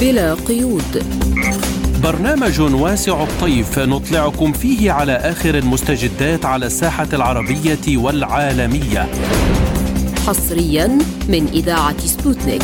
بلا 0.00 0.34
قيود. 0.34 1.04
برنامج 2.02 2.60
واسع 2.60 3.22
الطيف 3.22 3.78
نطلعكم 3.78 4.52
فيه 4.52 4.92
على 4.92 5.12
آخر 5.12 5.54
المستجدات 5.58 6.44
على 6.44 6.66
الساحة 6.66 7.08
العربية 7.12 7.96
والعالمية. 7.96 9.08
حصريا 10.26 10.98
من 11.28 11.46
إذاعة 11.52 11.98
سبوتنيك. 11.98 12.62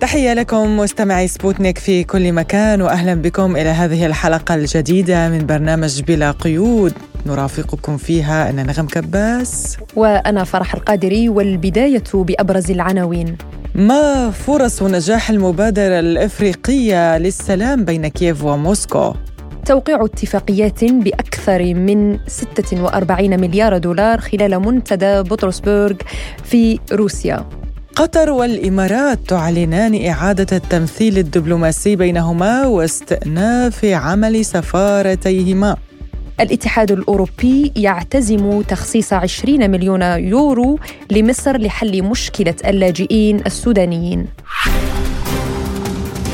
تحية 0.00 0.34
لكم 0.34 0.76
مستمعي 0.76 1.28
سبوتنيك 1.28 1.78
في 1.78 2.04
كل 2.04 2.32
مكان 2.32 2.82
وأهلا 2.82 3.14
بكم 3.14 3.56
إلى 3.56 3.68
هذه 3.68 4.06
الحلقة 4.06 4.54
الجديدة 4.54 5.28
من 5.28 5.46
برنامج 5.46 6.02
بلا 6.02 6.30
قيود. 6.30 6.92
نرافقكم 7.26 7.96
فيها. 7.96 8.50
أنا 8.50 8.62
نغم 8.62 8.86
كباس. 8.86 9.76
وأنا 9.96 10.44
فرح 10.44 10.74
القادري 10.74 11.28
والبداية 11.28 12.04
بأبرز 12.14 12.70
العناوين. 12.70 13.36
ما 13.74 14.30
فرص 14.30 14.82
نجاح 14.82 15.30
المبادرة 15.30 16.00
الإفريقية 16.00 17.18
للسلام 17.18 17.84
بين 17.84 18.08
كييف 18.08 18.44
وموسكو؟ 18.44 19.14
توقيع 19.66 20.04
اتفاقيات 20.04 20.84
بأكثر 20.84 21.74
من 21.74 22.18
46 22.26 23.40
مليار 23.40 23.78
دولار 23.78 24.20
خلال 24.20 24.60
منتدى 24.60 25.22
بطرسبرغ 25.22 25.94
في 26.44 26.78
روسيا. 26.92 27.44
قطر 27.96 28.30
والإمارات 28.30 29.18
تعلنان 29.28 30.06
إعادة 30.06 30.56
التمثيل 30.56 31.18
الدبلوماسي 31.18 31.96
بينهما 31.96 32.66
واستئناف 32.66 33.84
عمل 33.84 34.44
سفارتيهما. 34.44 35.76
الاتحاد 36.40 36.92
الأوروبي 36.92 37.72
يعتزم 37.76 38.62
تخصيص 38.62 39.12
20 39.12 39.70
مليون 39.70 40.02
يورو 40.02 40.78
لمصر 41.10 41.56
لحل 41.56 42.02
مشكلة 42.02 42.54
اللاجئين 42.64 43.46
السودانيين. 43.46 44.26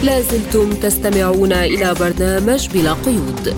لازلتم 0.02 0.72
تستمعون 0.72 1.52
إلى 1.52 1.94
برنامج 1.94 2.68
بلا 2.68 2.92
قيود. 2.92 3.54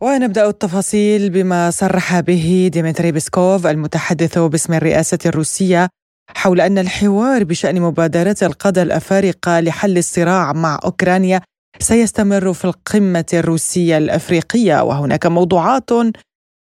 ونبدأ 0.00 0.48
التفاصيل 0.48 1.30
بما 1.30 1.70
صرح 1.70 2.20
به 2.20 2.70
ديمتري 2.72 3.12
بيسكوف 3.12 3.66
المتحدث 3.66 4.38
باسم 4.38 4.72
الرئاسة 4.72 5.18
الروسية 5.26 5.88
حول 6.34 6.60
أن 6.60 6.78
الحوار 6.78 7.44
بشأن 7.44 7.80
مبادرة 7.80 8.36
القادة 8.42 8.82
الأفارقة 8.82 9.60
لحل 9.60 9.98
الصراع 9.98 10.52
مع 10.52 10.80
أوكرانيا 10.84 11.40
سيستمر 11.82 12.52
في 12.52 12.64
القمة 12.64 13.26
الروسية 13.34 13.98
الأفريقية 13.98 14.82
وهناك 14.82 15.26
موضوعات 15.26 15.90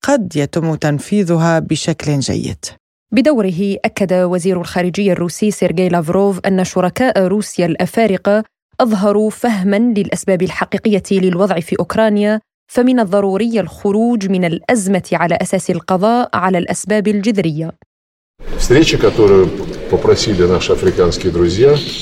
قد 0.03 0.36
يتم 0.36 0.75
تنفيذها 0.75 1.59
بشكل 1.59 2.20
جيد. 2.20 2.66
بدوره 3.12 3.78
أكد 3.86 4.14
وزير 4.14 4.62
الخارجية 4.62 5.12
الروسي 5.12 5.52
سيرجي 5.52 5.90
لافروف 5.90 6.40
أن 6.40 6.64
شركاء 6.64 7.28
روسيا 7.28 7.66
الأفارقة 7.66 8.44
أظهروا 8.80 9.30
فهما 9.30 9.80
للأسباب 9.80 10.42
الحقيقية 10.42 11.03
للوضع 11.12 11.59
في 11.59 11.75
أوكرانيا 11.80 12.40
فمن 12.72 13.00
الضروري 13.00 13.59
الخروج 13.59 14.30
من 14.30 14.45
الأزمة 14.45 15.09
على 15.14 15.38
أساس 15.42 15.70
القضاء 15.70 16.30
على 16.34 16.58
الأسباب 16.58 17.08
الجذرية. 17.08 17.72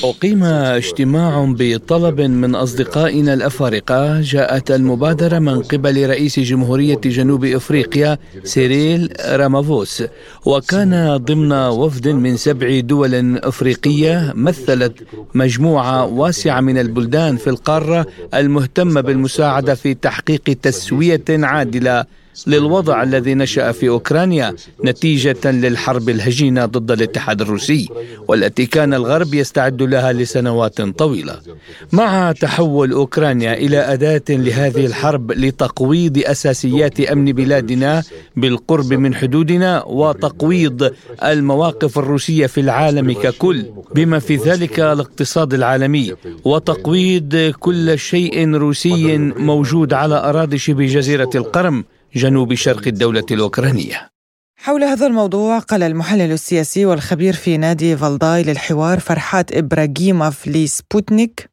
أقيم 0.04 0.44
اجتماع 0.44 1.54
بطلب 1.58 2.20
من 2.20 2.54
أصدقائنا 2.54 3.34
الأفارقة 3.34 4.20
جاءت 4.20 4.70
المبادرة 4.70 5.38
من 5.38 5.62
قبل 5.62 6.08
رئيس 6.08 6.40
جمهورية 6.40 7.00
جنوب 7.04 7.44
إفريقيا 7.44 8.18
سيريل 8.44 9.12
رامافوس 9.30 10.02
وكان 10.46 11.16
ضمن 11.16 11.52
وفد 11.52 12.08
من 12.08 12.36
سبع 12.36 12.80
دول 12.80 13.38
أفريقية 13.38 14.32
مثلت 14.36 14.92
مجموعة 15.34 16.06
واسعة 16.06 16.60
من 16.60 16.78
البلدان 16.78 17.36
في 17.36 17.50
القارة 17.50 18.06
المهتمة 18.34 19.00
بالمساعدة 19.00 19.74
في 19.74 19.94
تحقيق 19.94 20.42
تسوية 20.62 21.24
عادلة. 21.28 22.04
للوضع 22.46 23.02
الذي 23.02 23.34
نشأ 23.34 23.72
في 23.72 23.88
أوكرانيا 23.88 24.54
نتيجة 24.84 25.50
للحرب 25.50 26.08
الهجينة 26.08 26.66
ضد 26.66 26.90
الاتحاد 26.90 27.40
الروسي 27.40 27.88
والتي 28.28 28.66
كان 28.66 28.94
الغرب 28.94 29.34
يستعد 29.34 29.82
لها 29.82 30.12
لسنوات 30.12 30.80
طويلة. 30.82 31.40
مع 31.92 32.32
تحول 32.32 32.92
أوكرانيا 32.92 33.54
إلى 33.54 33.78
أداة 33.78 34.22
لهذه 34.30 34.86
الحرب 34.86 35.32
لتقويض 35.32 36.18
أساسيات 36.18 37.00
أمن 37.00 37.32
بلادنا 37.32 38.02
بالقرب 38.36 38.92
من 38.94 39.14
حدودنا 39.14 39.84
وتقويض 39.84 40.92
المواقف 41.24 41.98
الروسية 41.98 42.46
في 42.46 42.60
العالم 42.60 43.12
ككل 43.12 43.66
بما 43.94 44.18
في 44.18 44.36
ذلك 44.36 44.80
الاقتصاد 44.80 45.54
العالمي 45.54 46.14
وتقويض 46.44 47.52
كل 47.60 47.98
شيء 47.98 48.54
روسي 48.54 49.18
موجود 49.18 49.92
على 49.92 50.14
أراضي 50.14 50.58
شبه 50.58 50.86
جزيرة 50.86 51.30
القرم 51.34 51.84
جنوب 52.14 52.54
شرق 52.54 52.86
الدولة 52.86 53.26
الأوكرانية. 53.30 54.10
حول 54.56 54.84
هذا 54.84 55.06
الموضوع 55.06 55.58
قال 55.58 55.82
المحلل 55.82 56.32
السياسي 56.32 56.86
والخبير 56.86 57.32
في 57.32 57.56
نادي 57.56 57.96
فالداي 57.96 58.42
للحوار 58.42 59.00
فرحات 59.00 59.52
إبراهيموف 59.52 60.48
لسبوتنيك 60.48 61.50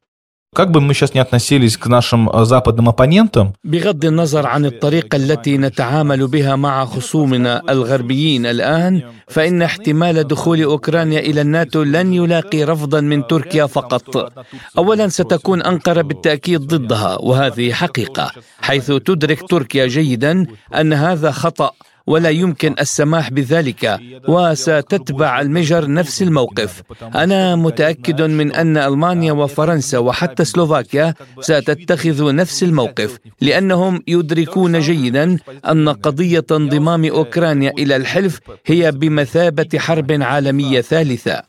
Как 0.54 0.72
бы 0.72 0.80
мы 0.80 0.94
сейчас 0.94 1.14
не 1.14 1.20
относились 1.20 1.76
к 1.76 1.86
нашим 1.86 2.28
западным 2.44 2.88
оппонентам, 2.88 3.54
بغض 3.64 4.04
النظر 4.04 4.46
عن 4.46 4.66
الطريقة 4.66 5.16
التي 5.16 5.58
نتعامل 5.58 6.26
بها 6.26 6.56
مع 6.56 6.84
خصومنا 6.84 7.62
الغربيين 7.68 8.46
الآن 8.46 9.02
فإن 9.28 9.62
احتمال 9.62 10.28
دخول 10.28 10.62
أوكرانيا 10.62 11.20
إلى 11.20 11.40
الناتو 11.40 11.82
لن 11.82 12.14
يلاقي 12.14 12.64
رفضا 12.64 13.00
من 13.00 13.26
تركيا 13.26 13.66
فقط 13.66 14.32
أولا 14.78 15.08
ستكون 15.08 15.62
أنقرة 15.62 16.02
بالتأكيد 16.02 16.60
ضدها 16.60 17.16
وهذه 17.20 17.72
حقيقة 17.72 18.30
حيث 18.60 18.92
تدرك 18.92 19.48
تركيا 19.50 19.86
جيدا 19.86 20.46
أن 20.74 20.92
هذا 20.92 21.30
خطأ 21.30 21.70
ولا 22.07 22.29
يمكن 22.29 22.75
السماح 22.79 23.31
بذلك 23.31 23.99
وستتبع 24.27 25.41
المجر 25.41 25.91
نفس 25.91 26.21
الموقف. 26.21 26.81
أنا 27.15 27.55
متأكد 27.55 28.21
من 28.21 28.51
أن 28.51 28.77
ألمانيا 28.77 29.31
وفرنسا 29.33 29.97
وحتى 29.97 30.45
سلوفاكيا 30.45 31.13
ستتخذ 31.41 32.35
نفس 32.35 32.63
الموقف 32.63 33.17
لأنهم 33.41 34.03
يدركون 34.07 34.79
جيدا 34.79 35.37
أن 35.69 35.89
قضية 35.89 36.45
انضمام 36.51 37.05
أوكرانيا 37.05 37.71
إلى 37.77 37.95
الحلف 37.95 38.39
هي 38.65 38.91
بمثابة 38.91 39.79
حرب 39.79 40.11
عالمية 40.21 40.81
ثالثة. 40.81 41.41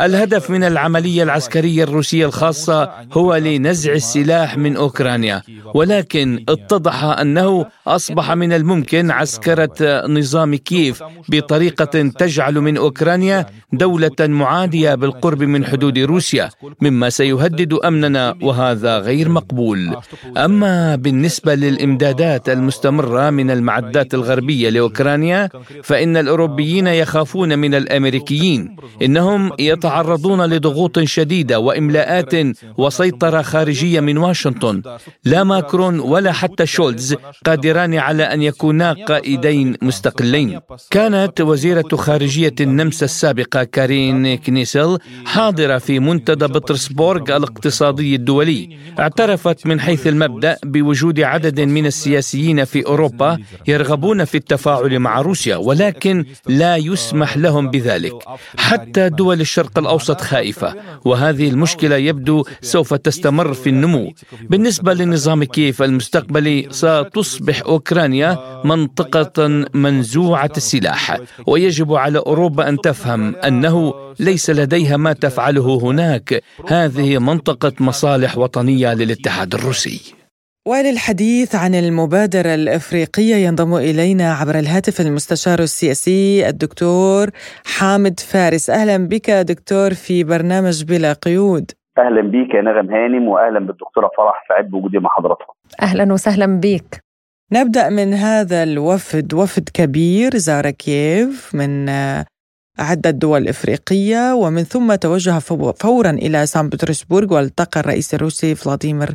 الهدف 0.00 0.50
من 0.50 0.64
العملية 0.64 1.22
العسكرية 1.22 1.84
الروسية 1.84 2.26
الخاصة 2.26 2.90
هو 3.12 3.36
لنزع 3.36 3.92
السلاح 3.92 4.58
من 4.58 4.76
أوكرانيا 4.76 5.42
ولكن 5.74 6.44
اتضح 6.48 7.04
أنه 7.04 7.66
أصبح 7.86 8.32
من 8.32 8.52
الممكن 8.52 9.10
عسكرة 9.10 10.01
نظام 10.08 10.54
كييف 10.54 11.02
بطريقة 11.28 12.02
تجعل 12.18 12.54
من 12.54 12.76
أوكرانيا 12.76 13.46
دولة 13.72 14.20
معادية 14.20 14.94
بالقرب 14.94 15.42
من 15.42 15.64
حدود 15.64 15.98
روسيا 15.98 16.50
مما 16.80 17.10
سيهدد 17.10 17.72
أمننا 17.72 18.34
وهذا 18.42 18.98
غير 18.98 19.28
مقبول. 19.28 19.96
أما 20.36 20.96
بالنسبة 20.96 21.54
للإمدادات 21.54 22.48
المستمرة 22.48 23.30
من 23.30 23.50
المعدات 23.50 24.14
الغربية 24.14 24.68
لأوكرانيا 24.68 25.48
فإن 25.82 26.16
الأوروبيين 26.16 26.86
يخافون 26.86 27.58
من 27.58 27.74
الأمريكيين 27.74 28.76
إنهم 29.02 29.52
يتعرضون 29.58 30.46
لضغوط 30.46 30.98
شديدة 30.98 31.58
وإملاءات 31.58 32.34
وسيطرة 32.78 33.42
خارجية 33.42 34.00
من 34.00 34.16
واشنطن. 34.18 34.82
لا 35.24 35.44
ماكرون 35.44 36.00
ولا 36.00 36.32
حتى 36.32 36.66
شولز 36.66 37.14
قادران 37.44 37.94
على 37.94 38.22
أن 38.22 38.42
يكونا 38.42 38.92
قائدين 39.08 39.76
مستقلين 39.92 40.60
كانت 40.90 41.40
وزيرة 41.40 41.88
خارجية 41.94 42.54
النمسا 42.60 43.04
السابقة 43.04 43.64
كارين 43.64 44.36
كنيسل 44.36 44.98
حاضرة 45.24 45.78
في 45.78 45.98
منتدى 45.98 46.46
بطرسبورغ 46.46 47.36
الاقتصادي 47.36 48.14
الدولي. 48.14 48.78
اعترفت 48.98 49.66
من 49.66 49.80
حيث 49.80 50.06
المبدأ 50.06 50.56
بوجود 50.64 51.20
عدد 51.20 51.60
من 51.60 51.86
السياسيين 51.86 52.64
في 52.64 52.86
أوروبا 52.86 53.38
يرغبون 53.66 54.24
في 54.24 54.34
التفاعل 54.34 54.98
مع 54.98 55.20
روسيا 55.20 55.56
ولكن 55.56 56.24
لا 56.48 56.76
يسمح 56.76 57.36
لهم 57.36 57.70
بذلك. 57.70 58.12
حتى 58.56 59.08
دول 59.08 59.40
الشرق 59.40 59.78
الأوسط 59.78 60.20
خائفة 60.20 60.74
وهذه 61.04 61.48
المشكلة 61.48 61.96
يبدو 61.96 62.44
سوف 62.62 62.94
تستمر 62.94 63.54
في 63.54 63.70
النمو. 63.70 64.12
بالنسبة 64.50 64.94
لنظام 64.94 65.44
كيف 65.44 65.82
المستقبلي 65.82 66.68
ستصبح 66.70 67.62
أوكرانيا 67.62 68.62
منطقة 68.64 69.64
منزوعة 69.82 70.50
السلاح 70.56 71.18
ويجب 71.46 71.94
على 71.94 72.18
أوروبا 72.18 72.68
أن 72.68 72.76
تفهم 72.76 73.36
أنه 73.36 73.94
ليس 74.20 74.50
لديها 74.50 74.96
ما 74.96 75.12
تفعله 75.12 75.78
هناك. 75.82 76.42
هذه 76.68 77.18
منطقة 77.18 77.72
مصالح 77.80 78.38
وطنية 78.38 78.94
للاتحاد 78.94 79.54
الروسي. 79.54 80.14
وللحديث 80.68 81.54
عن 81.54 81.74
المبادرة 81.74 82.54
الإفريقية 82.54 83.34
ينضم 83.34 83.74
إلينا 83.74 84.32
عبر 84.32 84.58
الهاتف 84.58 85.00
المستشار 85.00 85.58
السياسي 85.58 86.48
الدكتور 86.48 87.30
حامد 87.64 88.20
فارس. 88.20 88.70
أهلا 88.70 88.96
بك 89.08 89.30
دكتور 89.30 89.94
في 89.94 90.24
برنامج 90.24 90.84
بلا 90.84 91.12
قيود. 91.12 91.70
أهلا 91.98 92.22
بك 92.22 92.54
يا 92.54 92.62
نغم 92.62 92.94
هانم 92.94 93.28
وأهلا 93.28 93.58
بالدكتورة 93.58 94.10
فرح 94.16 94.44
سعيد 94.48 94.70
بوجودي 94.70 94.98
مع 94.98 95.10
حضرتك 95.10 95.46
أهلا 95.82 96.12
وسهلا 96.12 96.60
بك 96.60 97.04
نبدأ 97.52 97.88
من 97.88 98.14
هذا 98.14 98.62
الوفد 98.62 99.34
وفد 99.34 99.68
كبير 99.74 100.38
زار 100.38 100.70
كييف 100.70 101.54
من 101.54 101.88
عدة 102.78 103.10
دول 103.10 103.48
إفريقية 103.48 104.34
ومن 104.34 104.64
ثم 104.64 104.94
توجه 104.94 105.38
فورا 105.78 106.10
إلى 106.10 106.46
سان 106.46 106.68
بطرسبورغ 106.68 107.34
والتقى 107.34 107.80
الرئيس 107.80 108.14
الروسي 108.14 108.54
فلاديمير 108.54 109.14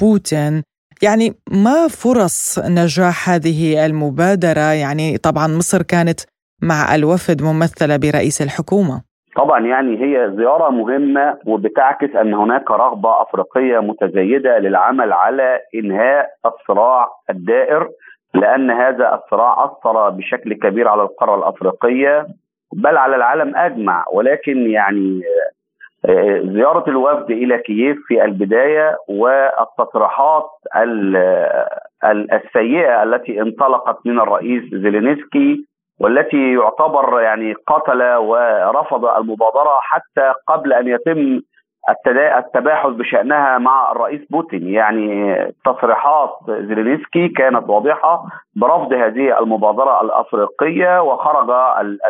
بوتين. 0.00 0.62
يعني 1.02 1.34
ما 1.50 1.88
فرص 1.88 2.58
نجاح 2.58 3.30
هذه 3.30 3.86
المبادرة؟ 3.86 4.72
يعني 4.72 5.18
طبعا 5.18 5.46
مصر 5.46 5.82
كانت 5.82 6.20
مع 6.62 6.94
الوفد 6.94 7.42
ممثلة 7.42 7.96
برئيس 7.96 8.42
الحكومة. 8.42 9.02
طبعا 9.36 9.66
يعني 9.66 10.00
هي 10.02 10.30
زيارة 10.36 10.70
مهمة 10.70 11.38
وبتعكس 11.46 12.16
أن 12.16 12.34
هناك 12.34 12.70
رغبة 12.70 13.22
أفريقية 13.22 13.78
متزايدة 13.78 14.58
للعمل 14.58 15.12
على 15.12 15.60
إنهاء 15.74 16.28
الصراع 16.46 17.08
الدائر 17.30 17.88
لأن 18.34 18.70
هذا 18.70 19.14
الصراع 19.14 19.64
أثر 19.64 20.10
بشكل 20.10 20.54
كبير 20.54 20.88
على 20.88 21.02
القارة 21.02 21.34
الأفريقية 21.38 22.26
بل 22.72 22.96
على 22.96 23.16
العالم 23.16 23.56
أجمع. 23.56 24.04
ولكن 24.12 24.70
يعني 24.70 25.22
زيارة 26.44 26.90
الوفد 26.90 27.30
إلى 27.30 27.58
كييف 27.58 27.98
في 28.06 28.24
البداية 28.24 28.96
والتصريحات 29.08 30.50
السيئة 32.04 33.02
التي 33.02 33.40
انطلقت 33.40 34.06
من 34.06 34.20
الرئيس 34.20 34.62
زيلينسكي 34.74 35.64
والتي 36.02 36.52
يعتبر 36.52 37.20
يعني 37.20 37.54
قتل 37.66 38.02
ورفض 38.02 39.04
المبادرة 39.04 39.78
حتى 39.80 40.32
قبل 40.48 40.72
أن 40.72 40.88
يتم 40.88 41.40
التباحث 42.38 42.90
بشأنها 42.90 43.58
مع 43.58 43.92
الرئيس 43.92 44.20
بوتين. 44.30 44.68
يعني 44.68 45.36
تصريحات 45.64 46.30
زيلينسكي 46.48 47.28
كانت 47.28 47.68
واضحة 47.68 48.24
برفض 48.56 48.92
هذه 48.92 49.38
المبادرة 49.40 50.00
الأفريقية 50.02 51.02
وخرج 51.02 51.50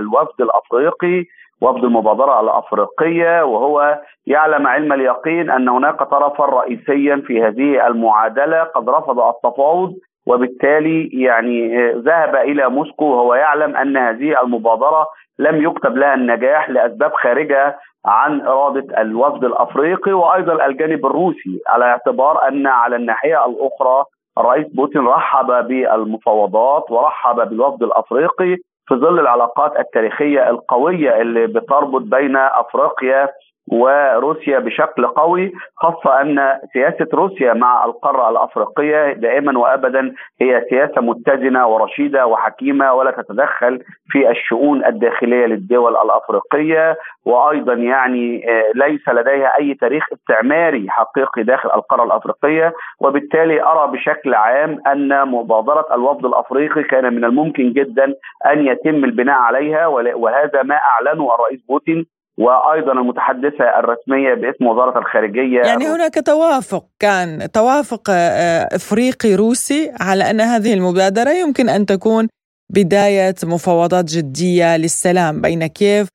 الوفد 0.01 0.41
الأفريقي 0.41 1.25
وفد 1.63 1.85
المبادرة 1.85 2.41
الأفريقية 2.41 3.43
وهو 3.45 4.01
يعلم 4.27 4.67
علم 4.67 4.93
اليقين 4.93 5.51
أن 5.51 5.69
هناك 5.69 6.03
طرفا 6.03 6.45
رئيسيا 6.45 7.23
في 7.27 7.43
هذه 7.43 7.87
المعادلة 7.87 8.63
قد 8.63 8.89
رفض 8.89 9.21
التفاوض 9.21 9.95
وبالتالي 10.27 11.09
يعني 11.13 11.89
ذهب 11.93 12.37
إلى 12.37 12.69
موسكو 12.71 13.05
وهو 13.05 13.35
يعلم 13.35 13.77
أن 13.77 13.97
هذه 13.97 14.43
المبادرة 14.43 15.07
لم 15.39 15.63
يكتب 15.63 15.97
لها 15.97 16.15
النجاح 16.15 16.71
لأسباب 16.71 17.13
خارجة 17.13 17.79
عن 18.07 18.41
إرادة 18.41 19.01
الوفد 19.03 19.45
الأفريقي 19.45 20.13
وأيضا 20.13 20.67
الجانب 20.67 21.07
الروسي 21.07 21.61
على 21.69 21.85
اعتبار 21.85 22.49
أن 22.49 22.67
على 22.67 22.97
الناحية 22.97 23.47
الأخرى 23.47 24.05
الرئيس 24.39 24.67
بوتين 24.75 25.07
رحب 25.07 25.47
بالمفاوضات 25.47 26.91
ورحب 26.91 27.49
بالوفد 27.49 27.83
الأفريقي 27.83 28.57
في 28.89 28.95
ظل 28.95 29.21
العلاقات 29.21 29.79
التاريخية 29.79 30.51
القوية 30.51 31.21
اللي 31.21 31.47
بتربط 31.47 32.03
بين 32.03 32.37
أفريقيا 32.37 33.29
وروسيا 33.73 34.59
بشكل 34.59 35.07
قوي 35.07 35.53
خاصة 35.77 36.21
أن 36.21 36.59
سياسة 36.73 37.07
روسيا 37.15 37.53
مع 37.53 37.85
القارة 37.85 38.31
الأفريقية 38.31 39.13
دائما 39.13 39.59
وأبدا 39.59 40.15
هي 40.41 40.67
سياسة 40.71 41.01
متزنة 41.01 41.67
ورشيدة 41.67 42.27
وحكيمة 42.27 42.93
ولا 42.93 43.11
تتدخل 43.11 43.81
في 44.09 44.31
الشؤون 44.31 44.85
الداخلية 44.85 45.47
للدول 45.47 45.97
الأفريقية. 45.97 46.97
وأيضا 47.25 47.75
يعني 47.75 48.51
آه، 48.51 48.73
ليس 48.75 49.09
لديها 49.09 49.59
أي 49.59 49.75
تاريخ 49.75 50.05
استعماري 50.13 50.87
حقيقي 50.91 51.43
داخل 51.43 51.69
القارة 51.75 52.05
الأفريقية. 52.05 52.73
وبالتالي 53.01 53.63
أرى 53.63 53.93
بشكل 53.93 54.35
عام 54.35 54.79
أن 54.87 55.29
مبادرة 55.29 55.87
الوفد 55.95 56.25
الأفريقي 56.25 56.83
كان 56.83 57.15
من 57.15 57.25
الممكن 57.25 57.73
جدا 57.73 58.15
أن 58.47 58.67
يتم 58.67 59.05
البناء 59.05 59.39
عليها 59.39 59.87
وهذا 59.87 60.63
ما 60.63 60.75
أعلنه 60.75 61.35
الرئيس 61.35 61.61
بوتين 61.69 62.07
وأيضا 62.39 62.93
المتحدثة 62.93 63.65
الرسمية 63.79 64.35
باسم 64.35 64.67
وزارة 64.67 64.99
الخارجية. 64.99 65.61
يعني 65.61 65.87
هناك 65.87 66.15
توافق 66.27 66.85
كان 66.99 67.51
توافق 67.53 68.11
آه، 68.11 68.69
إفريقي 68.73 69.35
روسي 69.35 69.93
على 70.01 70.31
أن 70.31 70.41
هذه 70.41 70.75
المبادرة 70.75 71.31
يمكن 71.31 71.69
أن 71.69 71.87
تكون 71.87 72.29
بداية 72.71 73.35
مفاوضات 73.45 74.05
جدية 74.05 74.77
للسلام 74.77 75.41
بين 75.41 75.67
كييف 75.67 76.09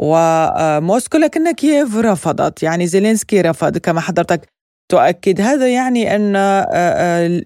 وموسكو 0.00 1.18
لكن 1.18 1.52
كييف 1.52 1.98
رفضت. 1.98 2.62
يعني 2.62 2.86
زيلينسكي 2.86 3.40
رفض. 3.40 3.78
كما 3.78 4.00
حضرتك 4.00 4.40
تؤكد 4.88 5.40
هذا 5.40 5.68
يعني 5.68 6.16
أن 6.16 6.36
آه، 6.36 6.66
آه، 6.72 7.42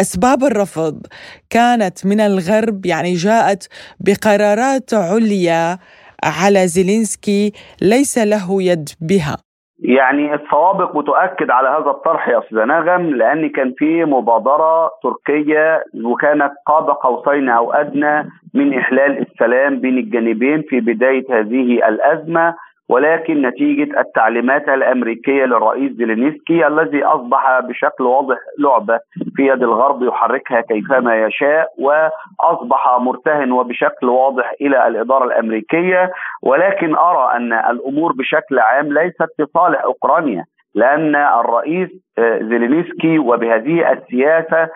اسباب 0.00 0.44
الرفض 0.44 1.06
كانت 1.50 2.06
من 2.06 2.20
الغرب. 2.20 2.86
يعني 2.86 3.14
جاءت 3.14 3.68
بقرارات 4.00 4.94
عليا 4.94 5.78
على 6.24 6.66
زيلينسكي 6.66 7.52
ليس 7.82 8.18
له 8.18 8.62
يد 8.62 8.88
بها. 9.00 9.36
يعني 9.78 10.34
السوابق 10.34 10.98
بتؤكد 10.98 11.50
على 11.50 11.68
هذا 11.68 11.90
الطرح 11.90 12.28
يا 12.28 12.38
أستاذ 12.38 12.58
نغم 12.58 13.02
لأن 13.02 13.48
كان 13.48 13.74
في 13.78 14.04
مبادرة 14.04 14.90
تركية 15.02 15.84
وكانت 16.04 16.52
قاب 16.66 16.90
قوسين 16.90 17.48
أو 17.48 17.72
أدنى 17.72 18.30
من 18.54 18.78
إحلال 18.78 19.26
السلام 19.26 19.80
بين 19.80 19.98
الجانبين 19.98 20.62
في 20.68 20.80
بداية 20.80 21.24
هذه 21.30 21.88
الأزمة. 21.88 22.54
ولكن 22.88 23.42
نتيجة 23.42 24.00
التعليمات 24.00 24.68
الأمريكية 24.68 25.44
للرئيس 25.44 25.92
زيلينسكي 25.92 26.66
الذي 26.66 27.04
أصبح 27.04 27.60
بشكل 27.60 28.04
واضح 28.04 28.36
لعبة 28.58 28.98
في 29.36 29.46
يد 29.46 29.62
الغرب 29.62 30.02
يحركها 30.02 30.60
كيفما 30.60 31.16
يشاء 31.26 31.68
وأصبح 31.78 32.98
مرتهن 33.00 33.52
وبشكل 33.52 34.08
واضح 34.08 34.52
إلى 34.60 34.88
الإدارة 34.88 35.24
الأمريكية. 35.24 36.10
ولكن 36.42 36.96
أرى 36.96 37.36
أن 37.36 37.52
الأمور 37.52 38.12
بشكل 38.12 38.58
عام 38.58 38.92
ليست 38.92 39.28
في 39.36 39.46
صالح 39.54 39.82
أوكرانيا 39.84 40.44
لأن 40.74 41.16
الرئيس 41.16 41.88
آه، 42.18 42.38
زيلينسكي 42.38 43.18
وبهذه 43.18 43.92
السياسة 43.92 44.68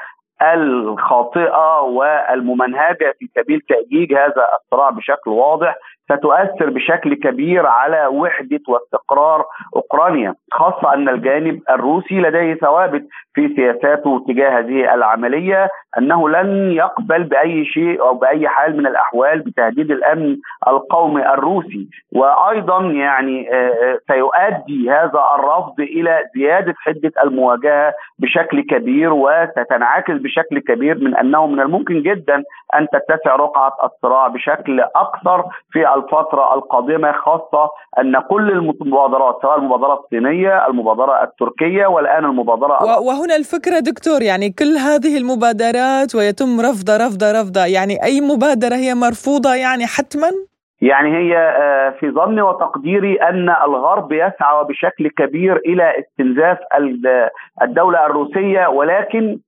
الخاطئة 0.42 1.80
والممنهجة 1.80 3.14
في 3.18 3.28
سبيل 3.34 3.60
تأجيج 3.60 4.14
هذا 4.14 4.48
الصراع 4.60 4.90
بشكل 4.90 5.30
واضح 5.30 5.76
ستؤثر 6.12 6.70
بشكل 6.70 7.14
كبير 7.14 7.66
على 7.66 8.06
وحدة 8.06 8.60
واستقرار 8.68 9.44
أوكرانيا، 9.76 10.34
خاصة 10.52 10.94
أن 10.94 11.08
الجانب 11.08 11.60
الروسي 11.70 12.20
لديه 12.20 12.54
ثوابت 12.54 13.04
في 13.34 13.54
سياساته 13.56 14.24
تجاه 14.28 14.58
هذه 14.58 14.94
العملية 14.94 15.68
أنه 15.98 16.28
لن 16.28 16.72
يقبل 16.72 17.22
بأي 17.24 17.64
شيء 17.64 18.00
أو 18.00 18.14
بأي 18.14 18.48
حال 18.48 18.76
من 18.76 18.86
الأحوال 18.86 19.38
بتهديد 19.38 19.90
الأمن 19.90 20.36
القومي 20.68 21.26
الروسي، 21.26 21.88
وأيضا 22.12 22.82
يعني 22.82 23.52
آه، 23.52 23.68
آه، 23.68 23.98
سيؤدي 24.12 24.90
هذا 24.90 25.22
الرفض 25.38 25.80
إلى 25.80 26.24
زيادة 26.34 26.74
حدة 26.78 27.12
المواجهة 27.24 27.94
بشكل 28.18 28.60
كبير 28.60 29.12
وستنعكس 29.12 30.14
بشكل 30.14 30.58
كبير 30.58 30.98
من 30.98 31.16
أنه 31.16 31.46
من 31.46 31.60
الممكن 31.60 32.02
جدا 32.02 32.42
أن 32.74 32.86
تتسع 32.92 33.36
رقعة 33.36 33.72
الصراع 33.84 34.28
بشكل 34.28 34.80
أكثر 34.80 35.44
في 35.70 35.86
الفترة 35.98 36.54
القادمة 36.54 37.12
خاصة 37.12 37.70
أن 37.98 38.20
كل 38.30 38.50
المبادرات 38.50 39.38
سواء 39.42 39.58
المبادرة 39.58 40.00
الصينية 40.00 40.66
المبادرة 40.66 41.22
التركية 41.22 41.86
والآن 41.86 42.24
المبادرة 42.24 43.00
وهنا 43.00 43.36
الفكرة 43.36 43.78
دكتور 43.78 44.22
يعني 44.22 44.50
كل 44.50 44.76
هذه 44.88 45.18
المبادرات 45.18 46.14
ويتم 46.14 46.60
رفض 46.60 46.90
رفض 46.90 47.22
رفض 47.24 47.56
يعني 47.56 48.04
أي 48.04 48.20
مبادرة 48.20 48.74
هي 48.74 48.94
مرفوضة 48.94 49.54
يعني 49.54 49.86
حتما؟ 49.86 50.30
يعني 50.80 51.16
هي 51.16 51.36
آه، 51.36 51.90
في 52.00 52.10
ظني 52.10 52.42
وتقديري 52.42 53.16
أن 53.22 53.48
الغرب 53.50 54.12
يسعى 54.12 54.64
بشكل 54.68 55.08
كبير 55.08 55.56
إلى 55.56 55.92
استنزاف 55.98 56.58
الدولة 57.62 58.06
الروسية 58.06 58.66
ولكن 58.66 59.38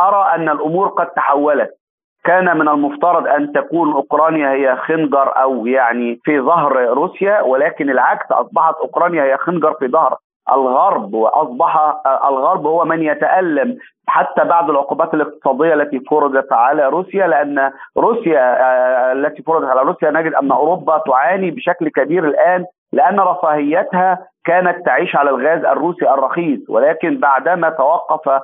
أرى 0.00 0.34
أن 0.34 0.48
الأمور 0.48 0.88
قد 0.88 1.06
تحولت. 1.06 1.77
كان 2.24 2.58
من 2.58 2.68
المفترض 2.68 3.26
أن 3.26 3.52
تكون 3.52 3.92
أوكرانيا 3.92 4.50
هي 4.50 4.76
خنجر 4.76 5.42
أو 5.42 5.66
يعني 5.66 6.20
في 6.24 6.40
ظهر 6.40 6.76
روسيا 6.88 7.40
ولكن 7.40 7.90
العكس 7.90 8.32
أصبحت 8.32 8.74
أوكرانيا 8.74 9.24
هي 9.24 9.36
خنجر 9.36 9.72
في 9.72 9.88
ظهر 9.88 10.16
الغرب 10.52 11.14
وأصبح 11.14 11.94
الغرب 12.28 12.66
هو 12.66 12.84
من 12.84 13.02
يتألم 13.02 13.78
حتى 14.06 14.44
بعد 14.44 14.70
العقوبات 14.70 15.14
الاقتصادية 15.14 15.74
التي 15.74 16.00
فرضت 16.00 16.52
على 16.52 16.88
روسيا 16.88 17.26
لأن 17.26 17.70
روسيا 17.98 18.40
آه، 18.40 19.12
التي 19.12 19.42
فرضت 19.42 19.68
على 19.68 19.80
روسيا 19.80 20.10
نجد 20.10 20.34
أن 20.34 20.52
أوروبا 20.52 21.02
تعاني 21.06 21.50
بشكل 21.50 21.88
كبير 21.88 22.24
الآن 22.24 22.64
لأن 22.92 23.20
رفاهيتها 23.20 24.18
كانت 24.48 24.86
تعيش 24.86 25.16
على 25.16 25.30
الغاز 25.30 25.64
الروسي 25.64 26.10
الرخيص 26.10 26.60
ولكن 26.68 27.18
بعدما 27.18 27.70
توقف 27.70 28.40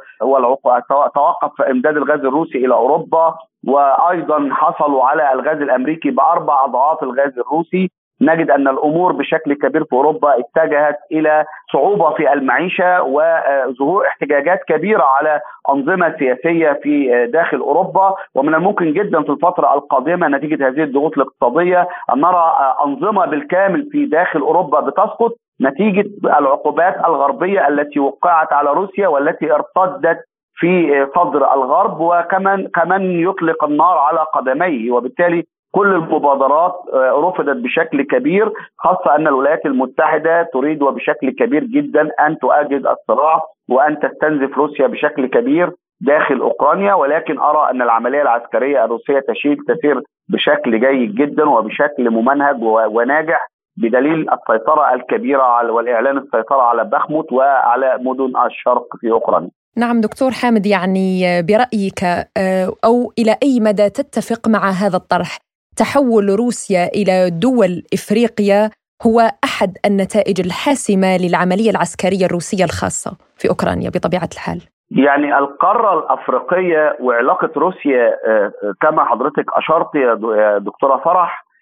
توقف 1.14 1.62
إمداد 1.62 1.96
الغاز 1.96 2.20
الروسي 2.20 2.58
إلى 2.58 2.74
أوروبا 2.74 3.34
وأيضا 3.68 4.48
حصلوا 4.52 5.04
على 5.04 5.32
الغاز 5.32 5.56
الأمريكي 5.56 6.10
بأربع 6.10 6.64
أضعاف 6.64 7.02
الغاز 7.02 7.38
الروسي 7.38 7.90
نجد 8.20 8.50
أن 8.50 8.68
الأمور 8.68 9.12
بشكل 9.12 9.54
كبير 9.54 9.84
في 9.84 9.92
أوروبا 9.92 10.34
اتجهت 10.38 10.96
إلى 11.12 11.44
صعوبة 11.72 12.10
في 12.14 12.32
المعيشة 12.32 13.02
وظهور 13.02 14.06
احتجاجات 14.06 14.60
كبيرة 14.68 15.02
على 15.02 15.40
أنظمة 15.70 16.16
سياسية 16.18 16.80
في 16.82 17.26
داخل 17.32 17.58
أوروبا. 17.58 18.14
ومن 18.34 18.54
الممكن 18.54 18.92
جدا 18.92 19.22
في 19.22 19.30
الفترة 19.30 19.74
القادمة 19.74 20.28
نتيجة 20.28 20.68
هذه 20.68 20.82
الضغوط 20.82 21.12
الاقتصادية 21.18 21.88
أن 22.14 22.20
نرى 22.20 22.54
أنظمة 22.84 23.26
بالكامل 23.26 23.88
في 23.92 24.06
داخل 24.06 24.40
أوروبا 24.40 24.80
بتسقط. 24.80 25.32
نتيجة 25.64 26.10
العقوبات 26.24 26.96
الغربية 27.04 27.68
التي 27.68 28.00
وقعت 28.00 28.52
على 28.52 28.70
روسيا 28.70 29.08
والتي 29.08 29.52
ارتدت 29.54 30.18
في 30.54 31.06
صدر 31.16 31.54
الغرب 31.54 32.00
وكمان 32.00 32.68
كمان 32.68 33.02
يطلق 33.02 33.64
النار 33.64 33.98
على 33.98 34.20
قدميه. 34.34 34.92
وبالتالي 34.92 35.44
كل 35.74 35.88
المبادرات 35.94 36.74
آه، 36.92 37.10
رفضت 37.28 37.56
بشكل 37.56 38.02
كبير 38.02 38.52
خاصة 38.78 39.16
أن 39.16 39.26
الولايات 39.26 39.66
المتحدة 39.66 40.42
تريد 40.52 40.82
وبشكل 40.82 41.30
كبير 41.30 41.64
جدا 41.64 42.10
أن 42.26 42.38
تؤجج 42.38 42.86
الصراع 42.86 43.42
وأن 43.68 43.98
تستنزف 43.98 44.58
روسيا 44.58 44.86
بشكل 44.86 45.26
كبير 45.26 45.72
داخل 46.00 46.40
أوكرانيا. 46.40 46.94
ولكن 46.94 47.38
أرى 47.38 47.70
أن 47.70 47.82
العملية 47.82 48.22
العسكرية 48.22 48.84
الروسية 48.84 49.20
تشيل 49.28 49.56
تسير 49.68 50.00
بشكل 50.28 50.80
جيد 50.80 51.14
جدا 51.14 51.48
وبشكل 51.48 52.10
ممنهج 52.10 52.56
وناجح. 52.62 53.48
بدليل 53.76 54.26
السيطرة 54.30 54.94
الكبيرة 54.94 55.42
على 55.42 55.70
والإعلان 55.70 56.18
السيطرة 56.18 56.62
على 56.62 56.84
بخموت 56.84 57.32
وعلى 57.32 57.98
مدن 58.00 58.32
الشرق 58.46 58.96
في 59.00 59.10
أوكرانيا 59.10 59.50
نعم 59.76 60.00
دكتور 60.00 60.30
حامد 60.30 60.66
يعني 60.66 61.42
برأيك 61.42 62.04
آه، 62.36 62.72
أو 62.84 63.12
إلى 63.18 63.36
أي 63.42 63.60
مدى 63.60 63.90
تتفق 63.90 64.48
مع 64.48 64.70
هذا 64.70 64.96
الطرح 64.96 65.38
تحول 65.76 66.28
روسيا 66.28 66.86
إلى 66.86 67.30
دول 67.30 67.82
إفريقيا 67.94 68.70
هو 69.06 69.20
أحد 69.44 69.70
النتائج 69.86 70.40
الحاسمة 70.40 71.16
للعملية 71.16 71.70
العسكرية 71.70 72.26
الروسية 72.26 72.64
الخاصة 72.64 73.10
في 73.36 73.48
أوكرانيا 73.48 73.90
بطبيعة 73.90 74.28
الحال. 74.32 74.60
يعني 74.90 75.38
القارة 75.38 75.98
الأفريقية 75.98 76.96
وعلاقة 77.00 77.50
روسيا 77.56 78.16
آه، 78.26 78.52
كما 78.80 79.04
حضرتك 79.04 79.44
أشرت 79.52 79.94
يا 79.94 80.58
دكتورة 80.58 80.96
فرح 81.04 81.44
آه، 81.44 81.53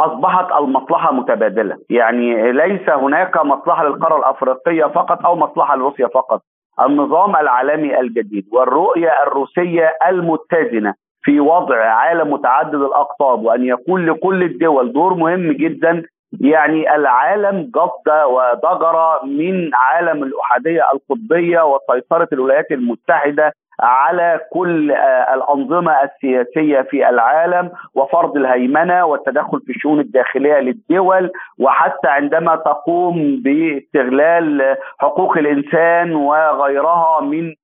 أصبحت 0.00 0.52
المصلحة 0.52 1.12
متبادلة، 1.12 1.76
يعني 1.90 2.52
ليس 2.52 2.88
هناك 2.90 3.36
مصلحة 3.36 3.84
للقارة 3.84 4.16
الأفريقية 4.18 4.84
فقط 4.84 5.26
أو 5.26 5.36
مصلحة 5.36 5.76
لروسيا 5.76 6.06
فقط. 6.06 6.42
النظام 6.80 7.36
العالمي 7.36 8.00
الجديد 8.00 8.46
والرؤية 8.52 9.22
الروسية 9.22 9.94
المتزنة 10.08 10.94
في 11.22 11.40
وضع 11.40 11.76
عالم 11.84 12.32
متعدد 12.32 12.74
الأقطاب 12.74 13.44
وأن 13.44 13.64
يكون 13.64 14.06
لكل 14.06 14.42
الدول 14.42 14.92
دور 14.92 15.14
مهم 15.14 15.52
جدا 15.52 16.02
يعني 16.40 16.94
العالم 16.94 17.60
جد 17.62 18.12
وضجر 18.26 19.20
من 19.24 19.70
عالم 19.74 20.22
الأحادية 20.22 20.82
القطبية 20.94 21.60
وسيطرة 21.60 22.28
الولايات 22.32 22.72
المتحدة 22.72 23.52
على 23.80 24.40
كل 24.52 24.92
آه، 24.92 25.34
الأنظمة 25.34 25.92
السياسية 26.02 26.80
في 26.80 27.08
العالم 27.08 27.70
وفرض 27.94 28.36
الهيمنة 28.36 29.04
والتدخل 29.04 29.60
في 29.60 29.72
الشؤون 29.72 30.00
الداخلية 30.00 30.58
للدول. 30.58 31.30
وحتى 31.58 32.08
عندما 32.08 32.56
تقوم 32.56 33.42
باستغلال 33.44 34.76
حقوق 34.98 35.38
الإنسان 35.38 36.14
وغيرها 36.14 37.20
من 37.20 37.54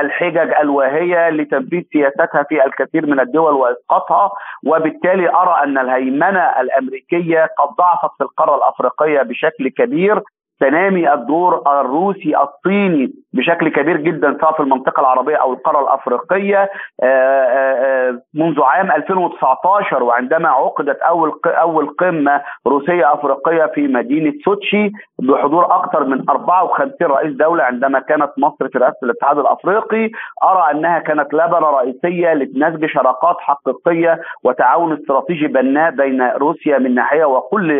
الحجج 0.00 0.52
الواهية 0.60 1.30
لتنفيذ 1.30 1.82
سياستها 1.92 2.42
في 2.48 2.64
الكثير 2.64 3.06
من 3.06 3.20
الدول 3.20 3.52
وإسقاطها. 3.52 4.30
وبالتالي 4.66 5.28
أرى 5.28 5.64
أن 5.64 5.78
الهيمنة 5.78 6.60
الأمريكية 6.60 7.44
قد 7.58 7.68
ضعفت 7.78 8.10
في 8.18 8.24
القارة 8.24 8.56
الأفريقية 8.56 9.22
بشكل 9.22 9.68
كبير. 9.68 10.22
تنامي 10.60 11.12
الدور 11.14 11.62
الروسي 11.80 12.34
الصيني 12.36 13.12
بشكل 13.32 13.68
كبير 13.68 13.96
جدا 13.96 14.36
سواء 14.40 14.52
في 14.52 14.60
المنطقة 14.60 15.00
العربية 15.00 15.36
أو 15.36 15.52
القارة 15.52 15.80
الأفريقية 15.80 16.58
آه، 17.02 17.04
آه، 17.04 18.08
آه، 18.08 18.22
منذ 18.34 18.62
عام 18.62 18.92
2019 18.92 20.02
وعندما 20.02 20.48
عقدت 20.48 20.96
أول 20.96 21.40
أول 21.46 21.86
قمة 21.86 22.42
روسية 22.66 23.14
أفريقية 23.14 23.66
في 23.74 23.88
مدينة 23.88 24.32
سوتشي 24.44 24.90
بحضور 25.18 25.64
أكثر 25.76 26.04
من 26.04 26.30
54 26.30 27.10
رئيس 27.10 27.32
دولة 27.32 27.64
عندما 27.64 28.00
كانت 28.00 28.30
مصر 28.38 28.68
في 28.68 28.78
رئاسة 28.78 28.96
الاتحاد 29.02 29.38
الأفريقي. 29.38 30.10
أرى 30.44 30.70
أنها 30.70 30.98
كانت 30.98 31.34
لبنة 31.34 31.70
رئيسية 31.70 32.34
لنسج 32.34 32.86
شراكات 32.86 33.36
حقيقية 33.40 34.20
وتعاون 34.44 34.92
استراتيجي 34.92 35.46
بناء 35.46 35.90
بين 35.90 36.22
روسيا 36.22 36.78
من 36.78 36.94
ناحية 36.94 37.24
وكل 37.24 37.70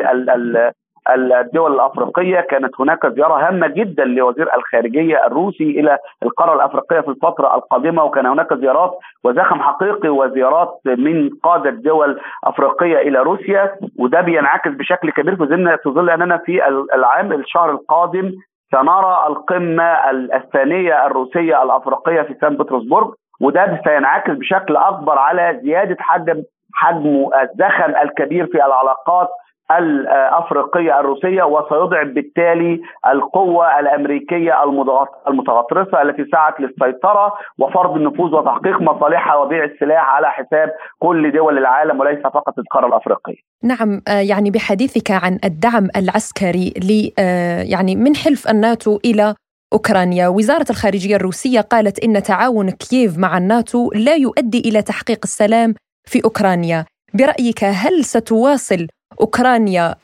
الدول 1.09 1.75
الأفريقية 1.75 2.40
كانت 2.40 2.80
هناك 2.80 3.07
زيارة 3.07 3.49
هامة 3.49 3.66
جدا 3.66 4.04
لوزير 4.04 4.54
الخارجية 4.54 5.26
الروسي 5.26 5.64
إلى 5.80 5.99
القارة 6.23 6.54
الأفريقية 6.54 7.00
في 7.00 7.09
الفترة 7.09 7.54
القادمة 7.54 8.04
وكان 8.04 8.26
هناك 8.26 8.54
زيارات 8.54 8.99
وزخم 9.25 9.61
حقيقي 9.61 10.09
وزيارات 10.09 10.80
من 10.87 11.30
قادة 11.42 11.71
دول 11.71 12.21
أفريقية 12.45 12.99
إلى 12.99 13.19
روسيا 13.19 13.76
وده 13.99 14.21
بينعكس 14.21 14.71
بشكل 14.71 15.11
كبير 15.11 15.37
في 15.37 15.45
ظل 15.45 15.78
في 15.83 15.90
ظل 15.90 16.11
أننا 16.11 16.37
في 16.37 16.69
العام 16.95 17.33
الشهر 17.33 17.71
القادم 17.71 18.33
سنرى 18.73 19.25
القمة 19.28 20.11
الثانية 20.35 21.07
الروسية 21.07 21.62
الأفريقية 21.62 22.23
في 22.23 22.35
سان 22.40 22.57
بطرسبرغ 22.57 23.12
وده 23.40 23.80
سينعكس 23.85 24.30
بشكل 24.30 24.76
أكبر 24.76 25.19
على 25.19 25.61
زيادة 25.62 25.97
حجم 26.00 26.42
حجم 26.75 27.26
الزخم 27.42 27.92
الكبير 28.02 28.47
في 28.47 28.54
العلاقات 28.64 29.28
الأفريقية 29.79 31.00
الروسية 31.00 31.43
وسيضعف 31.43 32.07
بالتالي 32.07 32.81
القوة 33.12 33.81
الأمريكية 33.81 34.65
المتغطرسة 35.29 36.03
التي 36.03 36.25
سعت 36.33 36.61
للسيطرة 36.61 37.33
وفرض 37.59 37.97
النفوذ 37.97 38.35
وتحقيق 38.35 38.81
مصالحها 38.81 39.37
وبيع 39.37 39.65
السلاح 39.65 40.09
على 40.09 40.31
حساب 40.31 40.71
كل 40.99 41.33
دول 41.33 41.59
العالم 41.59 42.00
وليس 42.00 42.23
فقط 42.23 42.59
القارة 42.59 42.87
الأفريقية. 42.87 43.37
نعم 43.62 44.00
آه، 44.09 44.21
يعني 44.21 44.50
بحديثك 44.50 45.11
عن 45.11 45.39
الدعم 45.45 45.89
العسكري 45.97 46.73
ل 46.77 47.11
آه، 47.19 47.62
يعني 47.62 47.97
من 47.97 48.17
حلف 48.17 48.50
الناتو 48.50 48.99
إلى 49.05 49.35
أوكرانيا، 49.73 50.29
وزارة 50.29 50.67
الخارجية 50.71 51.17
الروسية 51.17 51.61
قالت 51.61 52.05
إن 52.05 52.23
تعاون 52.23 52.71
كييف 52.71 53.19
مع 53.19 53.39
الناتو 53.39 53.91
لا 53.95 54.15
يؤدي 54.15 54.61
إلى 54.61 54.83
تحقيق 54.83 55.19
السلام 55.25 55.75
في 56.05 56.25
أوكرانيا. 56.25 56.85
برأيك 57.15 57.65
هل 57.65 58.05
ستواصل 58.05 58.87
أوكرانيا 59.21 59.95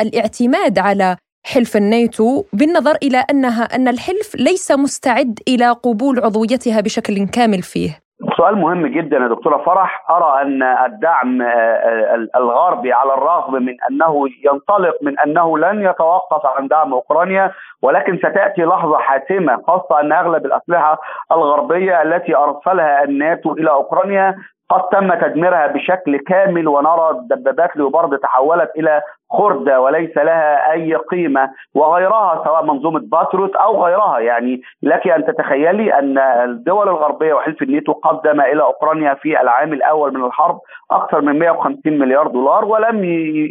الاعتماد 0.00 0.78
على 0.78 1.16
حلف 1.46 1.76
الناتو 1.76 2.44
بالنظر 2.52 2.94
إلى 3.02 3.24
أنها 3.30 3.64
أن 3.64 3.88
الحلف 3.88 4.34
ليس 4.34 4.70
مستعد 4.70 5.38
إلى 5.48 5.70
قبول 5.70 6.20
عضويتها 6.24 6.80
بشكل 6.80 7.26
كامل 7.26 7.62
فيه. 7.62 8.02
سؤال 8.36 8.58
مهم 8.58 8.86
جدا 8.86 9.16
يا 9.16 9.28
دكتورة 9.28 9.62
فرح. 9.66 10.10
أرى 10.10 10.42
أن 10.42 10.62
الدعم 10.62 11.42
آه، 11.42 11.46
آه، 11.46 12.28
الغربي 12.36 12.92
على 12.92 13.14
الرغم 13.14 13.54
من 13.54 13.76
أنه 13.90 14.28
ينطلق 14.44 14.94
من 15.02 15.18
أنه 15.18 15.58
لن 15.58 15.82
يتوقف 15.82 16.46
عن 16.46 16.68
دعم 16.68 16.92
أوكرانيا 16.92 17.52
ولكن 17.82 18.16
ستأتي 18.18 18.62
لحظة 18.62 18.98
حاسمه 18.98 19.62
خاصة 19.66 20.00
أن 20.00 20.12
أغلب 20.12 20.46
الأسلحة 20.46 20.98
الغربية 21.32 22.02
التي 22.02 22.36
أرسلها 22.36 23.04
الناتو 23.04 23.52
إلى 23.52 23.70
أوكرانيا 23.70 24.36
قد 24.72 24.88
تم 24.88 25.14
تدميرها 25.14 25.66
بشكل 25.66 26.16
كامل 26.18 26.68
ونرى 26.68 27.10
الدبابات 27.10 27.76
ليوبارد 27.76 28.18
تحولت 28.18 28.70
إلى 28.76 29.02
خردة 29.32 29.80
وليس 29.80 30.16
لها 30.16 30.72
أي 30.72 30.94
قيمة 30.94 31.50
وغيرها 31.74 32.42
سواء 32.44 32.64
منظومة 32.64 33.00
باتروس 33.00 33.50
أو 33.50 33.84
غيرها. 33.84 34.18
يعني 34.18 34.62
لك 34.82 35.08
أن 35.08 35.24
تتخيلي 35.26 35.98
أن 35.98 36.18
الدول 36.18 36.88
الغربية 36.88 37.34
وحلف 37.34 37.62
الناتو 37.62 37.92
قدم 37.92 38.40
إلى 38.40 38.62
أوكرانيا 38.62 39.14
في 39.14 39.40
العام 39.40 39.72
الأول 39.72 40.14
من 40.14 40.24
الحرب 40.24 40.58
أكثر 40.90 41.20
من 41.20 41.38
150 41.38 41.98
مليار 41.98 42.26
دولار 42.26 42.64
ولم 42.64 43.04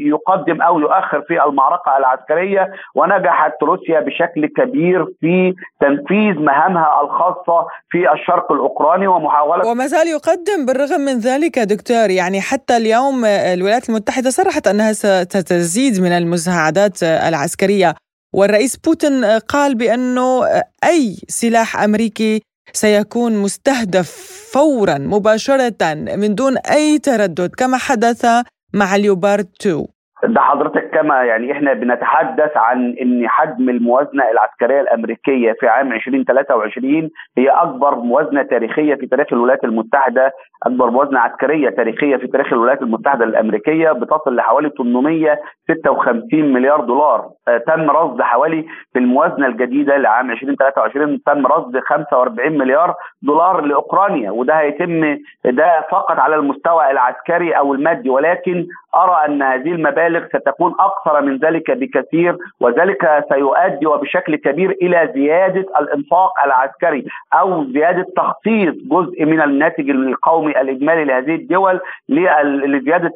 يقدم 0.07 0.61
أو 0.61 0.79
يؤخر 0.79 1.21
في 1.21 1.43
المعركة 1.43 1.97
العسكرية 1.97 2.71
ونجحت 2.95 3.63
روسيا 3.63 4.00
بشكل 4.00 4.45
كبير 4.45 5.05
في 5.19 5.53
تنفيذ 5.81 6.35
مهامها 6.39 7.01
الخاصة 7.01 7.67
في 7.89 8.11
الشرق 8.13 8.51
الأوكراني 8.51 9.07
ومحاولة 9.07 9.67
وما 9.67 9.88
زال 9.88 10.07
يقدم 10.07 10.65
بالرغم 10.67 11.01
من 11.01 11.17
ذلك 11.19 11.59
دكتور. 11.59 12.09
يعني 12.09 12.41
حتى 12.41 12.77
اليوم 12.77 13.25
الولايات 13.25 13.89
المتحدة 13.89 14.29
صرحت 14.29 14.67
أنها 14.67 14.91
ستز 14.93 15.70
المزيد 15.71 16.01
من 16.01 16.11
المساعدات 16.11 17.03
العسكرية. 17.03 17.95
والرئيس 18.35 18.77
بوتين 18.77 19.25
قال 19.25 19.75
بأنه 19.75 20.45
أي 20.83 21.17
سلاح 21.27 21.77
أمريكي 21.83 22.41
سيكون 22.73 23.37
مستهدف 23.37 24.11
فورا 24.51 24.97
مباشرة 24.97 25.93
من 25.93 26.35
دون 26.35 26.57
أي 26.57 26.99
تردد 26.99 27.55
كما 27.55 27.77
حدث 27.77 28.25
مع 28.73 28.95
اليوبارد 28.95 29.47
2 29.61 29.85
ده 30.23 30.41
حضرتك 30.41 30.89
كما 30.89 31.23
يعني 31.23 31.51
إحنا 31.51 31.73
بنتحدث 31.73 32.57
عن 32.57 32.95
إن 33.01 33.29
حجم 33.29 33.69
الموازنة 33.69 34.23
العسكرية 34.31 34.81
الأمريكية 34.81 35.55
في 35.59 35.67
عام 35.67 35.93
2023 35.93 37.09
هي 37.37 37.49
أكبر 37.49 37.95
موازنة 37.95 38.43
تاريخية 38.43 38.95
في 38.95 39.07
تاريخ 39.07 39.27
الولايات 39.33 39.63
المتحدة، 39.63 40.31
أكبر 40.65 40.89
موازنة 40.89 41.19
عسكرية 41.19 41.69
تاريخية 41.69 42.15
في 42.17 42.27
تاريخ 42.27 42.53
الولايات 42.53 42.81
المتحدة 42.81 43.25
الأمريكية 43.25 43.91
بتصل 43.91 44.35
لحوالي 44.35 44.69
856 44.77 46.53
مليار 46.53 46.81
دولار، 46.81 47.29
آه 47.47 47.57
تم 47.57 47.89
رصد 47.91 48.21
حوالي 48.21 48.65
في 48.93 48.99
الموازنة 48.99 49.47
الجديدة 49.47 49.97
لعام 49.97 50.31
2023 50.31 51.21
تم 51.25 51.45
رصد 51.47 51.79
45 51.79 52.57
مليار 52.57 52.95
دولار 53.21 53.61
لأوكرانيا 53.61 54.31
وده 54.31 54.53
هيتم 54.59 55.17
ده 55.45 55.85
فقط 55.91 56.19
على 56.19 56.35
المستوى 56.35 56.91
العسكري 56.91 57.51
أو 57.51 57.73
المادي 57.73 58.09
ولكن 58.09 58.65
أرى 58.95 59.25
أن 59.25 59.41
هذه 59.41 59.71
المبالغ 59.71 60.27
ستكون 60.27 60.74
أكثر 60.79 61.21
من 61.21 61.38
ذلك 61.38 61.71
بكثير 61.71 62.38
وذلك 62.60 63.24
سيؤدي 63.33 63.86
وبشكل 63.86 64.36
كبير 64.36 64.71
إلى 64.81 65.12
زيادة 65.15 65.65
الإنفاق 65.79 66.33
العسكري 66.45 67.05
أو 67.33 67.63
زيادة 67.63 68.05
تخصيص 68.17 68.75
جزء 68.91 69.25
من 69.25 69.41
الناتج 69.41 69.89
القومي 69.89 70.62
الإجمالي 70.62 71.05
لهذه 71.05 71.36
الدول 71.36 71.79
لزيادة 72.10 73.13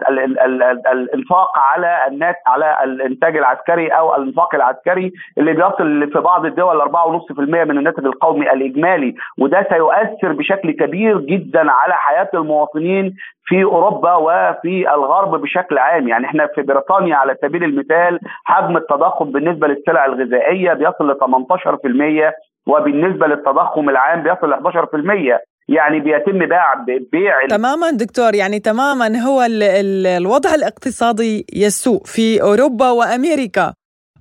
الإنفاق 0.91 1.57
على 1.57 1.99
النات 2.07 2.35
على 2.47 2.77
الإنتاج 2.83 3.37
العسكري 3.37 3.87
أو 3.87 4.15
الإنفاق 4.15 4.55
العسكري 4.55 5.13
اللي 5.37 5.53
بيصل 5.53 6.11
في 6.11 6.19
بعض 6.19 6.45
الدول 6.45 6.81
4.5% 6.81 7.39
من 7.39 7.77
الناتج 7.77 8.05
القومي 8.05 8.51
الإجمالي 8.53 9.15
وده 9.37 9.67
سيؤثر 9.69 10.33
بشكل 10.33 10.71
كبير 10.71 11.19
جدا 11.19 11.71
على 11.71 11.93
حياة 11.93 12.29
المواطنين 12.33 13.15
في 13.45 13.63
أوروبا 13.63 14.13
وفي 14.15 14.93
الغرب 14.93 15.41
بشكل 15.41 15.64
عام. 15.71 16.07
يعني 16.07 16.25
إحنا 16.25 16.47
في 16.55 16.61
بريطانيا 16.61 17.15
على 17.15 17.35
سبيل 17.41 17.63
المثال 17.63 18.19
حجم 18.45 18.77
التضخم 18.77 19.31
بالنسبة 19.31 19.67
للسلع 19.67 20.05
الغذائية 20.05 20.73
بيصل 20.73 21.11
ل 21.11 21.15
18% 21.19 22.33
وبالنسبة 22.67 23.27
للتضخم 23.27 23.89
العام 23.89 24.23
بيصل 24.23 24.49
ل 24.49 24.53
11% 24.53 25.39
يعني 25.67 25.99
بيتم 25.99 26.39
بيع 26.39 26.73
بيع 27.11 27.47
تماما 27.49 27.91
دكتور 27.91 28.35
يعني 28.35 28.59
تماما 28.59 29.19
هو 29.19 29.41
ال 29.41 29.63
ال 29.63 30.07
الوضع 30.07 30.53
الاقتصادي 30.55 31.45
يسوء 31.55 32.01
في 32.05 32.41
أوروبا 32.41 32.89
وأمريكا. 32.91 33.73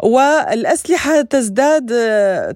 والأسلحة 0.03 1.23
تزداد 1.23 1.87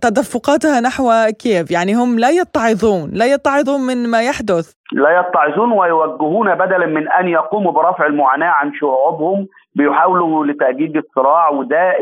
تدفقاتها 0.00 0.80
نحو 0.80 1.12
كييف. 1.38 1.70
يعني 1.70 1.94
هم 1.94 2.18
لا 2.18 2.30
يتعظون 2.30 3.10
لا 3.12 3.24
يتعظون 3.24 3.80
من 3.80 4.08
ما 4.10 4.22
يحدث. 4.22 4.72
لا 4.92 5.20
يتعظون 5.20 5.72
ويوجهون 5.72 6.54
بدلا 6.54 6.86
من 6.86 7.08
أن 7.08 7.28
يقوموا 7.28 7.72
برفع 7.72 8.06
المعاناة 8.06 8.48
عن 8.48 8.72
شعوبهم 8.80 9.46
بيحاولوا 9.78 10.46
لتأجيج 10.46 10.96
الصراع 10.96 11.48
وده 11.48 11.98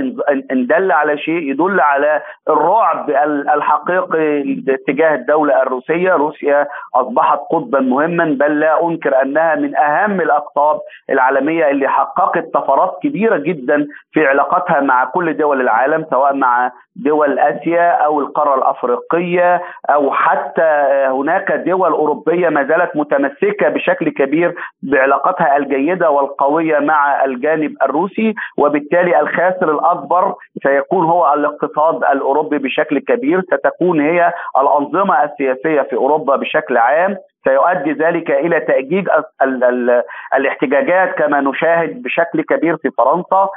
ان 0.52 0.66
دل 0.66 0.92
على 0.92 1.18
شيء 1.18 1.50
يدل 1.50 1.80
على 1.80 2.22
الرعب 2.48 3.10
الحقيقي 3.54 4.42
تجاه 4.88 5.14
الدولة 5.14 5.62
الروسية. 5.62 6.12
روسيا 6.12 6.66
أصبحت 6.94 7.38
قطبا 7.50 7.80
مهما 7.80 8.24
بل 8.24 8.60
لا 8.60 8.84
أنكر 8.88 9.22
أنها 9.22 9.54
من 9.54 9.76
أهم 9.76 10.20
الأقطاب 10.20 10.80
العالمية 11.10 11.70
اللي 11.70 11.88
حققت 11.88 12.44
طفرات 12.54 12.98
كبيرة 13.02 13.36
جدا 13.36 13.86
في 14.12 14.26
علاقاتها 14.26 14.80
مع 14.80 15.04
كل 15.04 15.36
دول 15.36 15.60
العالم 15.60 16.06
سواء 16.10 16.34
مع 16.34 16.70
دول 16.96 17.38
آسيا 17.38 17.90
أو 17.90 18.20
القارة 18.20 18.54
الأفريقية 18.58 19.62
أو 19.90 20.12
حتى 20.12 20.62
هناك 21.10 21.52
دول 21.52 21.92
أوروبية 21.92 22.48
ما 22.48 22.64
زالت 22.64 22.96
متمسكة 22.96 23.68
بشكل 23.68 24.08
كبير 24.08 24.54
بعلاقاتها 24.82 25.56
الجيدة 25.56 26.10
والقوية 26.10 26.78
مع 26.78 27.24
الجانب 27.24 27.65
الجانب 27.66 27.76
الروسي 27.82 28.34
وبالتالي 28.56 29.20
الخاسر 29.20 29.70
الأكبر 29.70 30.34
سيكون 30.62 31.04
هو 31.04 31.34
الاقتصاد 31.34 32.04
الأوروبي 32.04 32.58
بشكل 32.58 32.98
كبير. 32.98 33.40
ستكون 33.40 34.00
هي 34.00 34.32
الأنظمة 34.60 35.24
السياسية 35.24 35.82
في 35.82 35.96
أوروبا 35.96 36.36
بشكل 36.36 36.76
عام. 36.76 37.16
سيؤدي 37.44 37.92
ذلك 37.92 38.30
إلى 38.30 38.60
تاجيج 38.60 39.08
الاحتجاجات 40.36 41.14
كما 41.14 41.40
نشاهد 41.40 42.02
بشكل 42.02 42.42
كبير 42.42 42.76
في 42.76 42.90
فرنسا. 42.90 43.48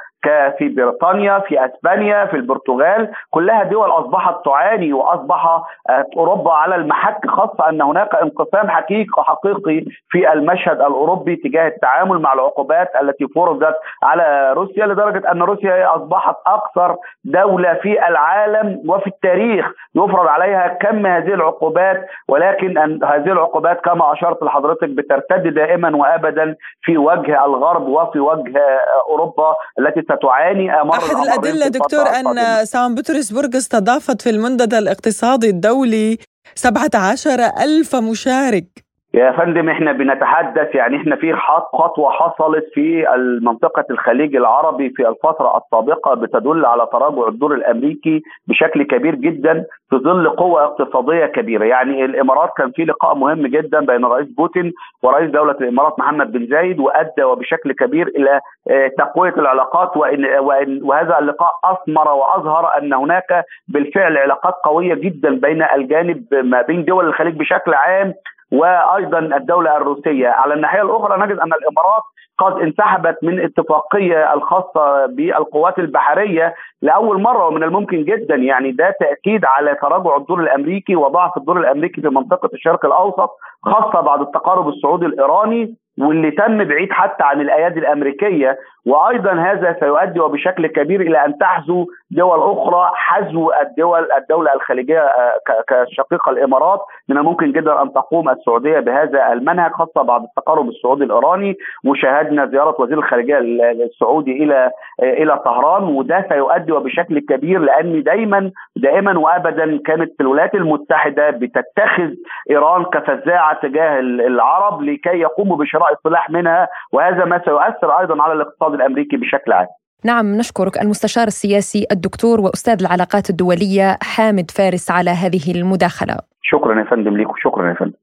في 0.57 0.69
بريطانيا 0.69 1.39
في 1.39 1.65
أسبانيا 1.65 2.25
في 2.25 2.35
البرتغال 2.35 3.11
كلها 3.31 3.63
دول 3.63 3.89
أصبحت 3.89 4.35
تعاني 4.45 4.93
وأصبح 4.93 5.45
آه، 5.89 6.05
أوروبا 6.17 6.51
على 6.53 6.75
المحك 6.75 7.27
خاصة 7.27 7.69
أن 7.69 7.81
هناك 7.81 8.15
انقسام 8.15 8.69
حقيقي 8.69 9.23
حقيقي 9.23 9.85
في 10.09 10.33
المشهد 10.33 10.75
الأوروبي 10.81 11.35
تجاه 11.35 11.67
التعامل 11.67 12.19
مع 12.19 12.33
العقوبات 12.33 12.89
التي 13.01 13.27
فرضت 13.35 13.75
على 14.03 14.53
روسيا 14.53 14.85
لدرجة 14.85 15.31
أن 15.31 15.41
روسيا 15.41 15.95
أصبحت 15.95 16.35
أكثر 16.47 16.95
دولة 17.25 17.73
في 17.73 18.07
العالم 18.07 18.81
وفي 18.87 19.07
التاريخ 19.07 19.71
يفرض 19.95 20.27
عليها 20.27 20.67
كم 20.67 21.05
هذه 21.05 21.33
العقوبات 21.33 22.05
ولكن 22.27 22.77
أن 22.77 23.03
هذه 23.03 23.31
العقوبات 23.31 23.81
كما 23.81 24.13
أشرت 24.13 24.43
لحضرتك 24.43 24.89
بترتد 24.89 25.53
دائما 25.53 25.95
وابدا 25.95 26.55
في 26.81 26.97
وجه 26.97 27.45
الغرب 27.45 27.87
وفي 27.87 28.19
وجه 28.19 28.57
آه، 28.57 29.11
أوروبا 29.11 29.55
التي 29.79 30.01
ستعاني 30.15 30.81
أمر 30.81 30.93
أحد 30.97 31.15
الأدلة 31.15 31.67
دكتور 31.67 32.07
أن 32.07 32.65
سان 32.65 32.95
بطرسبرغ 32.95 33.57
استضافت 33.57 34.21
في 34.21 34.29
المنتدى 34.29 34.77
الاقتصادي 34.77 35.49
الدولي 35.49 36.17
17 36.55 37.29
ألف 37.63 37.95
مشارك. 37.95 38.88
يا 39.13 39.31
فندم 39.31 39.69
إحنا 39.69 39.91
بنتحدث 39.91 40.75
يعني 40.75 40.97
إحنا 40.97 41.15
في 41.15 41.33
خطوة 41.73 42.11
حصلت 42.11 42.65
في 42.73 43.05
منطقه 43.41 43.85
الخليج 43.91 44.35
العربي 44.35 44.89
في 44.89 45.09
الفترة 45.09 45.57
السابقة 45.57 46.13
بتدل 46.13 46.65
على 46.65 46.87
تراجع 46.91 47.27
الدور 47.27 47.53
الأمريكي 47.53 48.21
بشكل 48.47 48.83
كبير 48.83 49.15
جدا 49.15 49.65
في 49.89 49.95
ظل 49.95 50.29
قوة 50.29 50.63
اقتصادية 50.63 51.25
كبيرة، 51.25 51.65
يعني 51.65 52.05
الإمارات 52.05 52.49
كان 52.57 52.71
في 52.71 52.85
لقاء 52.85 53.15
مهم 53.15 53.47
جدا 53.47 53.79
بين 53.79 54.05
رئيس 54.05 54.27
بوتين 54.27 54.73
ورئيس 55.03 55.31
دولة 55.31 55.51
الإمارات 55.51 55.99
محمد 55.99 56.31
بن 56.31 56.47
زايد 56.47 56.79
وأدى 56.79 57.23
وبشكل 57.23 57.71
كبير 57.71 58.07
إلى 58.07 58.39
آه، 58.69 58.87
تقوية 58.97 59.33
العلاقات 59.37 59.97
وإن 59.97 60.25
وإن 60.25 60.79
وهذا 60.83 61.19
اللقاء 61.19 61.51
أثمر 61.63 62.07
وأظهر 62.09 62.77
أن 62.77 62.93
هناك 62.93 63.45
بالفعل 63.67 64.17
علاقات 64.17 64.53
قوية 64.63 64.93
جدا 64.93 65.29
بين 65.39 65.63
الجانب 65.63 66.23
ما 66.43 66.61
بين 66.61 66.85
دول 66.85 67.07
الخليج 67.07 67.35
بشكل 67.35 67.73
عام 67.73 68.13
وأيضا 68.51 69.19
الدولة 69.19 69.77
الروسية. 69.77 70.27
على 70.27 70.53
الناحية 70.53 70.81
الأخرى 70.81 71.17
نجد 71.25 71.39
أن 71.39 71.53
الإمارات 71.53 72.03
قد 72.37 72.61
انسحبت 72.61 73.17
من 73.23 73.39
اتفاقية 73.39 74.33
الخاصة 74.33 75.05
بالقوات 75.05 75.79
البحرية 75.79 76.55
لأول 76.81 77.21
مرة 77.21 77.47
ومن 77.47 77.63
الممكن 77.63 78.03
جدا. 78.03 78.35
يعني 78.35 78.71
ده 78.71 78.95
تأكيد 78.99 79.45
على 79.45 79.75
تراجع 79.75 80.15
الدور 80.17 80.39
الأمريكي 80.39 80.95
وضعف 80.95 81.37
الدور 81.37 81.57
الأمريكي 81.59 82.01
في 82.01 82.09
منطقة 82.09 82.49
الشرق 82.53 82.85
الأوسط 82.85 83.29
خاصة 83.63 84.01
بعد 84.01 84.21
التقارب 84.21 84.69
السعودي 84.69 85.05
الإيراني 85.05 85.75
واللي 85.99 86.31
تم 86.31 86.63
بعيد 86.63 86.91
حتى 86.91 87.23
عن 87.23 87.41
الأيادي 87.41 87.79
الأمريكية. 87.79 88.57
وأيضا 88.85 89.31
هذا 89.31 89.75
سيؤدي 89.79 90.19
وبشكل 90.19 90.67
كبير 90.67 91.01
إلى 91.01 91.25
أن 91.25 91.37
تحزو 91.37 91.85
دول 92.11 92.39
أخرى 92.39 92.91
حزو 92.95 93.51
الدول 93.61 94.11
الدولة 94.17 94.53
الخليجية 94.53 94.99
آه، 94.99 95.33
كشقيقه 95.67 96.29
الإمارات. 96.29 96.79
من 97.09 97.17
الممكن 97.17 97.51
جدا 97.51 97.81
أن 97.81 97.93
تقوم 97.93 98.29
السعودية 98.29 98.79
بهذا 98.79 99.33
المنهج 99.33 99.71
خاصة 99.71 100.01
بعد 100.01 100.23
التقارب 100.23 100.69
السعودي 100.69 101.03
الإيراني. 101.03 101.57
وشاهدنا 101.85 102.45
زيارة 102.45 102.75
وزير 102.79 102.97
الخارجيه 102.97 103.37
السعودي 103.71 104.43
إلى 104.43 104.71
آه، 105.03 105.13
إلى 105.13 105.37
طهران 105.45 105.83
وده 105.83 106.25
سيؤدي 106.29 106.71
وبشكل 106.71 107.19
كبير 107.19 107.59
لأن 107.59 108.03
دايما 108.03 108.51
دائما 108.75 109.19
وابدا 109.19 109.79
كانت 109.85 110.21
الولايات 110.21 110.55
المتحدة 110.55 111.29
بتتخذ 111.29 112.11
إيران 112.49 112.83
كفزاعة 112.85 113.59
تجاه 113.61 113.99
العرب 113.99 114.81
لكي 114.81 115.19
يقوموا 115.19 115.57
بشراء 115.57 115.93
السلاح 115.93 116.29
منها. 116.29 116.67
وهذا 116.93 117.25
ما 117.25 117.41
سيؤثر 117.45 117.99
أيضا 117.99 118.23
على 118.23 118.33
الاقتصاد 118.33 118.68
الأمريكي 118.73 119.17
بشكل 119.17 119.51
عام 119.51 119.67
نعم 120.03 120.35
نشكرك 120.35 120.81
المستشار 120.81 121.27
السياسي 121.27 121.85
الدكتور 121.91 122.41
وأستاذ 122.41 122.77
العلاقات 122.81 123.29
الدولية 123.29 123.97
حامد 124.01 124.51
فارس 124.51 124.91
على 124.91 125.09
هذه 125.09 125.51
المداخلة. 125.51 126.17
شكرا 126.41 126.79
يا 126.79 126.89
فندم 126.91 127.17
ليكم 127.17 127.33
شكرا 127.43 127.69
يا 127.69 127.73
فندم. 127.73 127.93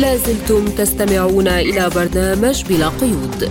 لازلتم 0.00 0.64
تستمعون 0.64 1.48
إلى 1.48 1.90
برنامج 1.96 2.64
بلا 2.68 2.88
قيود. 2.88 3.50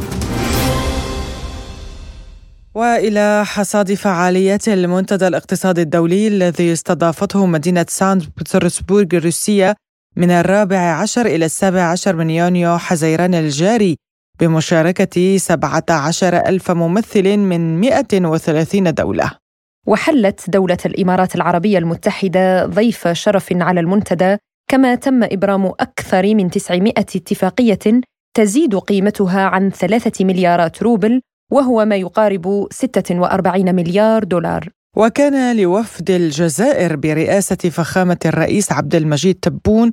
وإلى 2.76 3.44
حصاد 3.46 3.94
فعاليات 3.94 4.68
المنتدى 4.68 5.28
الاقتصادي 5.28 5.82
الدولي 5.82 6.28
الذي 6.28 6.74
استضافته 6.74 7.46
مدينة 7.46 7.86
سانت 7.90 8.24
بطرسبورغ 8.38 9.08
الروسيه 9.14 9.76
من 10.18 10.32
الرابع 10.32 10.78
عشر 10.78 11.26
إلى 11.26 11.46
السابع 11.46 11.82
عشر 11.82 12.16
من 12.16 12.30
يونيو 12.30 12.78
حزيران 12.78 13.34
الجاري 13.34 13.98
بمشاركة 14.42 15.38
17 15.38 16.38
ألف 16.38 16.72
ممثل 16.72 17.38
من 17.38 17.80
130 17.80 18.94
دولة. 18.94 19.32
وحلت 19.88 20.50
دولة 20.50 20.78
الإمارات 20.86 21.36
العربية 21.36 21.78
المتحدة 21.78 22.66
ضيف 22.66 23.08
شرف 23.08 23.48
على 23.52 23.80
المنتدى 23.80 24.38
كما 24.70 24.96
تم 24.96 25.24
إبرام 25.24 25.66
أكثر 25.66 26.36
من 26.36 26.50
900 26.50 26.94
اتفاقية 27.00 28.02
تزيد 28.38 28.76
قيمتها 28.76 29.42
عن 29.42 29.70
ثلاثة 29.70 30.26
مليارات 30.26 30.84
روبل 30.84 31.22
وهو 31.52 31.86
ما 31.86 31.96
يقارب 31.96 32.68
46 32.72 33.76
مليار 33.76 34.24
دولار. 34.24 34.70
وكان 34.98 35.58
لوفد 35.58 36.10
الجزائر 36.10 36.96
برئاسة 36.96 37.56
فخامة 37.56 38.18
الرئيس 38.26 38.72
عبد 38.72 38.96
المجيد 38.96 39.36
تبون 39.36 39.92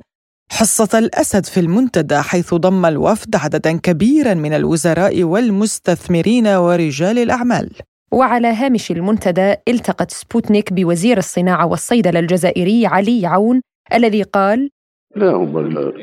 حصة 0.51 0.99
الأسد 0.99 1.45
في 1.45 1.59
المنتدى 1.59 2.17
حيث 2.17 2.53
ضم 2.53 2.85
الوفد 2.85 3.35
عددا 3.35 3.77
كبيرا 3.77 4.33
من 4.33 4.53
الوزراء 4.53 5.23
والمستثمرين 5.23 6.47
ورجال 6.47 7.17
الأعمال. 7.17 7.69
وعلى 8.11 8.47
هامش 8.47 8.91
المنتدى 8.91 9.55
التقت 9.67 10.11
سبوتنيك 10.11 10.73
بوزير 10.73 11.17
الصناعة 11.17 11.65
والصيدلة 11.67 12.19
الجزائري 12.19 12.85
علي 12.85 13.25
عون 13.25 13.61
الذي 13.93 14.23
قال 14.23 14.69
لا 15.15 15.31
هم 15.31 15.57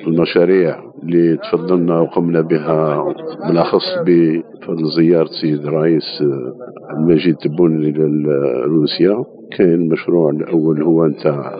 المشاريع 0.07 0.81
اللي 1.03 1.37
تفضلنا 1.37 2.01
وقمنا 2.01 2.41
بها 2.41 3.05
بالأخص 3.49 3.85
بفضل 4.07 4.91
زيارة 4.97 5.29
السيد 5.29 5.65
الرئيس 5.65 6.23
المجيد 6.91 7.37
تبون 7.37 7.85
إلى 7.85 8.05
كان 9.51 9.75
المشروع 9.75 10.31
الأول 10.31 10.83
هو 10.83 11.07
نتاع 11.07 11.53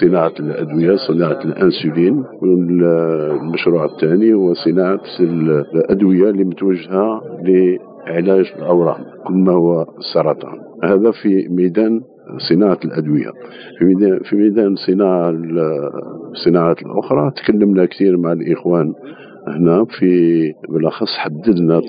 صناعة 0.00 0.32
الأدوية 0.40 0.96
صناعة 1.08 1.40
الإنسولين 1.44 2.24
والمشروع 2.42 3.84
الثاني 3.84 4.34
هو 4.34 4.54
صناعة 4.54 5.00
الأدوية 5.20 6.30
اللي 6.30 6.44
متوجهة 6.44 7.22
لعلاج 7.42 8.52
الأورام 8.58 9.00
ما 9.30 9.52
هو 9.52 9.86
السرطان 9.98 10.58
هذا 10.84 11.10
في 11.10 11.48
ميدان 11.48 12.00
صناعة 12.48 12.78
الأدوية. 12.84 13.30
في 13.78 13.84
ميدان 13.84 14.18
في 14.18 14.36
ميدان 14.36 14.74
صناعة 14.76 15.30
الصناعات 16.32 16.82
الأخرى 16.82 17.30
تكلمنا 17.36 17.84
كثير 17.84 18.16
مع 18.16 18.32
الإخوان 18.32 18.92
هنا 19.46 19.84
في 19.84 20.52
بالاخص 20.68 21.16
حددنا 21.18 21.80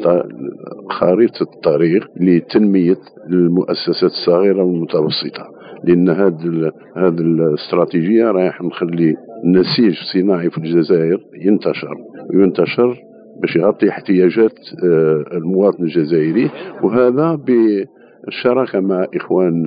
خريطة 0.89 1.41
الطريق 1.41 2.07
لتنمية 2.21 2.97
المؤسسات 3.29 4.11
الصغيرة 4.11 4.63
والمتوسطة 4.63 5.47
لأن 5.83 6.09
هذه 6.09 6.71
هذه 6.97 7.19
الاستراتيجية 7.19 8.25
رايح 8.25 8.61
نخلي 8.61 9.15
نسيج 9.45 9.95
صناعي 10.13 10.49
في 10.49 10.57
الجزائر 10.57 11.19
ينتشر 11.45 11.95
وينتشر 12.33 12.97
باش 13.41 13.55
يغطي 13.55 13.89
احتياجات 13.89 14.53
آه، 14.83 15.23
المواطن 15.31 15.83
الجزائري 15.83 16.49
وهذا 16.83 17.35
بالشراكه 17.35 18.79
مع 18.79 19.07
إخوان 19.15 19.65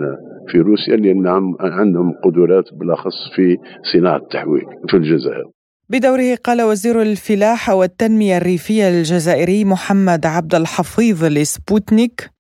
في 0.49 0.59
روسيا 0.59 0.97
لأن 0.97 1.27
عندهم 1.61 2.13
قدرات 2.25 2.65
بالاخص 2.75 3.31
في 3.35 3.57
صناعة 3.93 4.17
التحويل 4.17 4.65
في 4.89 4.97
الجزائر. 4.97 5.56
بدوره 5.89 6.35
قال 6.35 6.63
وزير 6.63 7.03
الفلاحة 7.03 7.75
والتنمية 7.75 8.37
الريفية 8.37 8.89
الجزائري 8.89 9.65
محمد 9.65 10.27
عبد 10.27 10.55
الحفيظ 10.55 11.25
لسبوتنيك 11.25 12.36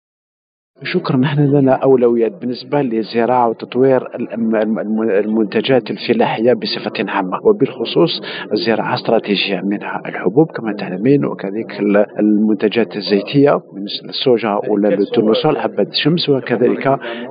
شكرا. 0.82 1.16
نحن 1.16 1.40
لنا 1.40 1.72
أولويات 1.72 2.32
بالنسبة 2.40 2.82
للزراعه 2.82 3.48
وتطوير 3.48 4.08
المنتجات 5.24 5.90
الفلاحية 5.90 6.52
بصفة 6.52 7.10
عامة 7.10 7.38
وبالخصوص 7.44 8.22
الزراعة 8.52 8.94
استراتيجية 8.94 9.60
منها 9.64 10.02
الحبوب 10.06 10.46
كما 10.50 10.72
تعلمين 10.72 11.24
وكذلك 11.24 11.80
المنتجات 12.20 12.96
الزيتية 12.96 13.52
من 13.54 13.82
السوجا 14.08 14.60
ولا 14.68 14.88
التورنسول 14.88 15.58
حبه 15.58 15.82
الشمس 15.82 16.28
وكذلك 16.28 16.86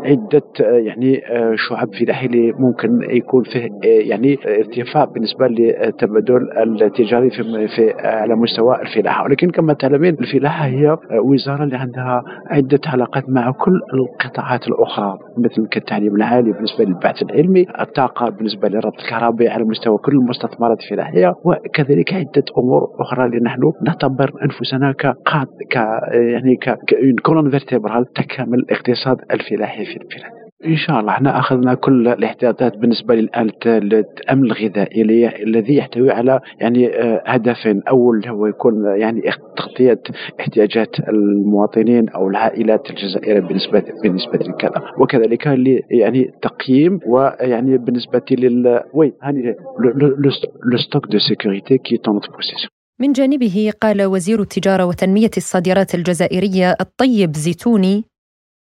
عدة 0.06 0.42
يعني 0.60 1.22
شعب 1.56 1.88
فلاحيه 2.00 2.28
اللي 2.28 2.54
ممكن 2.60 2.90
يكون 3.10 3.44
فيه 3.44 3.70
يعني 3.84 4.38
ارتفاع 4.46 5.06
بالنسبة 5.06 5.48
للتبادل 5.48 6.52
التجاري 6.82 7.30
في, 7.30 7.68
في 7.68 7.94
على 8.08 8.36
مستوى 8.36 8.82
الفلاحة. 8.82 9.24
ولكن 9.24 9.50
كما 9.50 9.74
تعلمين 9.74 10.14
الفلاحة 10.22 10.66
هي 10.66 10.98
وزارة 11.24 11.64
اللي 11.64 11.78
عندها 11.78 12.24
عدة 12.50 12.80
علاقات 12.86 13.24
مع 13.36 13.52
كل 13.52 13.80
القطاعات 13.94 14.68
الأخرى 14.68 15.18
مثل 15.38 15.68
كالتعليم 15.68 16.16
العالي 16.16 16.52
بالنسبة 16.52 16.84
للبحث 16.86 17.22
العلمي 17.24 17.66
الطاقة 17.82 18.30
بالنسبة 18.30 18.68
للربط 18.70 19.00
الكهربائي 19.00 19.50
على 19.50 19.64
مستوى 19.64 19.98
كل 19.98 20.12
المستثمرات 20.12 20.78
الفلاحية 20.84 21.34
وكذلك 21.44 22.14
عدة 22.14 22.44
أمور 22.58 22.88
أخرى 23.00 23.26
اللي 23.26 23.40
نحن 23.40 23.62
نعتبر 23.86 24.32
أنفسنا 24.44 24.92
كقاط 24.92 25.48
ك 25.72 25.76
يعني 26.14 26.58
فيرتبرال 27.52 28.06
تكامل 28.06 28.60
الاقتصاد 28.60 29.18
الفلاحي 29.32 29.86
في 29.86 29.98
البلاد. 30.02 30.35
إن 30.66 30.76
شاء 30.76 31.00
الله 31.00 31.12
إحنا 31.12 31.40
أخذنا 31.40 31.74
كل 31.74 32.08
الاحتياطات 32.08 32.78
بالنسبة 32.78 33.16
للآن 33.16 33.50
الامن 33.66 34.46
الغذائي 34.46 35.02
الذي 35.44 35.76
يحتوي 35.76 36.12
على 36.12 36.40
يعني 36.60 36.88
آه، 36.88 37.24
هدفين. 37.26 37.82
أول 37.90 38.28
هو 38.28 38.46
يكون 38.48 38.86
يعني 38.86 39.22
تغطيه 39.58 40.02
احتياجات 40.40 41.00
المواطنين 41.00 42.10
أو 42.10 42.28
العائلات 42.28 42.90
الجزائرية 42.90 43.40
بالنسبة 43.40 43.84
بالنسبة 44.04 44.38
لكذا 44.38 44.82
وكذلك 45.00 45.46
يعني 45.92 46.32
تقييم 46.42 47.00
ويعني 47.08 47.78
بالنسبة 47.78 48.22
لل 48.32 48.82
وي 48.94 49.14
هاني 49.24 49.56
لو 50.72 50.78
ستوك 50.78 51.08
دو 51.08 51.20
سيكوريتي 51.20 51.78
كي 51.78 51.98
تون 51.98 52.20
بروسيسيون 52.20 52.70
من 53.00 53.12
جانبه 53.12 53.72
قال 53.82 54.06
وزير 54.06 54.42
التجارة 54.42 54.86
وتنمية 54.86 55.32
الصادرات 55.38 55.96
الجزائرية 55.96 56.76
الطيب 56.82 57.36
زيتوني 57.36 58.06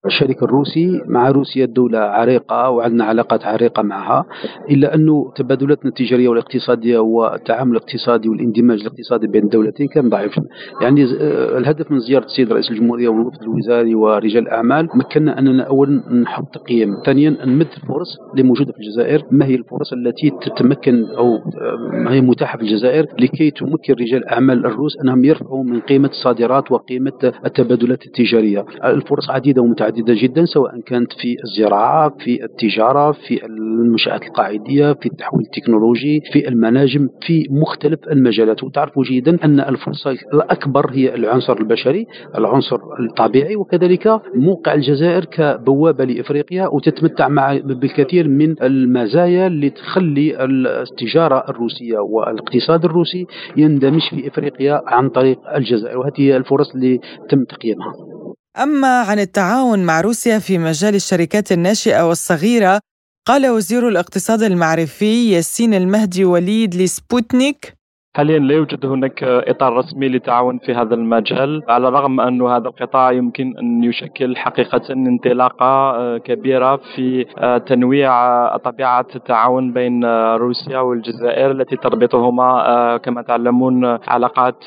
الشريك 0.06 0.44
الروسي 0.44 1.02
مع 1.08 1.30
روسيا 1.30 1.66
دولة 1.66 2.00
عريقة 2.00 2.70
وعندنا 2.70 3.04
علاقات 3.06 3.46
عريقة 3.46 3.84
معها 3.84 4.26
إلا 4.70 4.96
أنه 4.96 5.32
تبادلاتنا 5.36 5.90
التجارية 5.90 6.28
والاقتصادية 6.30 6.98
والتعامل 6.98 7.72
الاقتصادي 7.72 8.30
والاندماج 8.30 8.82
الاقتصادي 8.82 9.28
بين 9.28 9.44
الدولتين 9.44 9.88
كان 9.88 10.10
ضعيف. 10.10 10.40
يعني 10.82 11.04
آه، 11.04 11.58
الهدف 11.58 11.92
من 11.92 12.00
زيارة 12.00 12.26
السيد 12.26 12.52
رئيس 12.54 12.72
الجمهورية 12.72 13.08
والوفد 13.08 13.42
الوزاري 13.42 13.96
ورجال 13.96 14.44
الأعمال 14.44 14.90
مكننا 14.94 15.40
أننا 15.40 15.64
أولا 15.64 16.14
نحط 16.14 16.54
تقييم 16.54 16.96
ثانيا 17.06 17.30
نمد 17.46 17.68
الفرص 17.78 18.18
اللي 18.32 18.44
موجودة 18.44 18.72
في 18.72 18.80
الجزائر. 18.80 19.24
ما 19.32 19.46
هي 19.46 19.56
الفرص 19.56 19.94
التي 19.94 20.30
تتمكن 20.42 21.06
أو 21.18 21.36
آه، 21.36 21.90
ما 21.94 22.14
هي 22.14 22.22
متاحة 22.22 22.58
في 22.58 22.64
الجزائر 22.64 23.06
لكي 23.20 23.52
تمكن 23.52 23.94
رجال 23.94 24.24
الأعمال 24.24 24.66
الروس 24.66 24.98
أنهم 25.04 25.26
يرفعوا 25.26 25.64
من 25.64 25.80
قيمة 25.80 26.10
الصادرات 26.10 26.72
وقيمة 26.72 27.34
التبادلات 27.46 28.06
التجارية. 28.06 28.66
الفرص 28.84 29.30
عديدة 29.30 29.62
ومتعددة. 29.62 29.93
متعددة 29.94 30.14
جدا 30.22 30.46
سواء 30.46 30.80
كانت 30.86 31.14
في 31.14 31.36
الزراعة 31.44 32.14
في 32.20 32.44
التجارة 32.44 33.12
في 33.12 33.46
المنشآت 33.46 34.24
القاعدية 34.24 34.94
في 34.94 35.06
التحويل 35.06 35.46
التكنولوجي 35.46 36.22
في 36.32 36.48
المناجم 36.48 37.10
في 37.22 37.48
مختلف 37.52 38.00
المجالات. 38.12 38.64
وتعرفوا 38.64 39.04
جيدا 39.04 39.38
أن 39.44 39.60
الفرصة 39.60 40.12
الأكبر 40.12 40.92
هي 40.92 41.16
العنصر 41.16 41.58
البشري 41.58 42.06
العنصر 42.38 42.80
الطبيعي 43.00 43.56
وكذلك 43.56 44.22
موقع 44.36 44.74
الجزائر 44.74 45.26
كبوابة 45.26 46.06
لإفريقيا. 46.06 46.68
وتتمتع 46.68 47.28
مع 47.28 47.58
بالكثير 47.64 48.28
من 48.28 48.56
المزايا 48.64 49.48
اللي 49.48 49.70
تخلي 49.70 50.44
التجارة 50.46 51.46
الروسية 51.50 51.98
والاقتصاد 51.98 52.86
الروسي 52.86 53.26
يندمج 53.58 54.02
في 54.10 54.28
إفريقيا 54.28 54.82
عن 54.88 55.10
طريق 55.10 55.40
الجزائر. 55.56 55.98
وهذه 55.98 56.14
هي 56.18 56.38
الفرص 56.38 56.76
اللي 56.76 57.00
تم 57.30 57.44
تقييمها. 57.44 58.13
أما 58.58 59.02
عن 59.02 59.20
التعاون 59.20 59.80
مع 59.80 60.02
روسيا 60.02 60.40
في 60.40 60.58
مجال 60.58 60.96
الشركات 60.96 61.52
الناشئة 61.52 62.08
والصغيرة 62.08 62.80
قال 63.28 63.48
وزير 63.48 63.88
الاقتصاد 63.88 64.44
المعرفي 64.44 65.32
ياسين 65.32 65.74
المهدي 65.74 66.26
وليد 66.26 66.76
لسبوتنيك 66.76 67.74
حاليا 68.16 68.40
لا 68.40 68.54
يوجد 68.54 68.86
هناك 68.86 69.24
إطار 69.24 69.74
رسمي 69.74 70.08
للتعاون 70.08 70.58
في 70.58 70.74
هذا 70.74 70.96
المجال؟ 70.96 71.64
على 71.70 71.88
الرغم 71.88 72.20
أن 72.20 72.42
هذا 72.42 72.68
القطاع 72.68 73.12
يمكن 73.12 73.58
أن 73.58 73.84
يشكل 73.84 74.38
حقيقة 74.38 74.82
انطلاقة 74.94 75.66
آه، 75.66 76.18
كبيرة 76.18 76.76
في 76.76 77.26
آه، 77.38 77.58
تنويع 77.58 78.12
آه، 78.12 78.58
طبيعة 78.58 79.08
التعاون 79.16 79.74
بين 79.74 80.06
روسيا 80.36 80.80
والجزائر 80.80 81.52
التي 81.52 81.76
تربطهما 81.76 82.98
كما 83.04 83.22
تعلمون 83.22 83.86
علاقات 84.08 84.64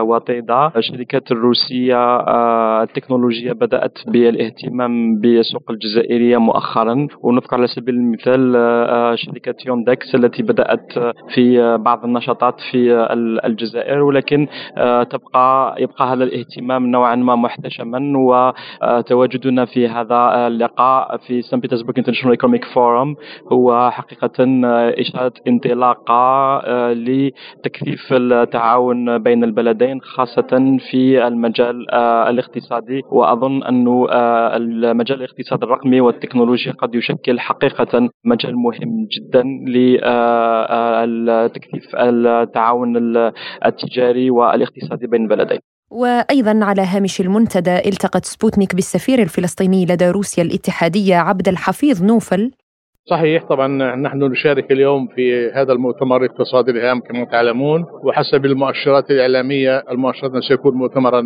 وطيدة. 0.00 0.72
الشركات 0.76 1.32
الروسية 1.32 2.20
التكنولوجية 2.82 3.52
بدأت 3.52 3.98
بالاهتمام 4.06 5.20
بالسوق 5.20 5.70
الجزائرية 5.70 6.36
مؤخرا. 6.36 7.06
ونذكر 7.20 7.56
على 7.56 7.66
سبيل 7.66 7.94
المثال 7.94 8.52
شركة 9.18 9.54
ياندكس 9.66 10.14
التي 10.14 10.42
بدأت 10.42 10.92
في 11.34 11.76
بعض 11.76 12.04
النشاطات 12.04 12.60
في 12.72 13.06
الجزائر 13.44 14.02
ولكن 14.02 14.46
آه، 14.76 15.02
تبقى 15.02 15.76
يبقى 15.78 16.12
هذا 16.12 16.24
الاهتمام 16.24 16.86
نوعا 16.86 17.14
ما 17.14 17.36
محتشما 17.36 18.00
وتواجدنا 18.18 19.64
في 19.64 19.88
هذا 19.88 20.46
اللقاء 20.46 21.16
في 21.16 21.42
Saint 21.42 21.60
Petersburg 21.60 21.98
International 21.98 22.32
Economic 22.32 22.64
Forum 22.64 23.16
هو 23.52 23.90
حقيقة 23.90 24.44
آه، 24.64 24.94
إشارة 25.00 25.32
انطلاقة 25.48 26.14
آه، 26.64 26.92
لتكثيف 26.92 28.12
التعاون 28.12 29.18
بين 29.18 29.44
البلدين 29.44 30.00
خاصة 30.00 30.78
في 30.90 31.26
المجال 31.26 31.94
الاقتصادي. 32.28 33.02
وأظن 33.10 33.62
انه 33.62 34.06
المجال 34.56 35.18
الاقتصاد 35.18 35.62
الرقمي 35.62 36.00
والتكنولوجيا 36.00 36.72
قد 36.72 36.94
يشكل 36.94 37.40
حقيقة 37.40 38.08
مجال 38.24 38.56
مهم 38.56 39.08
جدا 39.16 39.42
لتكثيف 41.02 41.96
التعاون 41.96 42.61
التعاون 42.62 42.96
التجاري 43.66 44.30
والاقتصادي 44.30 45.06
بين 45.06 45.22
البلدين. 45.22 45.58
وأيضا 45.90 46.64
على 46.64 46.82
هامش 46.82 47.20
المنتدى 47.20 47.76
التقت 47.76 48.24
سبوتنيك 48.24 48.74
بالسفير 48.74 49.22
الفلسطيني 49.22 49.86
لدى 49.86 50.10
روسيا 50.10 50.42
الاتحادية 50.42 51.16
عبد 51.16 51.48
الحفيظ 51.48 52.02
نوفل 52.02 52.50
صحيح 53.10 53.44
طبعا 53.48 53.94
نحن 53.94 54.22
نشارك 54.22 54.72
اليوم 54.72 55.06
في 55.14 55.50
هذا 55.50 55.72
المؤتمر 55.72 56.16
الاقتصادي 56.16 56.70
الهام 56.70 57.00
كما 57.00 57.24
تعلمون. 57.24 57.84
وحسب 58.04 58.44
المؤشرات 58.44 59.10
الإعلامية 59.10 59.82
المؤشرات 59.90 60.32
سيكون 60.48 60.74
مؤتمرا 60.74 61.20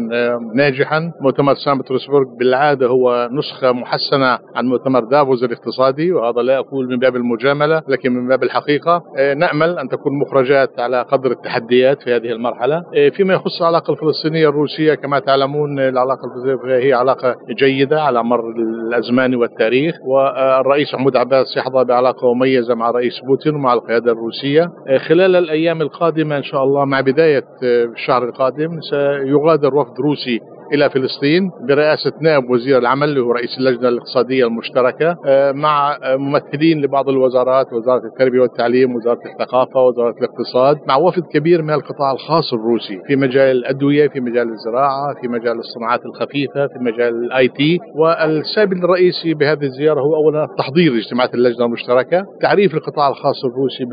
ناجحا. 0.55 1.13
مؤتمر 1.21 1.55
سان 1.55 1.79
بطرسبرغ 1.79 2.25
بالعادة 2.39 2.87
هو 2.87 3.29
نسخة 3.33 3.73
محسنة 3.73 4.39
عن 4.55 4.67
مؤتمر 4.67 5.05
دافوز 5.05 5.45
الاقتصادي 5.45 6.13
وهذا 6.13 6.43
لا 6.43 6.59
أقول 6.59 6.89
من 6.89 6.99
باب 6.99 7.17
المجاملة 7.17 7.83
لكن 7.89 8.13
من 8.13 8.29
باب 8.29 8.43
الحقيقة. 8.43 9.03
نأمل 9.37 9.79
أن 9.79 9.89
تكون 9.89 10.19
مخرجات 10.19 10.81
على 10.81 11.03
قدر 11.03 11.31
التحديات 11.31 12.03
في 12.03 12.17
هذه 12.17 12.33
المرحلة. 12.33 12.83
فيما 13.17 13.35
يخص 13.35 13.61
العلاقة 13.63 13.93
الفلسطينية 13.93 14.49
الروسية 14.49 14.95
كما 14.95 15.19
تعلمون 15.19 15.79
العلاقة 15.79 16.21
الفلسطينية 16.27 16.77
هي 16.87 16.93
علاقة 16.93 17.37
جيدة 17.59 18.03
على 18.03 18.25
مر 18.25 18.51
الأزمان 18.51 19.35
والتاريخ. 19.35 19.95
والرئيس 20.05 20.95
محمود 20.95 21.17
عباس 21.17 21.59
يحظى 21.67 21.85
بعلاقة 21.85 22.35
مميزة 22.35 22.75
مع 22.75 22.91
رئيس 22.91 23.21
بوتين 23.27 23.55
ومع 23.55 23.73
القيادة 23.75 24.13
الروسية. 24.13 24.63
آه، 24.89 24.99
خلال 24.99 25.37
الأيام 25.37 25.83
القادمة 25.83 26.37
إن 26.37 26.43
شاء 26.43 26.65
الله 26.65 26.85
مع 26.85 27.01
بداية 27.01 27.45
آه، 27.65 27.85
الشهر 27.85 28.25
القادم 28.29 28.81
سيغادر 28.91 29.75
وفد 29.75 30.01
روسي 30.01 30.41
إلى 30.75 30.91
فلسطين 30.91 31.51
برئاسة 31.69 32.13
نائب 32.23 32.51
وزير 32.51 32.79
العمل 32.79 33.09
اللي 33.09 33.21
هو 33.21 33.33
رئيس 33.33 33.59
اللجنة 33.59 33.89
الاقتصادية 33.89 34.47
المشتركة 34.47 35.17
آه، 35.27 35.53
مع 35.53 35.99
ممثلين 36.17 36.81
لبعض 36.81 37.09
الوزارات 37.09 37.67
وزارة 37.73 38.03
التربية 38.07 38.41
والتعليم 38.41 38.95
وزارة 38.97 39.19
الثقافة 39.27 39.81
وزارة 39.81 40.15
الاقتصاد 40.19 40.77
مع 40.89 40.97
وفد 40.97 41.23
كبير 41.35 41.63
من 41.63 41.71
القطاع 41.75 42.13
الخاص 42.13 42.53
الروسي 42.53 42.99
في 43.07 43.17
مجال 43.17 43.57
الأدوية 43.57 44.09
في 44.09 44.21
مجال 44.21 44.49
الزراعة 44.49 45.15
في 45.21 45.29
مجال 45.29 45.59
الصناعات 45.59 46.01
الخفيفة 46.07 46.67
في 46.67 46.79
مجال 46.81 47.15
ال 47.25 47.49
IT. 47.49 47.79
والسبب 47.95 48.73
الرئيسي 48.73 49.35
بهذه 49.35 49.63
الزيارة 49.63 50.01
هو 50.01 50.15
أولا 50.17 50.47
تحضير 50.59 50.93
اجتماعات 50.97 51.35
اللجنة 51.35 51.67
المشتركة 51.67 52.23
تعريف 52.41 52.75
القطاع 52.75 53.09
الخاص 53.09 53.45
الروسي 53.45 53.85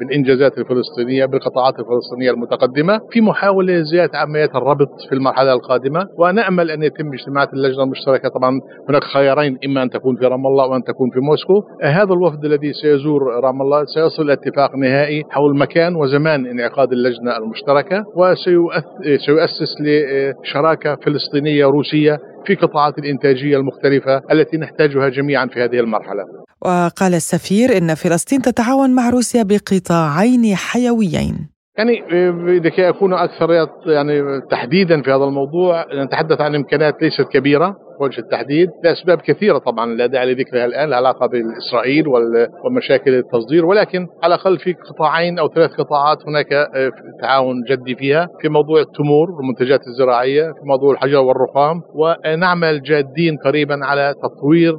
بالإنجازات 0.00 0.58
الفلسطينية 0.58 1.24
بالقطاعات 1.26 1.74
الفلسطينية 1.74 2.30
المتقدمة 2.30 3.00
في 3.10 3.20
محاولة 3.20 3.82
زيادة 3.82 4.18
عمليات 4.18 4.54
الربط 4.56 4.88
في 5.08 5.14
المرحلة 5.14 5.54
القادمة 5.58 6.00
ونأمل 6.18 6.70
أن 6.70 6.82
يتم 6.82 7.12
اجتماعات 7.12 7.52
اللجنة 7.52 7.82
المشتركة. 7.82 8.28
طبعا 8.28 8.60
هناك 8.88 9.04
خيارين 9.04 9.58
إما 9.66 9.82
أن 9.82 9.90
تكون 9.90 10.16
في 10.16 10.24
رام 10.24 10.46
الله 10.46 10.66
وأن 10.66 10.82
تكون 10.82 11.10
في 11.10 11.20
موسكو. 11.20 11.62
هذا 11.82 12.12
الوفد 12.12 12.44
الذي 12.44 12.72
سيزور 12.72 13.22
رام 13.44 13.62
الله 13.62 13.84
سيصل 13.84 14.22
إلى 14.22 14.32
اتفاق 14.32 14.76
نهائي 14.76 15.22
حول 15.30 15.58
مكان 15.58 15.96
وزمان 15.96 16.46
انعقاد 16.46 16.92
اللجنة 16.92 17.36
المشتركة 17.36 18.04
وسيؤسس 18.16 19.72
لشراكة 19.80 20.96
فلسطينية 21.04 21.66
روسية 21.66 22.18
في 22.46 22.54
قطاعات 22.54 22.98
الإنتاجية 22.98 23.56
المختلفة 23.56 24.22
التي 24.32 24.56
نحتاجها 24.56 25.08
جميعا 25.08 25.46
في 25.46 25.64
هذه 25.64 25.80
المرحلة. 25.80 26.24
وقال 26.62 27.14
السفير 27.14 27.78
إن 27.78 27.94
فلسطين 27.94 28.42
تتعاون 28.42 28.94
مع 28.94 29.10
روسيا 29.10 29.42
بقطاعين 29.42 30.56
حيويين. 30.56 31.48
يعني 31.78 32.02
لكي 32.58 32.88
أكون 32.88 33.12
أكثر 33.12 33.68
يعني 33.86 34.40
تحديدا 34.50 35.02
في 35.02 35.10
هذا 35.10 35.24
الموضوع 35.24 35.84
نتحدث 35.94 36.40
عن 36.40 36.54
إمكانيات 36.54 37.02
ليست 37.02 37.22
كبيرة. 37.22 37.76
وجه 38.00 38.20
التحديد 38.20 38.68
لأسباب 38.84 39.18
كثيرة 39.20 39.58
طبعا 39.58 39.86
لا 39.86 40.06
داعي 40.06 40.34
لذكرها 40.34 40.64
الآن 40.64 40.88
لها 40.88 40.96
علاقة 40.96 41.26
باسرائيل 41.26 42.04
ومشاكل 42.64 43.14
التصدير 43.14 43.66
ولكن 43.66 44.06
على 44.22 44.34
الأقل 44.34 44.58
في 44.58 44.72
قطاعين 44.72 45.38
أو 45.38 45.48
ثلاث 45.48 45.70
قطاعات 45.70 46.18
هناك 46.26 46.52
آه، 46.52 46.90
تعاون 47.22 47.62
جدي 47.70 47.94
فيها 47.94 48.28
في 48.40 48.48
موضوع 48.48 48.80
التمور 48.80 49.30
والمنتجات 49.30 49.80
الزراعية 49.86 50.42
في 50.42 50.60
موضوع 50.64 50.92
الحجر 50.92 51.18
والرخام 51.18 51.80
ونعمل 51.94 52.82
جادين 52.82 53.36
قريبا 53.44 53.78
على 53.82 54.14
تطوير 54.22 54.74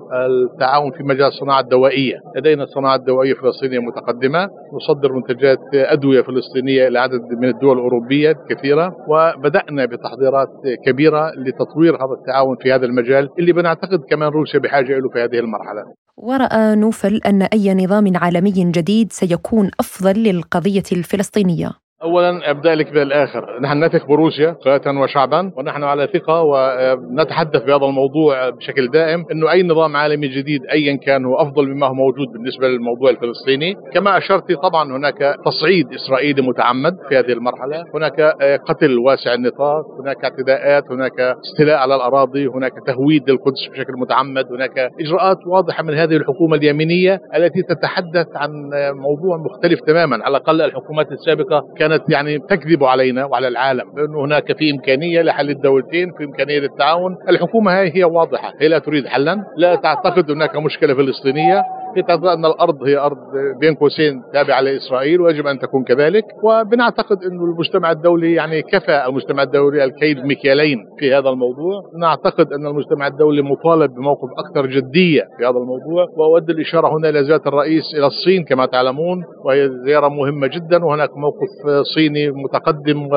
التعاون 0.54 0.92
في 0.92 1.04
مجال 1.04 1.28
الصناعة 1.28 1.60
الدوائية. 1.60 2.16
لدينا 2.36 2.66
صناعة 2.66 2.98
دوائية 2.98 3.34
فلسطينية 3.34 3.80
متقدمة 3.80 4.50
نصدر 4.74 5.14
منتجات 5.14 5.60
أدوية 5.74 6.22
فلسطينية 6.22 6.88
إلى 6.88 7.00
عدد 7.00 7.22
من 7.42 7.50
الدول 7.50 7.78
الأوروبية 7.78 8.34
كثيرة 8.50 8.96
وبدأنا 9.10 9.86
بتحضيرات 9.86 10.50
كبيرة 10.86 11.32
لتطوير 11.38 11.96
هذا 11.96 12.14
التعاون 12.20 12.56
في 12.62 12.74
هذا 12.74 12.86
المجال. 12.86 13.09
المجال 13.10 13.30
اللي 13.40 13.54
بنعتقد 13.54 14.00
كمان 14.10 14.30
روسيا 14.30 14.60
بحاجة 14.60 14.88
له 14.88 15.10
في 15.14 15.20
هذه 15.20 15.40
المرحلة. 15.40 15.94
ورأى 16.18 16.76
نوفل 16.76 17.22
أن 17.26 17.42
أي 17.42 17.74
نظام 17.74 18.18
عالمي 18.18 18.72
جديد 18.72 19.12
سيكون 19.12 19.72
أفضل 19.80 20.24
للقضية 20.24 20.84
الفلسطينية 20.92 21.72
اولا 22.04 22.52
ابدا 22.52 22.76
لك 22.76 22.94
بالآخر. 22.94 23.60
نحن 23.62 23.84
نثق 23.84 24.08
بروسيا 24.08 24.52
قياده 24.52 24.92
وشعبا 24.92 25.52
ونحن 25.58 25.84
على 25.84 26.08
ثقة 26.14 26.44
ونتحدث 26.44 27.64
بهذا 27.64 27.86
الموضوع 27.86 28.50
بشكل 28.50 28.88
دائم 28.88 29.26
إنه 29.32 29.52
أي 29.52 29.64
نظام 29.64 29.96
عالمي 29.96 30.28
جديد 30.28 30.62
ايا 30.72 30.98
كان 30.98 31.26
هو 31.26 31.36
أفضل 31.36 31.68
مما 31.68 31.88
هو 31.88 31.94
موجود 31.94 32.28
بالنسبة 32.28 32.68
للموضوع 32.68 33.10
الفلسطيني. 33.10 33.76
كما 33.94 34.18
أشرت 34.18 34.52
طبعا 34.52 34.98
هناك 34.98 35.36
تصعيد 35.46 35.94
إسرائيلي 35.94 36.42
متعمد 36.42 36.98
في 37.10 37.18
هذه 37.18 37.32
المرحلة. 37.32 37.84
هناك 37.96 38.22
قتل 38.68 38.98
واسع 39.00 39.34
النطاق 39.34 39.86
هناك 40.02 40.24
اعتداءات 40.24 40.92
هناك 40.92 41.20
استيلاء 41.20 41.78
على 41.78 41.96
الأراضي 41.96 42.48
هناك 42.48 42.74
تهويد 42.88 43.30
للقدس 43.30 43.68
بشكل 43.72 43.94
متعمد 43.94 44.46
هناك 44.52 44.90
إجراءات 45.00 45.38
واضحة 45.48 45.84
من 45.84 45.94
هذه 45.94 46.16
الحكومة 46.16 46.58
اليمينية 46.58 47.20
التي 47.36 47.62
تتحدث 47.62 48.28
عن 48.36 48.50
موضوع 48.94 49.38
مختلف 49.38 49.80
تماما. 49.80 50.16
على 50.16 50.38
الأقل 50.38 50.62
الحكومات 50.62 51.12
السابقة 51.12 51.62
كان 51.78 51.89
كانت 51.90 52.10
يعني 52.10 52.40
تكذب 52.40 52.84
علينا 52.84 53.26
وعلى 53.26 53.48
العالم 53.48 53.92
بانه 53.94 54.26
هناك 54.26 54.58
في 54.58 54.72
إمكانية 54.72 55.22
لحل 55.22 55.50
الدولتين 55.50 56.12
في 56.18 56.24
إمكانية 56.24 56.60
للتعاون، 56.60 57.18
الحكومة 57.30 57.80
هاي 57.80 57.92
هي 57.96 58.04
واضحة، 58.04 58.54
هي 58.60 58.68
لا 58.68 58.80
تريد 58.80 59.08
حلا، 59.08 59.44
لا 59.58 59.76
تعتقد 59.76 60.32
هناك 60.32 60.56
مشكلة 60.56 60.94
فلسطينية، 60.94 61.64
تعتقد 61.96 62.26
ان 62.26 62.46
الأرض 62.46 62.84
هي 62.84 62.98
أرض 62.98 63.18
بين 63.60 63.76
قوسين 63.76 64.22
تابعة 64.34 64.62
لإسرائيل 64.62 65.22
ويجب 65.22 65.48
أن 65.48 65.60
تكون 65.60 65.84
كذلك، 65.84 66.26
وبنعتقد 66.44 67.18
إنه 67.24 67.44
المجتمع 67.44 67.92
الدولي 67.92 68.34
يعني 68.34 68.62
كفى 68.62 69.06
المجتمع 69.08 69.44
الدولي 69.44 69.84
الكيد 69.84 70.18
بمكيالين 70.18 70.78
في 71.00 71.14
هذا 71.14 71.30
الموضوع، 71.30 71.82
نعتقد 72.02 72.54
أن 72.54 72.68
المجتمع 72.68 73.08
الدولي 73.08 73.42
مطالب 73.42 73.92
بموقف 73.94 74.30
أكثر 74.38 74.66
جدية 74.66 75.22
في 75.38 75.46
هذا 75.46 75.58
الموضوع، 75.58 76.08
وأود 76.18 76.50
الإشارة 76.50 76.98
هنا 76.98 77.10
إلى 77.10 77.24
زيارة 77.24 77.48
الرئيس 77.48 77.84
إلى 77.98 78.08
الصين 78.08 78.44
كما 78.44 78.66
تعلمون 78.66 79.24
وهي 79.46 79.70
زيارة 79.86 80.08
مهمة 80.08 80.48
جدا. 80.48 80.86
وهناك 80.86 81.10
موقف 81.18 81.84
صيني 81.96 82.32
متقدم 82.32 83.10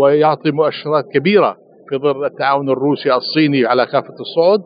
ويعطي 0.00 0.50
مؤشرات 0.50 1.04
كبيرة 1.14 1.56
في 1.88 1.96
ظل 1.96 2.24
التعاون 2.24 2.70
الروسي 2.70 3.14
الصيني 3.14 3.66
على 3.66 3.86
كافة 3.86 4.14
الصعد 4.20 4.60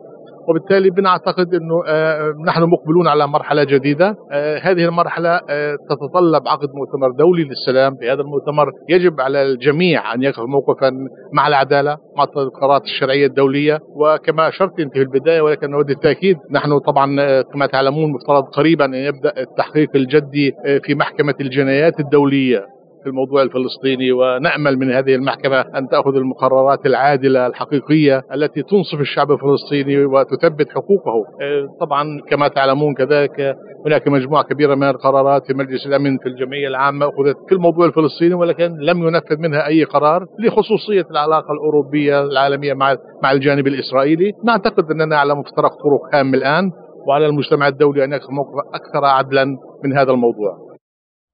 وبالتالي 0.49 0.89
بنعتقد 0.89 1.53
إنه 1.53 1.83
آه، 1.87 2.33
نحن 2.47 2.63
مقبلون 2.63 3.07
على 3.07 3.27
مرحلة 3.27 3.63
جديدة. 3.63 4.15
آه، 4.31 4.57
هذه 4.57 4.85
المرحلة 4.85 5.29
آه، 5.49 5.75
تتطلب 5.89 6.47
عقد 6.47 6.69
مؤتمر 6.73 7.11
دولي 7.17 7.43
للسلام. 7.43 7.95
في 7.95 8.11
هذا 8.11 8.21
المؤتمر 8.21 8.71
يجب 8.89 9.21
على 9.21 9.41
الجميع 9.41 10.13
أن 10.13 10.23
يقف 10.23 10.39
موقفا 10.39 10.91
مع 11.33 11.47
العدالة 11.47 11.97
مع 12.17 12.23
القرارات 12.23 12.81
الشرعية 12.83 13.27
الدولية. 13.27 13.79
وكما 13.95 14.47
اشرت 14.47 14.79
انت 14.79 14.93
في 14.93 15.01
البداية 15.01 15.41
ولكن 15.41 15.73
اود 15.73 15.89
التأكيد 15.89 16.37
نحن 16.51 16.79
طبعا 16.79 17.41
كما 17.41 17.65
تعلمون 17.65 18.11
مفترض 18.11 18.43
قريبا 18.43 18.85
أن 18.85 18.93
يبدأ 18.93 19.33
التحقيق 19.37 19.89
الجدي 19.95 20.51
في 20.83 20.95
محكمة 20.95 21.35
الجنايات 21.41 21.99
الدولية. 21.99 22.74
في 23.05 23.09
الموضوع 23.09 23.41
الفلسطيني 23.41 24.11
ونأمل 24.11 24.77
من 24.77 24.91
هذه 24.91 25.15
المحكمة 25.15 25.59
أن 25.59 25.87
تأخذ 25.87 26.15
المقررات 26.15 26.85
العادلة 26.85 27.47
الحقيقية 27.47 28.21
التي 28.33 28.63
تنصف 28.63 28.99
الشعب 28.99 29.31
الفلسطيني 29.31 30.05
وتثبت 30.05 30.69
حقوقه. 30.69 31.11
آه، 31.41 31.67
طبعا 31.79 32.21
كما 32.29 32.47
تعلمون 32.47 32.93
كذلك 32.93 33.55
هناك 33.85 34.07
مجموعة 34.07 34.43
كبيرة 34.43 34.75
من 34.75 34.89
القرارات 34.89 35.45
في 35.47 35.53
مجلس 35.53 35.87
الأمن 35.87 36.17
في 36.17 36.29
الجمعية 36.29 36.67
العامة 36.67 37.05
أخذت 37.05 37.37
في 37.49 37.55
الموضوع 37.55 37.85
الفلسطيني 37.85 38.33
ولكن 38.33 38.77
لم 38.79 39.07
ينفذ 39.07 39.37
منها 39.39 39.67
أي 39.67 39.83
قرار 39.83 40.25
لخصوصية 40.39 41.05
العلاقة 41.11 41.51
الأوروبية 41.53 42.21
العالمية 42.23 42.73
مع 42.73 42.95
مع 43.23 43.31
الجانب 43.31 43.67
الإسرائيلي، 43.67 44.31
نعتقد 44.43 44.91
أننا 44.91 45.17
على 45.17 45.35
مفترق 45.35 45.71
طرق 45.71 46.15
هام 46.15 46.33
الآن 46.33 46.71
وعلى 47.07 47.25
المجتمع 47.25 47.67
الدولي 47.67 48.03
أن 48.03 48.11
ياخذ 48.13 48.31
موقف 48.31 48.53
أكثر 48.73 49.05
عدلا 49.05 49.45
من 49.83 49.97
هذا 49.97 50.11
الموضوع. 50.11 50.64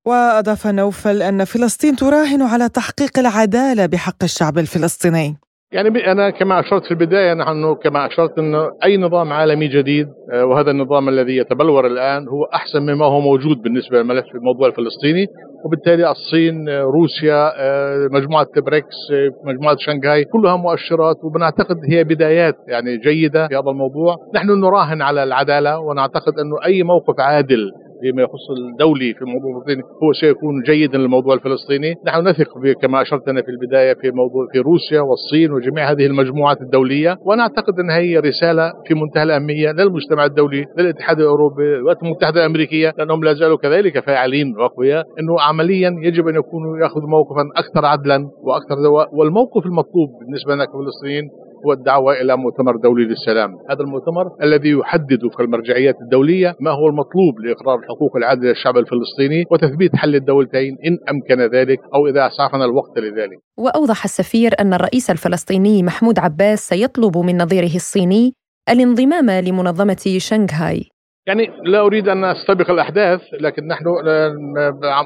وأضاف 0.08 0.68
نوفل 0.68 1.22
أن 1.22 1.44
فلسطين 1.44 1.96
تراهن 1.96 2.42
على 2.42 2.70
تحقيق 2.70 3.20
العدالة 3.20 3.86
بحق 3.86 4.24
الشعب 4.24 4.58
الفلسطيني. 4.58 5.36
يعني 5.72 6.12
أنا 6.12 6.30
كما 6.30 6.60
أشرت 6.60 6.86
في 6.86 6.92
البداية 6.92 7.34
نحن 7.34 7.76
كما 7.84 8.08
أشرت 8.08 8.40
انه 8.40 8.70
أي 8.84 8.98
نظام 8.98 9.34
عالمي 9.34 9.68
جديد 9.68 10.08
آه، 10.34 10.46
وهذا 10.46 10.72
النظام 10.72 11.10
الذي 11.10 11.38
يتبلور 11.38 11.88
الآن 11.88 12.28
هو 12.28 12.44
أحسن 12.44 12.82
مما 12.82 13.06
هو 13.06 13.20
موجود 13.20 13.62
بالنسبة 13.62 13.98
للملف 13.98 14.26
الموضوع 14.36 14.68
الفلسطيني. 14.68 15.28
وبالتالي 15.66 16.12
الصين 16.12 16.70
آه، 16.70 16.82
روسيا 16.82 17.52
آه، 17.58 18.08
مجموعة 18.12 18.48
بريكس 18.66 18.98
مجموعة 19.46 19.76
شنغهاي 19.80 20.26
كلها 20.26 20.56
مؤشرات 20.56 21.16
وبنعتقد 21.24 21.78
هي 21.92 22.04
بدايات 22.04 22.56
يعني 22.68 22.98
جيدة 22.98 23.48
في 23.48 23.56
هذا 23.56 23.70
الموضوع. 23.70 24.16
نحن 24.36 24.48
نراهن 24.48 25.02
على 25.02 25.24
العدالة 25.24 25.80
ونعتقد 25.80 26.34
انه 26.40 26.66
أي 26.66 26.84
موقف 26.84 27.20
عادل 27.20 27.72
فيما 28.02 28.22
يخص 28.22 28.46
الدولي 28.58 29.14
في 29.14 29.22
الموضوع 29.22 29.50
الفلسطيني 29.52 29.84
هو 30.04 30.14
سيكون 30.14 30.62
جيدا 30.66 30.98
للموضوع 30.98 31.34
الفلسطيني. 31.34 31.96
نحن 32.08 32.28
نثق 32.28 32.48
كما 32.82 33.02
أشرت 33.02 33.28
أنا 33.28 33.42
في 33.42 33.50
البداية 33.52 33.94
في 33.94 34.12
موضوع 34.12 34.48
في 34.52 34.60
روسيا 34.60 35.02
والصين 35.02 35.52
وجميع 35.52 35.92
هذه 35.92 36.06
المجموعات 36.06 36.62
الدولية 36.62 37.18
وأنا 37.22 37.42
أعتقد 37.42 37.80
هي 37.92 38.20
رسالة 38.20 38.74
في 38.88 38.94
منتهى 38.94 39.24
الأهمية 39.24 39.72
للمجتمع 39.72 40.26
الدولي 40.26 40.66
للاتحاد 40.78 41.20
الأوروبي 41.20 41.64
للولايات 41.64 42.04
المتحدة 42.04 42.40
الأمريكية 42.40 42.94
لأنهم 42.98 43.24
لا 43.24 43.34
زالوا 43.34 43.58
كذلك 43.58 44.00
فاعلين 44.00 44.58
وأقوياء 44.58 45.06
أنه 45.20 45.42
عمليا 45.42 45.96
يجب 46.04 46.28
أن 46.28 46.36
يكونوا 46.36 46.78
يأخذوا 46.78 47.10
موقفا 47.10 47.42
أكثر 47.56 47.86
عدلا 47.86 48.30
وأكثر 48.44 48.76
والموقف 49.14 49.66
المطلوب 49.66 50.10
بالنسبة 50.20 50.56
لنا 50.56 50.66
كفلسطينيين 50.66 51.30
هو 51.66 51.74
الدعوة 51.74 52.22
إلى 52.22 52.38
مؤتمر 52.38 52.76
دولي 52.84 53.06
للسلام. 53.06 53.52
هذا 53.70 53.82
المؤتمر 53.82 54.26
الذي 54.44 54.70
يحدد 54.70 55.22
في 55.38 55.44
المرجعيات 55.44 55.96
الدولية 56.02 56.56
ما 56.60 56.72
هو 56.72 56.88
المطلوب 56.88 57.34
لإقرار 57.44 57.80
الحقوق 57.80 58.18
العادلة 58.18 58.50
للشعب 58.50 58.78
الفلسطيني 58.78 59.44
وتثبيت 59.52 59.96
حل 59.96 60.16
الدولتين 60.16 60.78
إن 60.88 60.98
أمكن 61.10 61.56
ذلك 61.58 61.80
أو 61.96 62.08
إذا 62.08 62.28
أسعفنا 62.28 62.66
الوقت 62.66 62.98
لذلك. 62.98 63.38
وأوضح 63.58 64.04
السفير 64.04 64.52
أن 64.60 64.74
الرئيس 64.74 65.10
الفلسطيني 65.10 65.84
محمود 65.84 66.20
عباس 66.20 66.60
سيطلب 66.60 67.18
من 67.18 67.42
نظيره 67.42 67.76
الصيني 67.76 68.34
الانضمام 68.70 69.30
لمنظمة 69.32 70.16
شنغهاي. 70.18 70.91
يعني 71.28 71.50
لا 71.66 71.80
أريد 71.80 72.10
أن 72.10 72.24
أستبق 72.24 72.72
الأحداث 72.72 73.22
لكن 73.42 73.68
نحن 73.68 73.86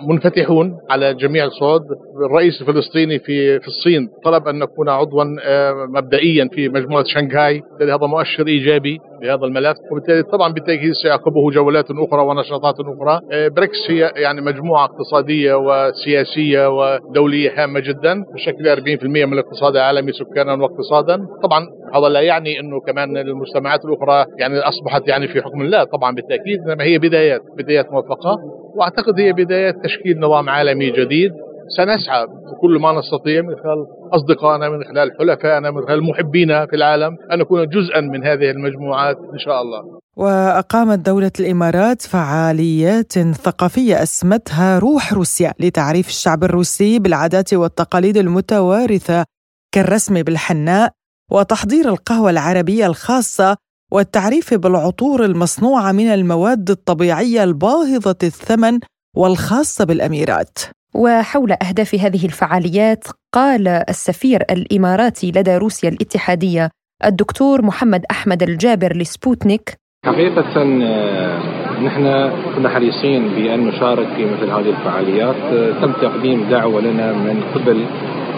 منفتحون 0.10 0.78
على 0.90 1.14
جميع 1.14 1.46
الصعود. 1.46 1.82
الرئيس 2.26 2.62
الفلسطيني 2.62 3.20
في 3.20 3.60
في 3.60 3.68
الصين 3.68 4.10
طلب 4.24 4.48
أن 4.48 4.60
نكون 4.60 4.90
عضوا 4.90 5.24
آه، 5.44 5.86
مبدئيا 5.90 6.50
في 6.54 6.70
مجموعة 6.70 7.04
شنغهاي. 7.04 7.62
هذا 7.82 7.98
مؤشر 8.08 8.48
إيجابي. 8.48 9.00
لهذا 9.26 9.46
الملف 9.46 9.78
وبالتالي 9.92 10.24
طبعا 10.24 10.54
بالتأكيد 10.54 10.92
سيعقبه 10.94 11.52
جولات 11.52 11.86
أخرى 11.92 12.22
ونشاطات 12.22 12.76
أخرى. 12.80 13.20
آه، 13.32 13.48
بريكس 13.48 13.78
هي 13.90 14.12
يعني 14.16 14.42
مجموعة 14.42 14.86
اقتصادية 14.86 15.54
وسياسية 15.56 16.68
ودولية 16.70 17.64
هامة 17.64 17.80
جدا 17.80 18.24
بشكل 18.34 18.68
40% 18.68 19.26
من 19.26 19.34
الاقتصاد 19.34 19.76
العالمي 19.76 20.12
سكانا 20.12 20.54
واقتصادا. 20.54 21.28
طبعا 21.44 21.68
هذا 21.96 22.10
لا 22.10 22.22
يعني 22.22 22.60
إنه 22.60 22.80
كمان 22.88 23.18
المجتمعات 23.18 23.80
الأخرى 23.86 24.26
يعني 24.40 24.60
أصبحت 24.60 25.08
يعني 25.08 25.28
في 25.28 25.42
حكم 25.42 25.62
الله 25.62 25.84
طبعا 25.84 26.16
بالتأكيد 26.16 26.60
إنما 26.68 26.84
هي 26.84 26.98
بدايات 26.98 27.42
بدايات 27.58 27.92
موفقة. 27.92 28.38
وأعتقد 28.76 29.20
هي 29.20 29.34
بدايات 29.34 29.76
تشكيل 29.84 30.20
نظام 30.20 30.50
عالمي 30.50 30.92
جديد. 30.92 31.32
سنسعى 31.78 32.26
بكل 32.26 32.80
ما 32.82 32.92
نستطيع 33.00 33.42
من 33.42 33.56
خلال 33.56 33.86
أصدقائنا 34.14 34.70
من 34.70 34.84
خلال 34.84 35.12
حلفائنا 35.20 35.72
من 35.72 35.86
خلال 35.88 36.04
محبينا 36.04 36.66
في 36.66 36.76
العالم 36.76 37.18
أن 37.32 37.40
نكون 37.40 37.66
جزءا 37.70 38.02
من 38.02 38.24
هذه 38.24 38.52
المجموعات 38.52 39.18
إن 39.34 39.40
شاء 39.40 39.62
الله. 39.62 40.00
وأقامت 40.18 41.00
دولة 41.00 41.32
الإمارات 41.40 42.02
فعاليات 42.02 43.14
ثقافية 43.20 44.04
أسمتها 44.04 44.80
روح 44.80 45.14
روسيا 45.14 45.54
لتعريف 45.60 46.08
الشعب 46.08 46.44
الروسي 46.44 47.00
بالعادات 47.00 47.54
والتقاليد 47.54 48.18
المتوارثة 48.18 49.26
كالرسم 49.72 50.24
بالحناء 50.24 50.92
وتحضير 51.32 51.90
القهوة 51.90 52.30
العربية 52.30 52.86
الخاصة 52.86 53.58
والتعريف 53.92 54.54
بالعطور 54.54 55.26
المصنوعة 55.26 55.92
من 55.92 56.08
المواد 56.08 56.70
الطبيعية 56.70 57.44
الباهظة 57.44 58.16
الثمن 58.24 58.80
والخاصة 59.16 59.86
بالأميرات. 59.86 60.60
وحول 60.96 61.52
أهداف 61.52 61.96
هذه 61.96 62.26
الفعاليات 62.26 63.04
قال 63.34 63.68
السفير 63.68 64.44
الإماراتي 64.52 65.32
لدى 65.36 65.58
روسيا 65.58 65.90
الاتحادية 65.90 66.70
الدكتور 67.06 67.62
محمد 67.62 68.06
أحمد 68.12 68.44
الجابر 68.44 68.98
لسبوتنيك. 68.98 69.74
حقيقة 70.06 70.46
آه، 70.58 71.40
نحن 71.84 72.32
كنا 72.56 72.70
حريصين 72.70 73.28
بأن 73.28 73.68
نشارك 73.68 74.08
في 74.16 74.26
مثل 74.26 74.50
هذه 74.52 74.70
الفعاليات. 74.70 75.36
آه، 75.36 75.82
تم 75.82 75.92
تقديم 75.92 76.50
دعوة 76.50 76.82
لنا 76.82 77.14
من 77.14 77.44
قبل 77.56 77.86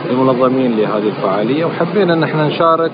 المنظمين 0.10 0.78
لهذه 0.78 1.08
الفعالية 1.08 1.66
وحبينا 1.66 2.14
أن 2.14 2.24
إحنا 2.24 2.48
نشارك 2.48 2.92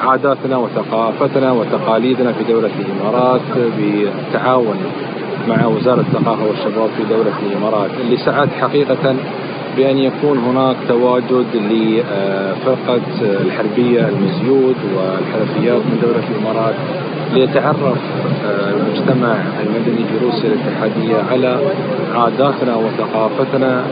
بعاداتنا 0.00 0.56
وثقافتنا 0.56 1.52
وتقاليدنا 1.52 2.32
في 2.32 2.44
دولة 2.44 2.70
الإمارات 2.80 3.40
بالتعاون 3.76 4.76
مع 5.48 5.66
وزارة 5.66 6.00
الثقافة 6.00 6.44
والشباب 6.46 6.90
في 6.96 7.02
دولة 7.14 7.32
الإمارات 7.46 7.90
اللي 8.00 8.16
سعت 8.16 8.48
حقيقة 8.60 9.16
بأن 9.76 9.98
يكون 9.98 10.38
هناك 10.38 10.76
تواجد 10.88 11.46
لفرقة 11.54 13.00
الحربية 13.22 14.08
المزيود 14.08 14.76
والحرفيات 14.96 15.82
من 15.86 15.98
دولة 16.02 16.22
الإمارات 16.30 16.74
ليتعرف 17.34 17.98
المجتمع 18.48 19.34
المدني 19.66 20.04
في 20.04 20.24
روسيا 20.24 20.48
الاتحادية 20.48 21.16
على 21.32 21.58
عاداتنا 22.14 22.76
وثقافتنا 22.76 23.82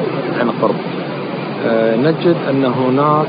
عن 0.40 0.50
قرب. 0.62 0.74
نجد 2.02 2.36
أن 2.50 2.64
هناك 2.64 3.26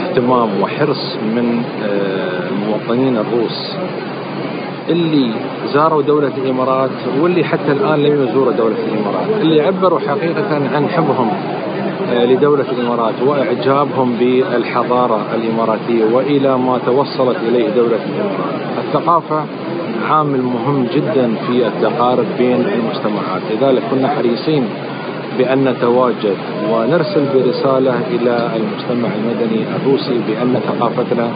اهتمام 0.00 0.48
وحرص 0.62 1.16
من 1.36 1.62
المواطنين 2.50 3.16
الروس 3.16 3.76
اللي 4.90 5.32
زاروا 5.74 6.02
دولة 6.02 6.32
الإمارات 6.38 6.90
واللي 7.20 7.44
حتى 7.44 7.72
الآن 7.72 8.02
لم 8.02 8.22
يزوروا 8.22 8.52
دولة 8.52 8.76
الإمارات 8.88 9.40
اللي 9.40 9.60
عبروا 9.60 9.98
حقيقة 10.00 10.54
عن 10.74 10.88
حبهم 10.88 11.30
آه، 12.12 12.24
لدولة 12.24 12.64
الإمارات 12.72 13.14
وإعجابهم 13.26 14.16
بالحضارة 14.20 15.26
الإماراتية 15.34 16.04
وإلى 16.12 16.58
ما 16.58 16.78
توصلت 16.86 17.36
إليه 17.48 17.68
دولة 17.68 17.96
الإمارات. 18.06 18.60
الثقافة 18.78 19.44
عامل 20.10 20.42
مهم 20.42 20.86
جدا 20.94 21.34
في 21.46 21.66
التقارب 21.66 22.26
بين 22.38 22.60
المجتمعات. 22.60 23.42
لذلك 23.50 23.82
كنا 23.90 24.08
حريصين 24.08 24.64
بأن 25.38 25.64
نتواجد 25.64 26.36
ونرسل 26.72 27.24
برسالة 27.34 27.94
إلى 28.10 28.50
المجتمع 28.56 29.08
المدني 29.14 29.64
الروسي 29.76 30.20
بأن 30.28 30.60
ثقافتنا 30.68 31.28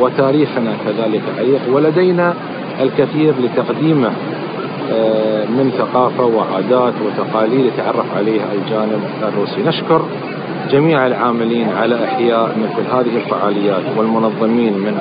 وتاريخنا 0.00 0.72
كذلك 0.84 1.22
عريق. 1.38 1.60
ولدينا 1.72 2.34
الكثير 2.80 3.34
لتقديمه 3.40 4.10
آه، 4.92 5.44
من 5.44 5.70
ثقافة 5.78 6.24
وعادات 6.24 6.94
وتقاليد 7.06 7.64
يتعرف 7.64 8.16
عليها 8.16 8.52
الجانب 8.52 9.00
الروسي. 9.22 9.62
نشكر 9.62 10.02
جميع 10.70 11.06
العاملين 11.06 11.68
على 11.68 12.04
إحياء 12.04 12.58
مثل 12.58 12.90
هذه 12.96 13.16
الفعاليات 13.16 13.82
والمنظمين 13.96 14.72
من 14.78 14.98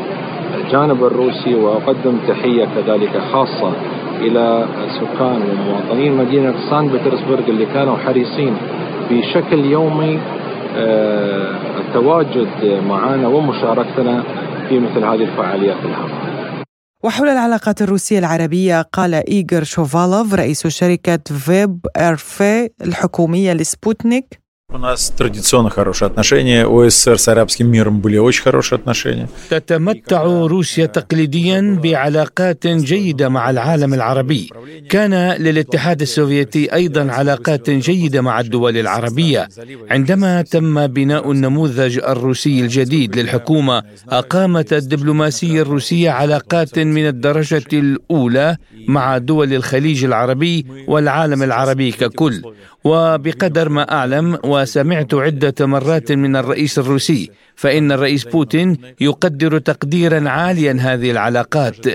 الجانب 0.55 1.03
الروسي 1.03 1.55
وأقدم 1.55 2.17
تحية 2.27 2.67
كذلك 2.75 3.21
خاصة 3.33 3.71
إلى 4.21 4.65
سكان 4.99 5.41
ومواطنين 5.49 6.17
مدينة 6.17 6.53
سان 6.69 6.87
بطرسبرغ 6.87 7.47
اللي 7.47 7.65
كانوا 7.65 7.97
حريصين 7.97 8.57
بشكل 9.11 9.65
يومي 9.65 10.19
آه، 10.77 11.55
التواجد 11.79 12.47
معنا 12.89 13.27
ومشاركتنا 13.27 14.23
في 14.69 14.79
مثل 14.79 15.05
هذه 15.05 15.23
الفعاليات 15.23 15.77
الهامة. 15.85 16.34
وحول 17.05 17.29
العلاقات 17.29 17.81
الروسية 17.81 18.19
العربية 18.19 18.81
قال 18.81 19.13
إيغور 19.13 19.63
شوفالوف 19.63 20.33
رئيس 20.33 20.67
شركة 20.67 21.19
فيب 21.37 21.79
إرفي 21.97 22.69
الحكومية 22.81 23.53
لسبوتنيك 23.53 24.44
У 24.72 24.78
нас 24.78 25.12
традиционно 25.18 25.68
хорошие 25.68 26.06
отношения. 26.06 26.64
У 26.64 26.88
СССР 26.88 27.18
с 27.18 27.26
арабским 27.26 27.68
миром 27.68 28.00
были 28.00 28.18
очень 28.18 28.42
хорошие 28.42 28.76
отношения. 28.76 29.28
تتمتع 29.50 30.22
روسيا 30.22 30.86
تقليديا 30.86 31.78
بعلاقات 31.82 32.66
جيدة 32.66 33.28
مع 33.28 33.50
العالم 33.50 33.94
العربي. 33.94 34.50
كان 34.90 35.14
للاتحاد 35.32 36.00
السوفيتي 36.00 36.74
أيضا 36.74 37.12
علاقات 37.12 37.70
جيدة 37.70 38.20
مع 38.20 38.40
الدول 38.40 38.76
العربية. 38.76 39.48
عندما 39.90 40.42
تم 40.42 40.86
بناء 40.86 41.32
النموذج 41.32 41.98
الروسي 41.98 42.60
الجديد 42.60 43.16
للحكومة 43.16 43.82
أقامت 44.08 44.72
الدبلوماسية 44.72 45.62
الروسية 45.62 46.10
علاقات 46.10 46.78
من 46.78 47.06
الدرجة 47.08 47.68
الأولى 47.72 48.56
مع 48.88 49.18
دول 49.18 49.54
الخليج 49.54 50.04
العربي 50.04 50.66
والعالم 50.86 51.42
العربي 51.42 51.90
ككل. 51.92 52.42
وبقدر 52.85 53.69
ما 53.69 53.91
أعلم 53.91 54.37
وسمعت 54.43 55.13
عدة 55.13 55.65
مرات 55.65 56.11
من 56.11 56.35
الرئيس 56.35 56.79
الروسي 56.79 57.31
فإن 57.55 57.91
الرئيس 57.91 58.23
بوتين 58.23 58.77
يقدر 59.01 59.59
تقديرا 59.59 60.29
عاليا 60.29 60.77
هذه 60.79 61.11
العلاقات. 61.11 61.85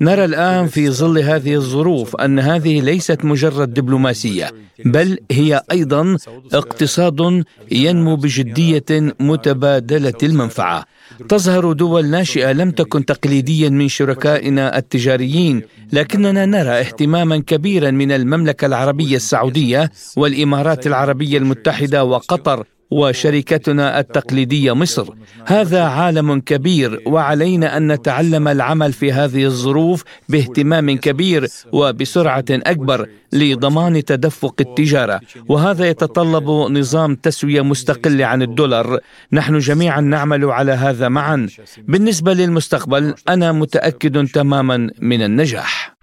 نرى 0.00 0.24
الآن 0.24 0.66
في 0.66 0.90
ظل 0.90 1.18
هذه 1.18 1.54
الظروف 1.54 2.16
أن 2.16 2.38
هذه 2.38 2.80
ليست 2.80 3.24
مجرد 3.24 3.74
دبلوماسية 3.74 4.50
بل 4.84 5.18
هي 5.30 5.62
أيضا 5.72 6.16
اقتصاد 6.52 7.44
ينمو 7.72 8.16
بجدية 8.16 9.14
متبادلة 9.20 10.14
المنفعة. 10.22 10.84
تظهر 11.28 11.72
دول 11.72 12.06
ناشئة 12.06 12.52
لم 12.52 12.70
تكن 12.70 13.04
تقليديا 13.04 13.68
من 13.68 13.88
شركائنا 13.88 14.78
التجاريين 14.78 15.62
لكننا 15.92 16.46
نرى 16.46 16.70
اهتماما 16.70 17.38
كبيرا 17.38 17.90
من 17.90 18.12
المملكة 18.12 18.66
العربية 18.66 19.16
السعودية 19.16 19.90
والإمارات 20.16 20.86
العربية 20.86 21.38
المتحدة 21.38 22.04
وقطر 22.04 22.64
وشركتنا 22.90 24.00
التقليدية 24.00 24.72
مصر. 24.72 25.06
هذا 25.46 25.82
عالم 25.82 26.40
كبير 26.40 27.00
وعلينا 27.06 27.76
أن 27.76 27.92
نتعلم 27.92 28.48
العمل 28.48 28.92
في 28.92 29.12
هذه 29.12 29.44
الظروف 29.44 30.04
باهتمام 30.28 30.96
كبير 30.96 31.46
وبسرعة 31.72 32.44
أكبر 32.50 33.06
لضمان 33.32 34.04
تدفق 34.04 34.54
التجارة. 34.60 35.20
وهذا 35.48 35.88
يتطلب 35.88 36.50
نظام 36.50 37.14
تسوية 37.14 37.62
مستقل 37.62 38.22
عن 38.22 38.42
الدولار. 38.42 38.98
نحن 39.32 39.58
جميعا 39.58 40.00
نعمل 40.00 40.44
على 40.44 40.72
هذا 40.72 41.08
معا. 41.08 41.48
بالنسبة 41.88 42.32
للمستقبل 42.32 43.14
أنا 43.28 43.52
متأكد 43.52 44.26
تماما 44.26 44.90
من 45.00 45.22
النجاح. 45.22 45.94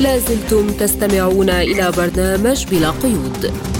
لازلتم 0.00 0.70
تستمعون 0.70 1.50
إلى 1.50 1.92
برنامج 1.96 2.66
بلا 2.70 2.90
قيود. 2.90 3.71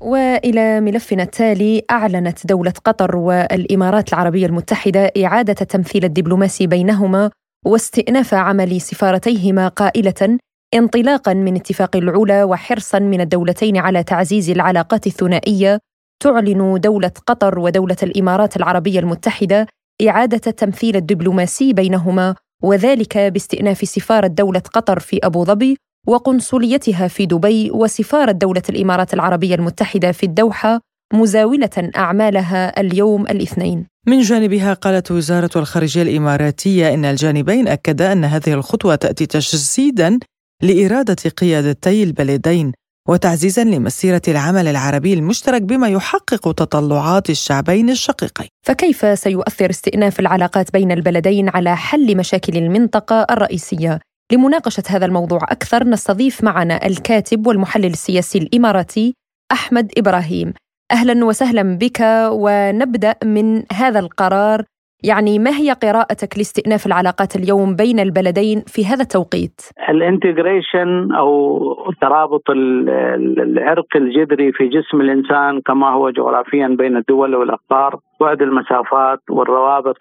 وإلى 0.00 0.80
ملفنا 0.80 1.22
التالي 1.22 1.82
أعلنت 1.90 2.46
دولة 2.46 2.72
قطر 2.84 3.16
والإمارات 3.16 4.12
العربية 4.12 4.46
المتحدة 4.46 5.12
إعادة 5.24 5.56
التمثيل 5.60 6.04
الدبلوماسي 6.04 6.66
بينهما 6.66 7.30
واستئناف 7.66 8.34
عمل 8.34 8.80
سفارتيهما 8.80 9.68
قائلة 9.68 10.38
انطلاقا 10.74 11.34
من 11.34 11.56
اتفاق 11.56 11.96
العلا 11.96 12.44
وحرصا 12.44 12.98
من 12.98 13.20
الدولتين 13.20 13.76
على 13.76 14.02
تعزيز 14.02 14.50
العلاقات 14.50 15.06
الثنائية 15.06 15.78
تعلن 16.22 16.80
دولة 16.80 17.12
قطر 17.26 17.58
ودولة 17.58 17.96
الإمارات 18.02 18.56
العربية 18.56 19.00
المتحدة 19.00 19.66
إعادة 20.08 20.40
التمثيل 20.46 20.96
الدبلوماسي 20.96 21.72
بينهما 21.72 22.34
وذلك 22.62 23.18
باستئناف 23.18 23.78
سفارة 23.78 24.26
دولة 24.26 24.62
قطر 24.74 24.98
في 24.98 25.20
أبو 25.22 25.44
ظبي 25.44 25.76
وقنصليتها 26.06 27.08
في 27.08 27.26
دبي 27.26 27.70
وسفارة 27.70 28.32
دولة 28.32 28.62
الإمارات 28.68 29.14
العربية 29.14 29.54
المتحدة 29.54 30.12
في 30.12 30.26
الدوحة 30.26 30.80
مزاولة 31.14 31.90
أعمالها 31.96 32.80
اليوم 32.80 33.22
الاثنين. 33.22 33.86
من 34.06 34.20
جانبها 34.20 34.74
قالت 34.74 35.10
وزارة 35.10 35.50
الخارجية 35.56 36.02
الإماراتية 36.02 36.94
إن 36.94 37.04
الجانبين 37.04 37.68
اكدا 37.68 38.12
أن 38.12 38.24
هذه 38.24 38.52
الخطوة 38.52 38.94
تأتي 38.94 39.26
تجسيدا 39.26 40.18
لإرادة 40.62 41.30
قيادتي 41.36 42.02
البلدين 42.02 42.72
وتعزيزا 43.08 43.64
لمسيرة 43.64 44.22
العمل 44.28 44.68
العربي 44.68 45.14
المشترك 45.14 45.62
بما 45.62 45.88
يحقق 45.88 46.52
تطلعات 46.52 47.30
الشعبين 47.30 47.90
الشقيقين. 47.90 48.48
فكيف 48.66 49.18
سيؤثر 49.18 49.70
استئناف 49.70 50.20
العلاقات 50.20 50.72
بين 50.72 50.92
البلدين 50.92 51.48
على 51.48 51.76
حل 51.76 52.16
مشاكل 52.16 52.56
المنطقة 52.56 53.26
الرئيسية؟ 53.30 54.00
لمناقشة 54.32 54.82
هذا 54.90 55.06
الموضوع 55.06 55.38
أكثر 55.42 55.84
نستضيف 55.84 56.44
معنا 56.44 56.86
الكاتب 56.86 57.46
والمحلل 57.46 57.86
السياسي 57.86 58.38
الإماراتي 58.38 59.14
أحمد 59.52 59.92
إبراهيم. 59.98 60.52
أهلا 60.92 61.24
وسهلا 61.24 61.78
بك 61.78 62.00
ونبدأ 62.30 63.14
من 63.24 63.62
هذا 63.72 63.98
القرار 64.00 64.62
يعني 65.04 65.38
ما 65.38 65.50
هي 65.50 65.72
قراءتك 65.72 66.38
لاستئناف 66.38 66.86
العلاقات 66.86 67.36
اليوم 67.36 67.76
بين 67.76 68.00
البلدين 68.00 68.60
في 68.66 68.86
هذا 68.86 69.02
التوقيت؟ 69.02 69.60
الانتجريشن 69.88 71.12
أو 71.12 71.58
ترابط 72.00 72.50
العرق 72.50 73.96
الجذري 73.96 74.52
في 74.52 74.68
جسم 74.68 75.00
الإنسان 75.00 75.60
كما 75.60 75.88
هو 75.90 76.10
جغرافيا 76.10 76.76
بين 76.78 76.96
الدول 76.96 77.34
والأقطار، 77.34 77.98
بعد 78.20 78.42
المسافات 78.42 79.20
والروابط 79.30 79.96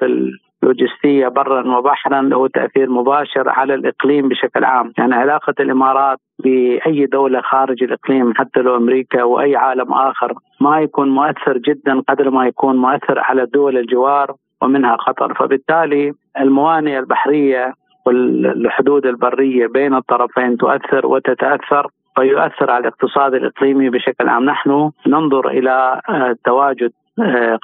اللوجستية 0.64 1.28
برا 1.28 1.78
وبحرا 1.78 2.22
له 2.22 2.48
تأثير 2.48 2.90
مباشر 2.90 3.50
على 3.50 3.74
الإقليم 3.74 4.30
بشكل 4.30 4.64
عام. 4.64 4.94
يعني 4.98 5.16
علاقة 5.16 5.54
الإمارات 5.60 6.18
بأي 6.44 7.06
دولة 7.06 7.42
خارج 7.42 7.84
الإقليم 7.84 8.34
حتى 8.34 8.60
لو 8.60 8.76
أمريكا 8.76 9.24
وأي 9.24 9.56
عالم 9.56 9.94
آخر 9.94 10.34
ما 10.62 10.80
يكون 10.80 11.10
مؤثر 11.10 11.58
جدا 11.58 12.02
قدر 12.08 12.30
ما 12.30 12.48
يكون 12.48 12.78
مؤثر 12.78 13.20
على 13.20 13.46
دول 13.46 13.78
الجوار 13.78 14.34
ومنها 14.62 14.96
قطر. 14.96 15.34
فبالتالي 15.34 16.14
الموانئ 16.40 17.00
البحرية 17.00 17.74
والحدود 18.06 19.06
البرية 19.06 19.68
بين 19.68 19.94
الطرفين 19.94 20.58
تؤثر 20.58 21.06
وتتأثر 21.06 21.88
ويؤثر 22.18 22.72
على 22.72 22.82
الاقتصاد 22.82 23.34
الإقليمي 23.34 23.90
بشكل 23.90 24.28
عام، 24.28 24.46
نحن 24.46 24.92
ننظر 25.08 25.70
آه، 26.10 26.36
تواجد 26.46 26.92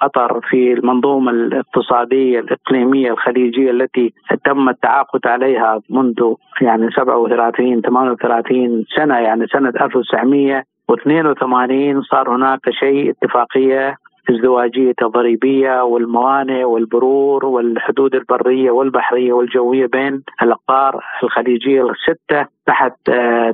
قطر 0.02 0.41
في 0.49 0.74
المنظومة 0.74 1.32
الاقتصادية 1.32 2.39
الإقليمية 2.39 3.12
الخليجية 3.12 3.72
التي 3.72 4.14
تم 4.45 4.70
التعاقد 4.70 5.28
عليها 5.28 5.82
منذ 5.89 6.34
يعني 6.62 6.91
37 6.91 7.82
38 7.82 8.86
سنة 8.95 9.18
يعني 9.18 9.47
سنة 9.47 9.70
1982 9.70 12.02
صار 12.02 12.36
هناك 12.36 12.70
شيء 12.70 13.10
اتفاقية 13.10 13.95
ازدواجية 14.32 14.93
الضريبية 15.01 15.84
والموانئ 15.84 16.63
والبرور 16.63 17.45
والحدود 17.45 18.15
البرية 18.15 18.71
والبحرية 18.71 19.34
والجوية 19.34 19.86
بين 19.86 20.23
الأقطار 20.41 21.03
الخليجية 21.23 21.84
الستة 21.89 22.45
تحت 22.65 22.93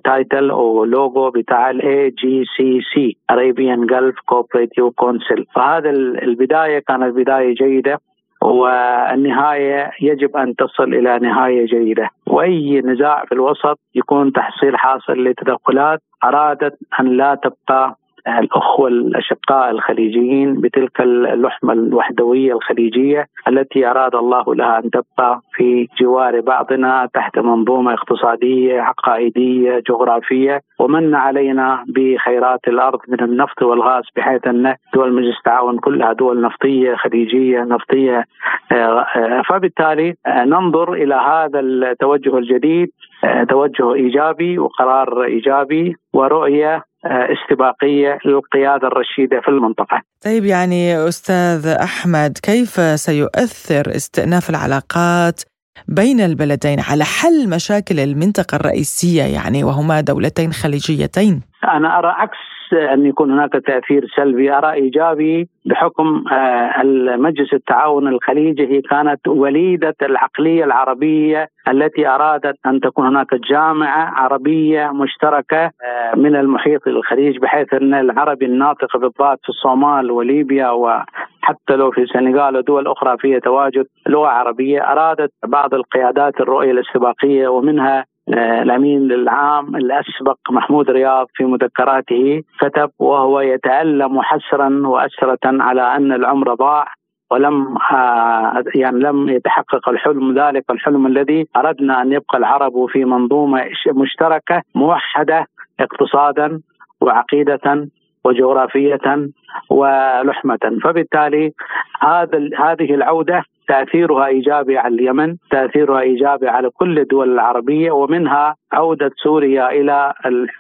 title 0.04 0.50
أو 0.50 0.86
لوجو 0.86 1.30
بتاع 1.30 1.70
ال 1.70 2.10
AGCC 2.10 3.18
Arabian 3.32 3.82
Gulf 3.92 4.16
Cooperative 4.32 4.92
Council. 5.02 5.44
فهذا 5.56 5.90
البداية 5.90 6.80
كانت 6.80 7.16
بداية 7.16 7.56
جيدة 7.56 8.00
والنهاية 8.42 9.92
يجب 10.02 10.38
أن 10.38 10.56
تصل 10.56 10.94
إلى 10.94 11.20
نهاية 11.20 11.66
جيدة. 11.66 12.10
وأي 12.28 12.82
نزاع 12.82 13.26
في 13.26 13.32
الوسط 13.32 13.80
يكون 13.96 14.32
تحصيل 14.32 14.78
حاصل 14.78 15.24
لتدخلات 15.24 16.00
أرادت 16.24 16.78
أن 17.00 17.06
لا 17.18 17.36
تبقى 17.36 17.96
الأخوة 18.28 18.88
الأشقاء 18.88 19.70
الخليجيين 19.72 20.62
بتلك 20.62 21.02
اللحمة 21.02 21.74
الوحدوية 21.74 22.54
الخليجية 22.54 23.26
التي 23.48 23.88
أراد 23.88 24.16
الله 24.16 24.56
لها 24.56 24.80
أن 24.80 24.90
تبقى 24.90 25.42
في 25.54 25.88
جوار 26.02 26.42
بعضنا 26.42 27.10
تحت 27.14 27.40
منظومة 27.40 27.94
اقتصادية 27.94 28.82
عقائدية 28.82 29.84
جغرافية 29.90 30.62
ومن 30.80 31.16
علينا 31.16 31.84
بخيرات 31.88 32.68
الأرض 32.68 33.00
من 33.08 33.22
النفط 33.22 33.62
والغاز 33.64 34.04
بحيث 34.16 34.48
أن 34.48 34.76
دول 34.94 35.14
مجلس 35.14 35.38
التعاون 35.38 35.78
كلها 35.78 36.14
دول 36.14 36.42
نفطية 36.42 36.96
خليجية 36.96 37.60
نفطية 37.62 38.24
آه، 38.72 39.42
فبالتالي 39.50 40.16
آه، 40.26 40.44
ننظر 40.44 40.94
إلى 40.94 41.16
هذا 41.16 41.60
التوجه 41.60 42.38
الجديد 42.38 42.92
آه، 43.24 43.44
توجه 43.44 43.94
إيجابي 43.94 44.60
وقرار 44.60 45.24
إيجابي 45.24 45.96
ورؤية 46.14 46.84
استباقية 47.06 48.20
للقيادة 48.26 48.88
الرشيدة 48.88 49.42
في 49.42 49.48
المنطقة. 49.48 50.02
طيب 50.26 50.46
يعني 50.46 51.08
أستاذ 51.08 51.68
أحمد 51.68 52.38
كيف 52.44 52.80
سيؤثر 52.80 53.96
استئناف 53.96 54.50
العلاقات 54.50 55.42
بين 55.88 56.20
البلدين 56.20 56.80
على 56.80 57.04
حل 57.04 57.50
مشاكل 57.50 58.00
المنطقة 58.00 58.56
الرئيسية 58.56 59.24
يعني 59.24 59.64
وهما 59.64 60.02
دولتين 60.02 60.52
خليجيتين؟ 60.52 61.42
أنا 61.64 62.00
أرى 62.00 62.08
عكس 62.08 62.38
أن 62.74 63.06
يكون 63.06 63.32
هناك 63.32 63.52
تأثير 63.52 64.06
سلبي. 64.16 64.52
ارى 64.52 64.74
إيجابي 64.74 65.48
بحكم 65.66 66.24
آه، 66.32 66.82
المجلس 66.82 67.54
التعاون 67.54 68.08
الخليجي 68.08 68.68
هي 68.68 68.82
كانت 68.82 69.28
وليدة 69.28 69.96
العقلية 70.02 70.64
العربية 70.64 71.48
التي 71.68 72.08
أرادت 72.08 72.56
أن 72.66 72.80
تكون 72.80 73.08
هناك 73.08 73.36
جامعة 73.36 74.14
عربية 74.20 74.92
مشتركة 74.92 75.64
آه، 75.66 76.16
من 76.16 76.36
المحيط 76.36 76.88
الخليج 76.88 77.38
بحيث 77.38 77.74
أن 77.74 77.94
العربي 77.94 78.46
الناطق 78.46 78.98
بالذات 78.98 79.40
في 79.44 79.50
الصومال 79.50 80.12
وليبيا 80.12 80.70
وحتى 80.70 81.76
لو 81.76 81.92
في 81.92 82.02
السنغال 82.02 82.58
ودول 82.58 82.88
أخرى 82.88 83.18
فيها 83.18 83.40
تواجد 83.40 83.86
لغة 84.08 84.28
عربية 84.28 84.92
أرادت 84.92 85.32
بعض 85.46 85.74
القيادات 85.74 86.40
الرؤية 86.40 86.72
الاستباقيه 86.72 87.48
ومنها 87.48 88.06
الأمين 88.34 89.12
العام 89.12 89.76
الأسبق 89.76 90.38
محمود 90.52 90.90
رياض 90.90 91.28
في 91.34 91.44
مذكراته 91.44 92.44
كتب 92.60 92.92
وهو 93.00 93.40
يتألم 93.40 94.22
حسرا 94.22 94.88
وأسرة 94.88 95.40
على 95.44 95.82
أن 95.82 96.12
العمر 96.12 96.54
ضاع 96.54 96.88
ولم 97.32 97.78
آه، 97.92 98.64
يعني 98.76 99.00
لم 99.00 99.30
يتحقق 99.30 99.90
الحلم 99.90 100.40
ذلك 100.40 100.64
الحلم 100.70 101.08
الذي 101.08 101.48
أردنا 101.56 102.02
أن 102.02 102.12
يبقى 102.12 102.38
العرب 102.38 102.86
في 102.86 103.06
منظومة 103.06 103.66
مشتركة 103.88 104.62
موحدة 104.76 105.46
اقتصادا 105.80 106.62
وعقيدة 107.02 107.88
وجغرافية 108.26 109.30
ولحمة. 109.70 110.80
فبالتالي 110.84 111.54
هذا 112.02 112.50
هذه 112.60 112.94
العودة 112.94 113.44
تأثيرها 113.68 114.26
إيجابي 114.26 114.78
على 114.78 114.96
اليمن، 114.96 115.36
تأثيرها 115.52 116.02
إيجابي 116.02 116.48
على 116.48 116.70
كل 116.70 117.00
الدول 117.00 117.34
العربية 117.34 117.92
ومنها 117.92 118.56
عودة 118.74 119.12
سوريا 119.24 119.70
إلى 119.72 120.14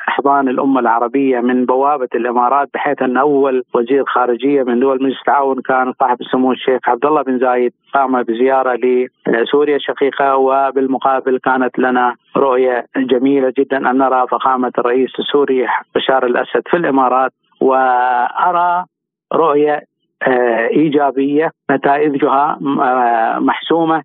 احضان 0.09 0.49
الأمة 0.49 0.79
العربية 0.79 1.39
من 1.39 1.65
بوابة 1.65 2.07
الإمارات 2.15 2.69
بحيث 2.73 3.01
أن 3.01 3.17
أول 3.17 3.63
وزير 3.75 4.03
خارجية 4.05 4.63
من 4.63 4.79
دول 4.79 5.03
مجلس 5.03 5.19
التعاون 5.19 5.61
كان 5.61 5.93
صاحب 5.99 6.21
السمو 6.21 6.51
الشيخ 6.51 6.79
عبد 6.87 7.05
الله 7.05 7.21
بن 7.21 7.39
زايد 7.39 7.73
قام 7.93 8.23
بزيارة 8.23 8.79
لسوريا 9.27 9.75
الشقيقه 9.75 10.35
وبالمقابل 10.37 11.39
كانت 11.39 11.79
لنا 11.79 12.15
رؤية 12.37 12.85
جميلة 12.97 13.53
جدا 13.57 13.77
أن 13.91 13.97
نرى 13.97 14.27
فخامة 14.31 14.71
الرئيس 14.77 15.09
السوري 15.19 15.67
بشار 15.95 16.25
الأسد 16.25 16.61
في 16.67 16.77
الإمارات 16.77 17.31
وأرى 17.61 18.85
رؤية 19.33 19.81
إيجابية 20.75 21.51
نتائجها 21.71 22.59
آه، 22.61 23.39
محسومة 23.39 24.03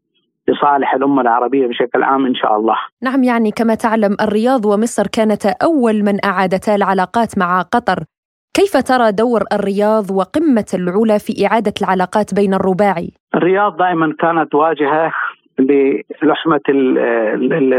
لصالح 0.48 0.94
الأمة 0.94 1.22
العربية 1.22 1.66
بشكل 1.66 2.02
عام 2.02 2.26
إن 2.26 2.34
شاء 2.34 2.56
الله 2.56 2.76
نعم 3.02 3.22
يعني 3.22 3.50
كما 3.50 3.74
تعلم 3.74 4.16
الرياض 4.20 4.66
ومصر 4.66 5.06
كانتا 5.06 5.54
أول 5.62 6.02
من 6.02 6.24
أعادتا 6.24 6.74
العلاقات 6.74 7.38
مع 7.38 7.62
قطر 7.62 8.04
كيف 8.54 8.76
ترى 8.76 9.12
دور 9.12 9.42
الرياض 9.52 10.10
وقمة 10.10 10.66
العلا 10.74 11.18
في 11.18 11.46
إعادة 11.46 11.72
العلاقات 11.82 12.34
بين 12.34 12.54
الرباعي؟ 12.54 13.12
الرياض 13.34 13.76
دائما 13.76 14.14
كانت 14.18 14.54
واجهة 14.54 15.12
للحمة 15.58 16.60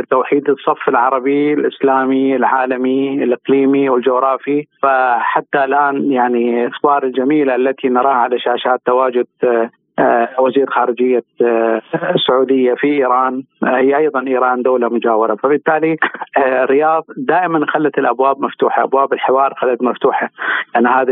توحيد 0.09 0.49
الصف 0.49 0.89
العربي 0.89 1.53
الإسلامي 1.53 2.35
العالمي 2.35 3.23
الإقليمي 3.23 3.89
والجغرافي. 3.89 4.67
فحتى 4.81 5.63
الآن 5.63 6.11
يعني 6.11 6.65
الأخبار 6.65 7.03
الجميلة 7.03 7.55
التي 7.55 7.89
نراها 7.89 8.13
على 8.13 8.39
شاشات 8.39 8.81
تواجد 8.85 9.25
آه، 9.99 10.29
وزير 10.39 10.69
خارجية 10.69 11.23
آه، 11.41 11.81
السعودية 12.15 12.73
في 12.73 12.87
إيران 12.87 13.43
آه، 13.63 13.77
هي 13.77 13.97
أيضا 13.97 14.27
إيران 14.27 14.61
دولة 14.61 14.89
مجاورة. 14.89 15.35
فبالتالي 15.35 15.97
الرياض 16.37 17.03
دائما 17.17 17.65
خلت 17.65 17.97
الأبواب 17.97 18.41
مفتوحة 18.41 18.83
أبواب 18.83 19.13
الحوار 19.13 19.53
خلت 19.53 19.83
مفتوحة. 19.83 20.29
يعني 20.75 20.87
هذه 20.87 21.11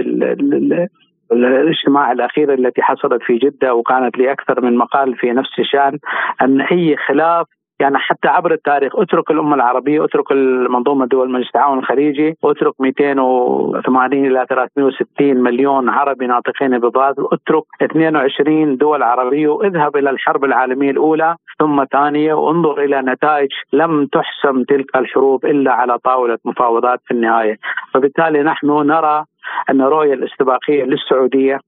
الاجتماع 1.32 2.12
الأخير 2.12 2.54
التي 2.54 2.82
حصلت 2.82 3.24
في 3.24 3.38
جدة 3.38 3.74
وكانت 3.76 4.18
لاكثر 4.18 4.62
من 4.62 4.78
مقال 4.78 5.16
في 5.16 5.32
نفس 5.32 5.60
الشأن 5.60 6.00
أن 6.42 6.62
أي 6.62 6.96
خلاف 6.98 7.48
يعني 7.82 7.98
حتى 7.98 8.28
عبر 8.28 8.54
التاريخ 8.54 8.96
اترك 8.96 9.32
الأمة 9.32 9.56
العربية 9.56 10.06
اترك 10.06 10.32
المنظومة 10.32 11.06
دول 11.06 11.32
مجلس 11.32 11.48
التعاون 11.48 11.80
الخليجي 11.80 12.38
اترك 12.44 12.74
280 12.80 14.26
إلى 14.26 14.46
360 14.50 15.38
مليون 15.44 15.90
عربي 15.90 16.28
ناطقين 16.28 16.80
ببعض 16.80 17.16
اترك 17.20 17.64
22 17.82 18.78
دول 18.78 19.04
عربية 19.04 19.48
واذهب 19.48 19.98
إلى 19.98 20.10
الحرب 20.10 20.44
العالمية 20.46 20.92
الأولى 20.92 21.36
ثم 21.60 21.84
ثانية 21.92 22.34
وانظر 22.34 22.82
إلى 22.84 23.02
نتائج 23.02 23.50
لم 23.74 24.06
تحسم 24.06 24.64
تلك 24.64 24.96
الحروب 24.96 25.46
إلا 25.46 25.74
على 25.74 25.98
طاولة 25.98 26.38
مفاوضات 26.46 27.00
في 27.06 27.12
النهاية. 27.14 27.58
فبالتالي 27.94 28.44
نحن 28.44 28.68
نرى 28.68 29.24
أن 29.70 29.82
الرؤيه 29.82 30.14
الاستباقيه 30.14 30.84
للسعودية 30.84 31.60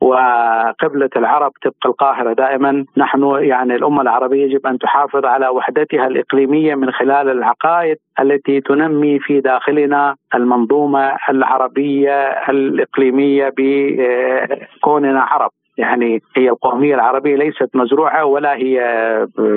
وقبلة 0.00 1.10
العرب 1.16 1.52
تبقى 1.62 1.86
القاهرة 1.86 2.32
دائما. 2.32 2.84
نحن 2.96 3.22
يعني 3.38 3.74
الأمة 3.74 4.02
العربية 4.02 4.44
يجب 4.44 4.66
أن 4.66 4.78
تحافظ 4.78 5.24
على 5.24 5.48
وحدتها 5.48 6.06
الإقليمية 6.06 6.74
من 6.74 6.90
خلال 6.90 7.28
العقائد 7.28 7.96
التي 8.20 8.60
تنمي 8.60 9.18
في 9.18 9.40
داخلنا 9.40 10.16
المنظومة 10.34 11.16
العربية 11.28 12.26
الإقليمية 12.48 13.52
بكوننا 13.58 15.20
عرب. 15.20 15.50
يعني 15.78 16.22
هي 16.36 16.48
القومية 16.48 16.94
العربية 16.94 17.36
ليست 17.36 17.76
مزروعة 17.76 18.24
ولا 18.24 18.54
هي 18.54 18.78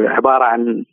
عبارة 0.07 0.43
عن 0.43 0.83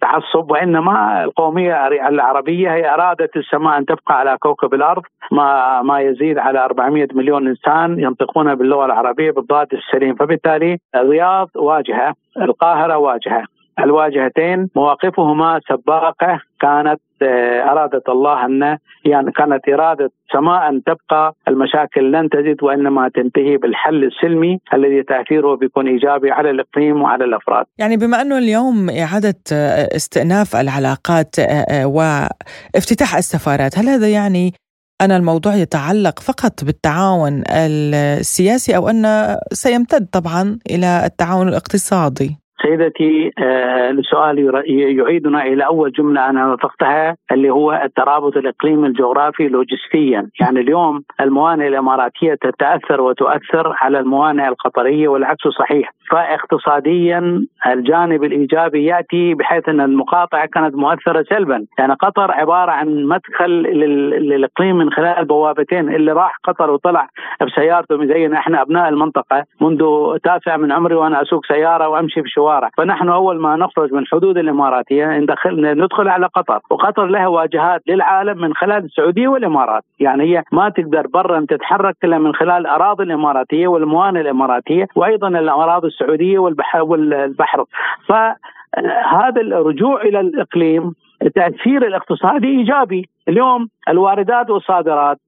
تعصب 0.00 0.50
وإنما 0.50 1.24
القومية 1.24 1.86
العربية 1.88 2.74
هي 2.74 2.94
أرادت 2.94 3.36
السماء 3.36 3.78
أن 3.78 3.86
تبقى 3.86 4.18
على 4.18 4.36
كوكب 4.40 4.74
الأرض. 4.74 5.02
ما 5.32 5.82
ما 5.82 6.00
يزيد 6.00 6.38
على 6.38 6.64
400 6.64 7.08
مليون 7.12 7.48
إنسان 7.48 8.00
ينطقون 8.00 8.54
باللغة 8.54 8.84
العربية 8.84 9.30
بالضاد 9.30 9.66
السليم. 9.72 10.14
فبالتالي 10.14 10.78
الرياض 10.94 11.48
واجهة 11.56 12.14
القاهرة 12.40 12.96
واجهة. 12.96 13.44
الواجهتين 13.84 14.68
مواقفهما 14.76 15.60
سباقة 15.68 16.40
كانت 16.60 17.00
آه، 17.22 17.72
أرادت 17.72 18.08
الله 18.08 18.46
أن 18.46 18.78
يعني 19.04 19.32
كانت 19.32 19.68
إرادة 19.68 20.10
سماء 20.32 20.68
أن 20.68 20.82
تبقى 20.82 21.34
المشاكل 21.48 22.12
لن 22.12 22.28
تزيد 22.28 22.62
وإنما 22.62 23.10
تنتهي 23.14 23.56
بالحل 23.56 24.04
السلمي 24.04 24.58
الذي 24.74 25.02
تأثيره 25.02 25.56
بيكون 25.56 25.88
إيجابي 25.88 26.30
على 26.30 26.50
الإقليم 26.50 27.02
وعلى 27.02 27.24
الأفراد 27.24 27.66
يعني 27.78 27.96
بما 27.96 28.22
أنه 28.22 28.38
اليوم 28.38 28.90
إعادة 28.90 29.38
آه، 29.52 29.88
استئناف 29.96 30.56
العلاقات 30.56 31.38
آه، 31.38 31.86
وافتتاح 31.86 33.16
السفارات 33.16 33.78
هل 33.78 33.88
هذا 33.88 34.08
يعني 34.08 34.54
أن 35.00 35.10
الموضوع 35.12 35.54
يتعلق 35.54 36.20
فقط 36.20 36.64
بالتعاون 36.64 37.42
السياسي 37.50 38.76
أو 38.76 38.88
أن 38.88 39.36
سيمتد 39.52 40.06
طبعا 40.12 40.58
إلى 40.70 41.02
التعاون 41.04 41.48
الاقتصادي؟ 41.48 42.47
سيدتي 42.62 43.32
آه 43.38 43.90
السؤال 43.90 44.62
يعيدنا 44.98 45.42
إلى 45.42 45.66
أول 45.66 45.92
جملة 45.92 46.30
أنا 46.30 46.46
نطقتها 46.46 47.16
اللي 47.32 47.50
هو 47.50 47.72
الترابط 47.84 48.36
الإقليمي 48.36 48.86
الجغرافي 48.86 49.48
لوجستيا، 49.48 50.28
يعني 50.40 50.60
اليوم 50.60 51.02
الموانئ 51.20 51.68
الإماراتية 51.68 52.34
تتأثر 52.34 53.00
وتؤثر 53.00 53.72
على 53.80 53.98
الموانئ 53.98 54.48
القطرية 54.48 55.08
والعكس 55.08 55.48
صحيح، 55.48 55.90
فاقتصاديا 56.10 57.46
الجانب 57.66 58.24
الإيجابي 58.24 58.84
يأتي 58.84 59.34
بحيث 59.34 59.68
أن 59.68 59.80
المقاطعة 59.80 60.46
كانت 60.46 60.74
مؤثرة 60.74 61.24
سلبا، 61.30 61.66
يعني 61.78 61.92
قطر 61.94 62.30
عبارة 62.32 62.70
عن 62.70 63.04
مدخل 63.04 63.50
للإقليم 63.50 64.76
من 64.76 64.90
خلال 64.90 65.24
بوابتين. 65.24 65.94
اللي 65.94 66.12
راح 66.12 66.38
قطر 66.44 66.70
وطلع 66.70 67.08
بسيارته 67.46 68.04
زينا 68.04 68.38
إحنا 68.38 68.62
أبناء 68.62 68.88
المنطقة 68.88 69.44
منذ 69.60 69.82
تاسع 70.24 70.56
من 70.56 70.72
عمري 70.72 70.94
وأنا 70.94 71.22
أسوق 71.22 71.46
سيارة 71.46 71.88
وأمشي 71.88 72.22
في 72.22 72.28
الشوارع. 72.48 72.70
فنحن 72.76 73.08
أول 73.08 73.40
ما 73.40 73.56
نخرج 73.56 73.92
من 73.92 74.06
حدود 74.06 74.38
الإماراتية 74.38 75.18
ندخل 75.18 75.78
ندخل 75.78 76.08
على 76.08 76.26
قطر. 76.26 76.60
وقطر 76.70 77.06
لها 77.06 77.26
واجهات 77.26 77.82
للعالم 77.86 78.40
من 78.40 78.54
خلال 78.54 78.84
السعودية 78.84 79.28
والإمارات. 79.28 79.82
يعني 80.00 80.24
هي 80.24 80.42
ما 80.52 80.68
تقدر 80.68 81.06
برا 81.06 81.46
تتحرك 81.48 81.96
إلا 82.04 82.18
من 82.18 82.34
خلال 82.34 82.56
الأراضي 82.56 83.04
الإماراتية 83.04 83.68
والموانئ 83.68 84.20
الإماراتية 84.20 84.86
وأيضا 84.96 85.28
الأراضي 85.28 85.86
السعودية 85.86 86.38
والبحر, 86.38 86.82
والبحر. 86.82 87.64
فهذا 88.08 89.40
الرجوع 89.40 90.00
إلى 90.02 90.20
الإقليم 90.20 90.94
التأثير 91.22 91.86
الاقتصادي 91.86 92.46
إيجابي. 92.46 93.08
اليوم 93.28 93.68
الواردات 93.88 94.50
والصادرات 94.50 95.18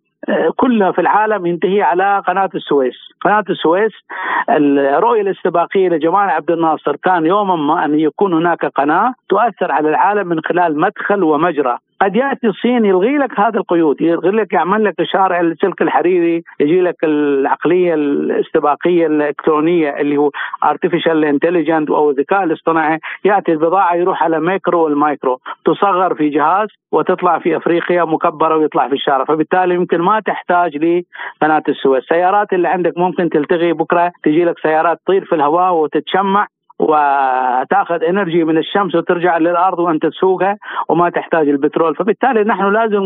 كلها 0.57 0.93
في 0.93 1.01
العالم 1.01 1.47
ينتهي 1.47 1.83
على 1.83 2.23
قناة 2.27 2.51
السويس. 2.55 2.95
قناة 3.21 3.45
السويس 3.51 3.93
الرؤية 4.51 5.21
الاستباقية 5.21 5.89
لجمال 5.89 6.31
عبد 6.31 6.51
الناصر 6.51 6.97
كان 6.97 7.27
يوما 7.27 7.57
ما 7.57 7.85
أن 7.85 8.01
يكون 8.01 8.35
هناك 8.35 8.65
قناة 8.65 9.15
تؤثر 9.29 9.73
على 9.73 9.89
العالم 9.89 10.29
من 10.29 10.41
خلال 10.41 10.81
مدخل 10.81 11.23
ومجرى. 11.23 11.79
قد 12.03 12.17
يأتي 12.17 12.47
الصين 12.47 12.85
يلغي 12.85 13.19
لك 13.19 13.41
هذه 13.41 13.57
القيود 13.57 14.01
يلغي 14.01 14.31
لك 14.31 14.53
يعمل 14.53 14.85
لك 14.85 15.01
الشارع 15.01 15.41
السلك 15.41 15.83
الحريري 15.83 16.43
يجي 16.61 16.81
لك 16.81 17.05
العقلية 17.05 17.95
الاستباقيه 17.95 19.07
الإلكترونية 19.07 19.91
اللي 20.01 20.17
هو 20.17 20.31
artificial 20.65 21.25
intelligence 21.25 21.91
أو 21.91 22.11
الذكاء 22.11 22.45
الاصطناعي 22.45 22.99
يأتي 23.25 23.53
البضاعة 23.53 23.95
يروح 23.95 24.23
على 24.23 24.41
micro 24.41 24.85
وال 24.85 25.01
micro 25.01 25.41
تصغر 25.65 26.15
في 26.15 26.29
جهاز 26.29 26.69
وتطلع 26.93 27.39
في 27.39 27.57
أفريقيا 27.57 28.05
مكبرة 28.05 28.57
ويطلع 28.57 28.89
في 28.89 28.95
الشارع 28.95 29.25
فبالتالي 29.25 29.75
يمكن 29.75 30.01
ما 30.01 30.21
تحتاج 30.21 30.77
لقناه 30.77 31.63
السويس. 31.69 32.03
السيارات 32.03 32.53
اللي 32.53 32.69
عندك 32.69 32.93
ممكن 32.99 33.31
تلتغي 33.31 33.73
بكرة 33.73 34.13
تجي 34.23 34.45
لك 34.45 34.59
سيارات 34.59 34.99
تطير 35.05 35.25
في 35.25 35.35
الهواء 35.35 35.75
وتتشمع 35.75 36.47
وتأخذ 36.81 38.05
انرجي 38.09 38.45
من 38.45 38.59
الشمس 38.59 38.95
وترجع 38.95 39.39
للأرض 39.39 39.79
وأنت 39.79 40.07
تسوقها 40.07 40.57
وما 40.89 41.11
تحتاج 41.11 41.49
البترول. 41.49 41.97
فبالتالي 41.97 42.45
نحن 42.45 42.73
لازم 42.73 43.03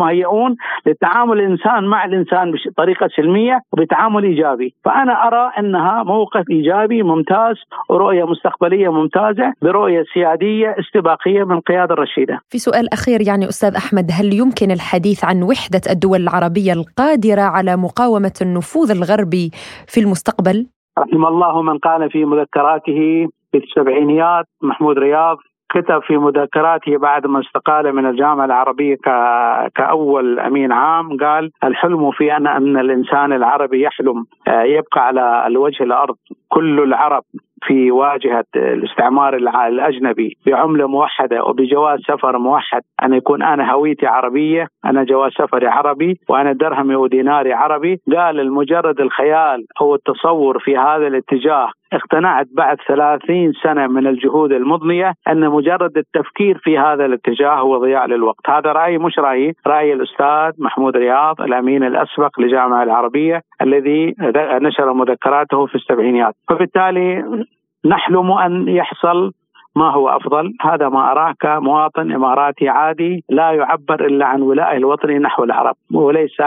مهيئون 0.00 0.56
للتعامل 0.86 1.40
الإنسان 1.40 1.84
مع 1.84 2.04
الإنسان 2.04 2.52
بطريقه 2.52 3.08
سلمية 3.16 3.60
وبتعامل 3.72 4.24
إيجابي. 4.24 4.74
فأنا 4.84 5.26
أرى 5.26 5.52
أنها 5.58 6.02
موقف 6.02 6.44
إيجابي 6.50 7.02
ممتاز 7.02 7.56
ورؤية 7.88 8.24
مستقبلية 8.24 8.88
ممتازة 8.92 9.52
برؤية 9.62 10.04
سيادية 10.14 10.76
استباقية 10.80 11.44
من 11.44 11.56
القياده 11.56 11.94
الرشيدة. 11.94 12.40
في 12.48 12.58
سؤال 12.58 12.92
أخير 12.92 13.20
يعني 13.28 13.48
أستاذ 13.48 13.74
أحمد 13.76 14.10
هل 14.12 14.34
يمكن 14.34 14.70
الحديث 14.70 15.24
عن 15.24 15.42
وحدة 15.42 15.80
الدول 15.90 16.20
العربية 16.20 16.72
القادرة 16.72 17.42
على 17.42 17.76
مقاومة 17.76 18.32
النفوذ 18.42 18.90
الغربي 18.90 19.50
في 19.86 20.00
المستقبل؟ 20.00 20.66
رحم 20.98 21.26
الله 21.26 21.62
من 21.62 21.78
قال 21.78 22.10
في 22.10 22.24
مذكراته 22.24 23.28
في 23.52 23.58
السبعينيات 23.58 24.44
محمود 24.62 24.98
رياض 24.98 25.36
كتب 25.70 26.02
في 26.02 26.16
مذكراته 26.16 26.96
بعد 26.98 27.26
ما 27.26 27.40
استقال 27.40 27.92
من 27.92 28.06
الجامعة 28.06 28.44
العربية 28.44 28.96
كأول 29.74 30.40
أمين 30.40 30.72
عام. 30.72 31.16
قال 31.16 31.50
الحلم 31.64 32.10
في 32.10 32.36
أن 32.36 32.46
أن 32.46 32.76
الإنسان 32.78 33.32
العربي 33.32 33.82
يحلم 33.82 34.24
آه، 34.48 34.62
يبقى 34.62 35.06
على 35.06 35.46
الوجه 35.46 35.82
الأرض. 35.82 36.16
كل 36.48 36.80
العرب 36.80 37.22
في 37.66 37.90
واجهة 37.90 38.44
الاستعمار 38.56 39.36
الأجنبي 39.66 40.36
بعملة 40.46 40.88
موحدة 40.88 41.44
وبجواز 41.44 42.00
سفر 42.00 42.38
موحد. 42.38 42.82
أن 43.04 43.12
يكون 43.12 43.42
أنا 43.42 43.72
هويتي 43.72 44.06
عربية 44.06 44.68
أنا 44.84 45.04
جواز 45.04 45.32
سفري 45.32 45.66
عربي 45.66 46.18
وأنا 46.28 46.52
درهمي 46.52 46.96
وديناري 46.96 47.52
عربي. 47.52 48.00
قال 48.16 48.40
المجرد 48.40 49.00
الخيال 49.00 49.64
أو 49.80 49.94
التصور 49.94 50.58
في 50.58 50.76
هذا 50.76 51.06
الاتجاه. 51.06 51.70
اقتنعت 51.92 52.46
بعد 52.52 52.76
ثلاثين 52.88 53.52
سنة 53.62 53.86
من 53.86 54.06
الجهود 54.06 54.52
المضنية 54.52 55.14
أن 55.28 55.50
مجرد 55.50 55.96
التفكير 55.96 56.58
في 56.58 56.78
هذا 56.78 57.04
الاتجاه 57.06 57.54
هو 57.54 57.78
ضياع 57.78 58.06
للوقت. 58.06 58.50
هذا 58.50 58.72
رأيي 58.72 58.98
مش 58.98 59.18
رأيي 59.18 59.54
رأي 59.66 59.92
الأستاذ 59.92 60.52
محمود 60.58 60.96
رياض 60.96 61.40
الأمين 61.40 61.84
الأسبق 61.84 62.40
للجامعة 62.40 62.82
العربية 62.82 63.42
الذي 63.62 64.14
نشر 64.36 64.92
مذكراته 64.92 65.66
في 65.66 65.74
السبعينيات. 65.74 66.34
فبالتالي 66.48 67.24
نحلم 67.86 68.32
أن 68.32 68.68
يحصل 68.68 69.32
ما 69.76 69.90
هو 69.90 70.08
أفضل؟ 70.08 70.52
هذا 70.60 70.88
ما 70.88 71.12
اراه 71.12 71.34
كمواطن 71.40 72.12
إماراتي 72.12 72.68
عادي 72.68 73.24
لا 73.30 73.50
يعبر 73.50 74.06
إلا 74.06 74.26
عن 74.26 74.42
ولائه 74.42 74.76
الوطني 74.76 75.18
نحو 75.18 75.44
العرب 75.44 75.74
وليس 75.92 76.42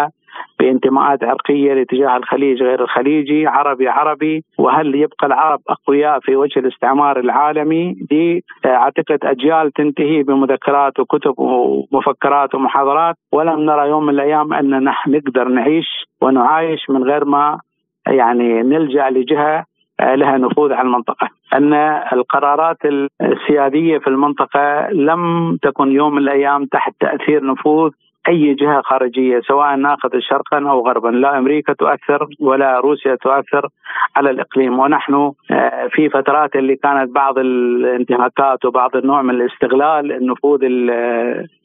بانتماءات 0.60 1.24
عرقية 1.24 1.74
لاتجاه 1.74 2.18
الخليج 2.18 2.64
غير 2.64 2.84
الخليجي، 2.84 3.48
عربي 3.48 3.88
عربي، 3.88 4.44
وهل 4.58 4.96
يبقى 4.96 5.28
العرب 5.28 5.60
أقوياء 5.70 6.20
في 6.20 6.36
وجه 6.36 6.60
الاستعمار 6.60 7.20
العالمي؟ 7.20 7.96
دي 8.10 8.44
أعتقد 8.66 9.20
أجيال 9.24 9.72
تنتهي 9.72 10.24
بمذكرات 10.24 11.00
وكتب 11.00 11.34
ومفكرات 11.38 12.56
ومحاضرات، 12.56 13.16
ولم 13.32 13.60
نرى 13.60 13.90
يوم 13.90 14.04
من 14.04 14.14
الأيام 14.14 14.54
أن 14.54 14.84
نقدر 15.08 15.48
نعيش 15.48 15.88
ونعايش 16.22 16.90
من 16.90 17.04
غير 17.04 17.26
ما 17.26 17.60
يعني 18.08 18.64
نلجأ 18.64 19.10
لجهة 19.10 19.66
لها 20.00 20.38
نفوذ 20.38 20.74
على 20.74 20.86
المنطقة، 20.86 21.30
أن 21.54 21.74
القرارات 22.14 22.78
السيادية 23.22 23.98
في 23.98 24.08
المنطقة 24.08 24.90
لم 24.90 25.58
تكن 25.62 25.92
يوم 25.92 26.12
من 26.16 26.22
الأيام 26.22 26.66
تحت 26.66 26.94
تأثير 27.00 27.46
نفوذ 27.46 27.92
أي 28.30 28.54
جهة 28.54 28.82
خارجية 28.82 29.40
سواء 29.48 29.76
ناخذ 29.76 30.10
شرقا 30.20 30.70
أو 30.70 30.88
غربا. 30.88 31.10
لا 31.10 31.38
أمريكا 31.38 31.74
تؤثر 31.74 32.28
ولا 32.40 32.80
روسيا 32.80 33.16
تؤثر 33.16 33.68
على 34.16 34.30
الإقليم. 34.30 34.80
ونحن 34.80 35.14
آه، 35.52 35.88
في 35.92 36.10
فترات 36.10 36.56
اللي 36.56 36.76
كانت 36.76 37.12
بعض 37.12 37.38
الانتهاكات 37.38 38.66
وبعض 38.66 38.96
النوع 38.96 39.22
من 39.22 39.30
الاستغلال 39.30 40.12
النفوذ 40.12 40.60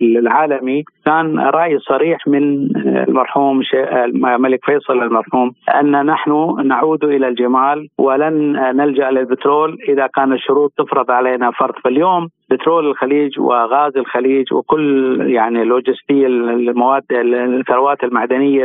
العالمي 0.03 0.85
كان 1.07 1.39
رأي 1.39 1.79
صريح 1.79 2.19
من 2.27 2.43
المرحوم 2.87 3.63
الملك 4.05 4.65
فيصل 4.65 5.03
المرحوم 5.03 5.53
أن 5.81 6.07
نحن 6.07 6.57
نعود 6.65 7.05
إلى 7.05 7.29
الجمال 7.29 7.89
ولن 7.99 8.53
نلجأ 8.77 9.11
للبترول 9.11 9.79
إذا 9.89 10.07
كان 10.07 10.33
الشروط 10.33 10.73
تفرض 10.79 11.11
علينا 11.11 11.51
فرض. 11.51 11.75
فاليوم 11.85 12.29
بترول 12.51 12.87
الخليج 12.87 13.41
وغاز 13.41 13.97
الخليج 13.97 14.53
وكل 14.53 15.21
يعني 15.31 15.65
لوجستي 15.65 16.27
المواد 16.27 17.03
الثروات 17.13 18.05
المعدنية 18.05 18.65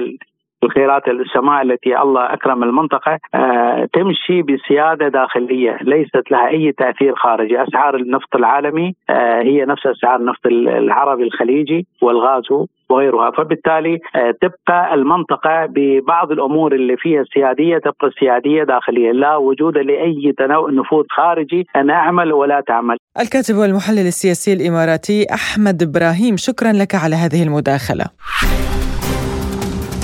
الخيرات 0.64 1.07
السماء 1.07 1.62
التي 1.62 2.01
الله 2.01 2.34
أكرم 2.34 2.64
المنطقة 2.64 3.18
آه 3.36 3.89
تمشي 3.93 4.41
بسيادة 4.41 5.07
داخلية 5.07 5.78
ليست 5.82 6.32
لها 6.32 6.47
أي 6.47 6.72
تأثير 6.72 7.16
خارجي، 7.16 7.64
أسعار 7.64 7.95
النفط 7.95 8.36
العالمي 8.36 8.95
آه 9.10 9.41
هي 9.41 9.66
نفس 9.66 9.88
أسعار 9.88 10.20
النفط 10.20 10.45
العربي 10.47 11.24
الخليجي 11.24 11.88
والغاز 12.01 12.43
وغيرها. 12.89 13.32
فبالتالي 13.32 13.99
آه، 14.16 14.34
تبقى 14.41 14.93
المنطقة 14.93 15.66
ببعض 15.66 16.32
الأمور 16.32 16.76
اللي 16.76 16.97
فيها 16.97 17.24
سيادية 17.34 17.78
تبقى 17.78 18.12
سيادية 18.20 18.64
داخلية. 18.64 19.12
لا 19.12 19.36
وجود 19.36 19.78
لأي 19.78 20.34
نفوذ 20.72 21.05
خارجي. 21.10 21.68
أن 21.76 21.89
أعمل 21.89 22.34
ولا 22.34 22.62
تعمل. 22.68 22.97
الكاتب 23.20 23.55
والمحلل 23.55 24.07
السياسي 24.07 24.53
الإماراتي 24.53 25.26
أحمد 25.34 25.84
إبراهيم 25.84 26.38
شكرا 26.38 26.72
لك 26.72 26.95
على 26.95 27.16
هذه 27.16 27.43
المداخلة. 27.43 28.05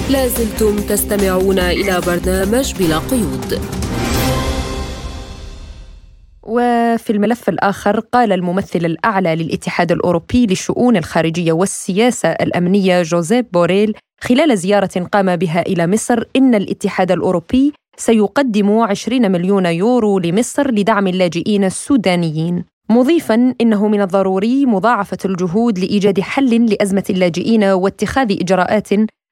لازلتم 0.10 0.76
تستمعون 0.76 1.60
إلى 1.60 2.02
برنامج 2.08 2.74
بلا 2.80 2.98
قيود. 2.98 3.62
وفي 6.44 7.10
الملف 7.10 7.50
الآخر 7.50 8.00
قال 8.00 8.32
الممثل 8.32 8.86
الأعلى 8.86 9.36
للاتحاد 9.36 9.92
الأوروبي 9.92 10.46
للشؤون 10.46 10.98
الخارجية 10.98 11.52
والسياسة 11.52 12.30
الأمنية 12.30 13.02
جوزيف 13.02 13.46
بوريل 13.54 13.94
خلال 14.22 14.58
زيارة 14.58 15.08
قام 15.12 15.36
بها 15.36 15.62
إلى 15.62 15.88
مصر 15.88 16.24
إن 16.36 16.56
الاتحاد 16.56 17.12
الأوروبي 17.12 17.74
سيقدم 17.98 18.80
20 18.80 19.32
مليون 19.32 19.66
يورو 19.66 20.20
لمصر 20.20 20.72
لدعم 20.72 21.08
اللاجئين 21.08 21.64
السودانيين. 21.64 22.66
مضيفا 22.90 23.54
إنه 23.62 23.88
من 23.88 24.02
الضروري 24.02 24.66
مضاعفة 24.66 25.18
الجهود 25.26 25.80
لإيجاد 25.80 26.20
حل 26.20 26.66
لأزمة 26.66 27.04
اللاجئين 27.10 27.64
واتخاذ 27.64 28.32
إجراءات 28.32 28.90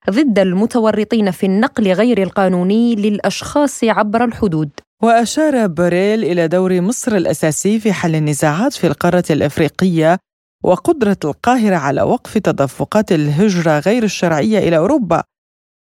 ضد 0.10 0.40
المتورطين 0.40 1.32
في 1.32 1.46
النقل 1.46 1.92
غير 1.92 2.24
القانوني 2.24 2.96
للأشخاص 2.96 3.84
عبر 3.84 4.24
الحدود. 4.24 4.70
وأشار 5.04 5.68
بوريل 5.68 6.24
إلى 6.24 6.48
دور 6.48 6.82
مصر 6.82 7.16
الأساسي 7.16 7.80
في 7.80 7.94
حل 7.94 8.16
النزاعات 8.16 8.74
في 8.74 8.88
القارة 8.88 9.24
الأفريقية 9.30 10.18
وقدرة 10.64 11.18
القاهرة 11.26 11.76
على 11.76 12.02
وقف 12.02 12.38
تدفقات 12.38 13.12
الهجرة 13.12 13.80
غير 13.80 14.04
الشرعية 14.04 14.60
إلى 14.60 14.78
أوروبا. 14.78 15.24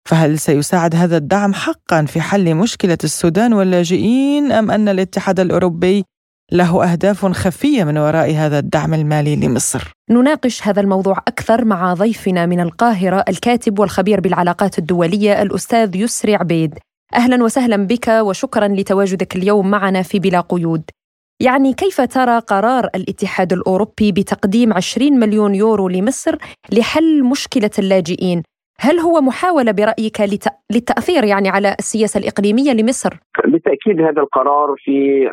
فهل 0.09 0.39
سيساعد 0.39 0.95
هذا 0.95 1.17
الدعم 1.17 1.55
حقا 1.55 2.05
في 2.05 2.21
حل 2.21 2.55
مشكلة 2.55 2.99
السودان 3.05 3.53
واللاجئين 3.53 4.53
أم 4.53 4.71
أن 4.71 4.89
الاتحاد 4.89 5.41
الأوروبي 5.41 6.05
له 6.53 6.93
أهداف 6.93 7.27
خفية 7.27 7.85
من 7.85 7.99
وراء 7.99 8.35
هذا 8.35 8.59
الدعم 8.59 8.95
المالي 8.95 9.37
لمصر. 9.37 9.93
نناقش 10.11 10.67
هذا 10.69 10.81
الموضوع 10.81 11.19
أكثر 11.19 11.65
مع 11.65 11.95
ضيفنا 11.95 12.47
من 12.47 12.61
القاهرة 12.61 13.25
الكاتب 13.29 13.79
والخبير 13.79 14.21
بالعلاقات 14.21 14.79
الدولية 14.79 15.43
الأستاذ 15.43 15.97
يسري 15.97 16.35
عبيد. 16.35 16.79
أهلا 17.15 17.45
وسهلا 17.45 17.77
بك 17.77 18.09
وشكرا 18.09 18.69
لتواجدك 18.69 19.37
اليوم 19.37 19.71
معنا 19.71 20.03
في 20.03 20.19
بلا 20.19 20.41
قيود. 20.41 20.83
يعني 21.41 21.75
كيف 21.75 22.01
ترى 22.01 22.39
قرار 22.39 22.89
الاتحاد 22.95 23.53
الأوروبي 23.53 24.13
بتقديم 24.13 24.73
20 24.73 25.13
مليون 25.13 25.55
يورو 25.55 25.89
لمصر 25.89 26.37
لحل 26.73 27.25
مشكلة 27.25 27.71
اللاجئين؟ 27.79 28.43
هل 28.85 28.99
هو 28.99 29.21
محاولة 29.21 29.73
برأيك 29.73 30.21
للتأثير 30.75 31.25
يعني 31.25 31.49
على 31.49 31.75
السياسة 31.79 32.21
الإقليمية 32.21 32.73
لمصر؟ 32.73 33.11
بالتأكيد 33.45 34.01
هذا 34.01 34.23
القرار 34.23 34.75
في 34.79 35.29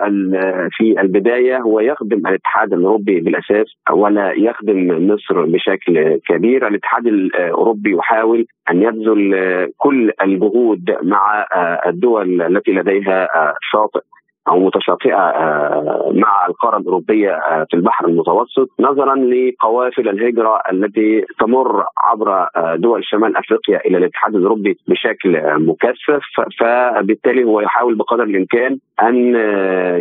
في 0.71 1.01
البداية 1.01 1.57
هو 1.57 1.79
يخدم 1.79 2.27
الاتحاد 2.27 2.73
الأوروبي 2.73 3.19
بالأساس 3.19 3.67
ولا 3.91 4.31
يخدم 4.31 5.07
مصر 5.11 5.45
بشكل 5.45 6.19
كبير 6.27 6.67
الاتحاد 6.67 7.07
الأوروبي 7.07 7.91
يحاول 7.91 8.45
أن 8.71 8.81
يبذل 8.81 9.33
كل 9.77 10.11
الجهود 10.21 10.95
مع 11.03 11.47
الدول 11.85 12.41
التي 12.41 12.71
لديها 12.71 13.27
شاطئ 13.71 14.01
أو 14.47 14.59
متشاطئه 14.59 15.15
آه، 15.15 16.11
مع 16.13 16.45
القارة 16.49 16.77
الأوروبية 16.77 17.31
آه، 17.31 17.65
في 17.69 17.75
البحر 17.75 18.07
المتوسط 18.07 18.69
نظرا 18.79 19.15
لقوافل 19.15 20.09
الهجرة 20.09 20.61
التي 20.71 21.25
تمر 21.39 21.85
عبر 21.97 22.47
آه، 22.55 22.75
دول 22.75 23.05
شمال 23.05 23.37
أفريقيا 23.37 23.79
إلى 23.85 23.97
الاتحاد 23.97 24.35
الأوروبي 24.35 24.77
بشكل 24.87 25.41
مكثف. 25.59 26.21
فبالتالي 26.59 27.43
هو 27.43 27.61
يحاول 27.61 27.95
بقدر 27.95 28.23
الإمكان 28.23 28.77
أن 29.01 29.35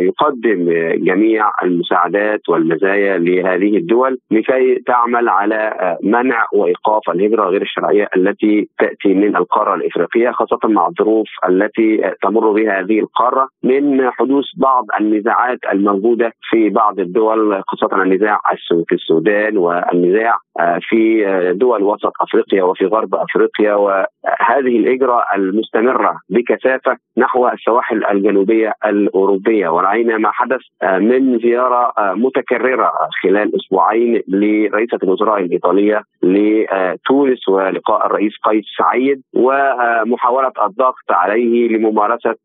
يقدم 0.01 0.69
جميع 1.05 1.51
المساعدات 1.63 2.49
والمزايا 2.49 3.17
لهذه 3.17 3.77
الدول 3.77 4.17
لكي 4.31 4.75
تعمل 4.85 5.29
على 5.29 5.97
منع 6.03 6.45
وإيقاف 6.53 7.09
الهجرة 7.09 7.43
غير 7.43 7.61
الشرعية 7.61 8.09
التي 8.15 8.69
تأتي 8.79 9.13
من 9.13 9.35
القارة 9.35 9.75
الإفريقية 9.75 10.31
خاصة 10.31 10.59
مع 10.65 10.87
الظروف 10.87 11.27
التي 11.49 12.01
تمر 12.21 12.51
بها 12.51 12.79
هذه 12.79 12.99
القارة 12.99 13.47
من 13.63 14.11
حدود 14.11 14.38
حدوث 14.39 14.45
بعض 14.57 14.85
النزاعات 14.99 15.59
الموجودة 15.73 16.31
في 16.49 16.69
بعض 16.69 16.99
الدول 16.99 17.63
خاصة 17.67 18.03
النزاع 18.03 18.39
في 18.87 18.95
السودان 18.95 19.57
والنزاع 19.57 20.39
آه، 20.59 20.79
في 20.81 21.27
آه، 21.27 21.51
دول 21.51 21.83
وسط 21.83 22.11
أفريقيا 22.21 22.63
وفي 22.63 22.85
غرب 22.85 23.15
أفريقيا. 23.15 23.73
وهذه 23.73 24.77
الاجراء 24.77 25.35
المستمرة 25.35 26.15
بكثافة 26.29 26.97
نحو 27.17 27.47
السواحل 27.47 28.05
الجنوبية 28.05 28.73
الأوروبية. 28.85 29.69
ورأينا 29.69 30.17
ما 30.17 30.31
حدث 30.31 30.59
آه، 30.83 30.97
من 30.97 31.39
زيارة 31.39 31.93
متكررة 31.97 32.91
خلال 33.23 33.55
أسبوعين 33.55 34.21
لرئيسة 34.27 34.97
الوزراء 35.03 35.39
الإيطالية 35.39 36.01
لتونس 36.23 37.49
ولقاء 37.49 38.05
الرئيس 38.05 38.33
قيس 38.43 38.65
سعيد. 38.77 39.21
ومحاولة 39.33 40.51
الضغط 40.65 41.11
عليه 41.11 41.67
لممارسة 41.67 42.35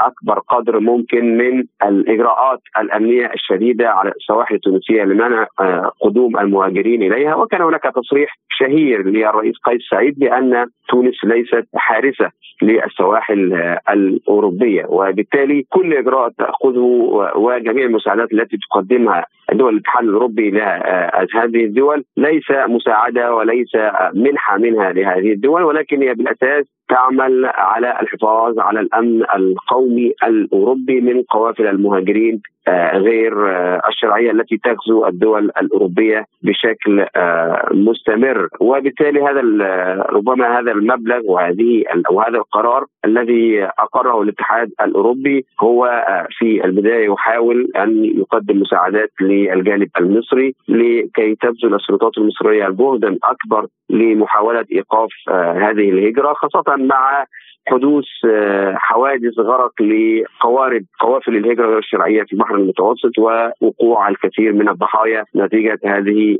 أكبر 0.00 0.38
قدر 0.48 0.80
ممكن 0.80 1.03
يمكن 1.04 1.36
من 1.36 1.64
الإجراءات 1.82 2.60
الأمنية 2.78 3.30
الشديدة 3.34 3.90
على 3.90 4.12
السواحل 4.16 4.54
التونسية 4.54 5.02
لمنع 5.02 5.46
قدوم 6.00 6.38
المهاجرين 6.38 7.02
إليها. 7.02 7.34
وكان 7.34 7.62
هناك 7.62 7.82
تصريح 7.82 8.36
شهير 8.48 9.02
للرئيس 9.02 9.54
قيس 9.64 9.80
سعيد 9.90 10.18
بأن 10.18 10.66
تونس 10.88 11.24
ليست 11.24 11.66
حارسة 11.74 12.30
للسواحل 12.62 13.54
الأوروبية. 13.90 14.84
وبالتالي 14.88 15.64
كل 15.68 15.94
إجراء 15.94 16.28
تأخذه 16.28 16.80
وجميع 17.36 17.84
المساعدات 17.84 18.32
التي 18.32 18.56
تقدمها 18.56 19.24
دول 19.52 19.74
الاتحاد 19.74 20.04
الأوروبي 20.04 20.50
لهذه 20.50 21.64
الدول 21.64 22.04
ليس 22.16 22.50
مساعدة 22.50 23.34
وليس 23.34 23.72
منحة 24.14 24.58
منها 24.58 24.92
لهذه 24.92 25.32
الدول. 25.32 25.62
ولكن 25.62 26.02
هي 26.02 26.14
بالأساس 26.14 26.73
تعمل 26.94 27.46
على 27.46 28.00
الحفاظ 28.02 28.58
على 28.58 28.80
الأمن 28.80 29.22
القومي 29.36 30.12
الأوروبي 30.22 31.00
من 31.00 31.22
قوافل 31.22 31.66
المهاجرين 31.66 32.42
غير 32.94 33.32
الشرعية 33.88 34.30
التي 34.30 34.56
تغزو 34.56 35.06
الدول 35.06 35.44
الأوروبية 35.44 36.26
بشكل 36.42 37.06
مستمر. 37.72 38.48
وبالتالي 38.60 39.22
هذا 39.22 39.40
ربما 40.10 40.58
هذا 40.58 40.72
المبلغ 40.72 41.20
وهذه 41.24 41.84
وهذا 42.10 42.38
القرار 42.38 42.84
الذي 43.04 43.64
أقره 43.64 44.22
الاتحاد 44.22 44.70
الأوروبي 44.80 45.44
هو 45.60 46.04
في 46.38 46.64
البداية 46.64 47.06
يحاول 47.12 47.70
أن 47.76 48.04
يقدم 48.04 48.60
مساعدات 48.60 49.10
للجانب 49.20 49.88
المصري 50.00 50.54
لكي 50.68 51.34
تبذل 51.34 51.74
السلطات 51.74 52.18
المصرية 52.18 52.68
جهدا 52.68 53.18
أكبر 53.24 53.66
لمحاولة 53.90 54.64
إيقاف 54.72 55.10
هذه 55.56 55.90
الهجرة 55.90 56.32
خاصة 56.32 56.76
مع 56.76 57.24
حدوث 57.68 58.04
حوادث 58.74 59.38
غرق 59.38 59.82
لقوارب 59.82 60.84
قوافل 61.00 61.36
الهجرة 61.36 61.66
غير 61.66 61.78
الشرعية 61.78 62.22
في 62.22 62.32
البحر 62.32 62.54
المتوسط 62.54 63.18
ووقوع 63.18 64.08
الكثير 64.08 64.52
من 64.52 64.68
الضحايا 64.68 65.24
نتيجة 65.36 65.78
هذه 65.84 66.36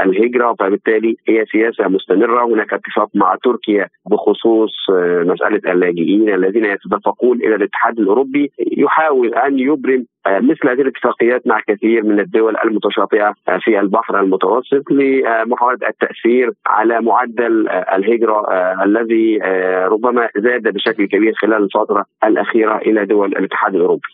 الهجرة. 0.00 0.54
فبالتالي 0.58 1.16
هي 1.28 1.44
سياسة 1.52 1.88
مستمرة. 1.88 2.44
هناك 2.46 2.72
اتفاق 2.72 3.08
مع 3.14 3.36
تركيا 3.44 3.88
بخصوص 4.10 4.72
مسألة 5.32 5.72
اللاجئين 5.72 6.34
الذين 6.34 6.64
يتدفقون 6.64 7.36
إلى 7.36 7.54
الاتحاد 7.54 7.98
الأوروبي. 7.98 8.50
يحاول 8.58 9.34
أن 9.34 9.58
يبرم 9.58 10.04
مثل 10.28 10.68
هذه 10.68 10.80
الاتفاقيات 10.80 11.46
مع 11.46 11.60
كثير 11.68 12.02
من 12.04 12.20
الدول 12.20 12.56
المتشاطئة 12.64 13.34
في 13.60 13.80
البحر 13.80 14.20
المتوسط 14.20 14.90
لمحاولة 14.90 15.78
التأثير 15.88 16.52
على 16.66 17.00
معدل 17.00 17.68
الهجرة 17.68 18.46
الذي 18.84 19.38
ربما 19.86 20.28
زاد 20.36 20.62
بشكل 20.62 21.06
كبير 21.06 21.34
خلال 21.42 21.62
الفترة 21.64 22.04
الأخيرة 22.24 22.76
إلى 22.76 23.06
دول 23.06 23.28
الاتحاد 23.36 23.74
الأوروبي. 23.74 24.08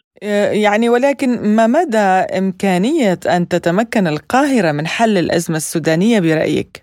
يعني 0.63 0.89
ولكن 0.89 1.57
ما 1.57 1.67
مدى 1.67 2.39
إمكانية 2.39 3.19
أن 3.37 3.49
تتمكن 3.49 4.07
القاهرة 4.07 4.73
من 4.73 4.87
حل 4.87 5.19
الأزمة 5.19 5.57
السودانية 5.57 6.21
برأيك؟ 6.21 6.83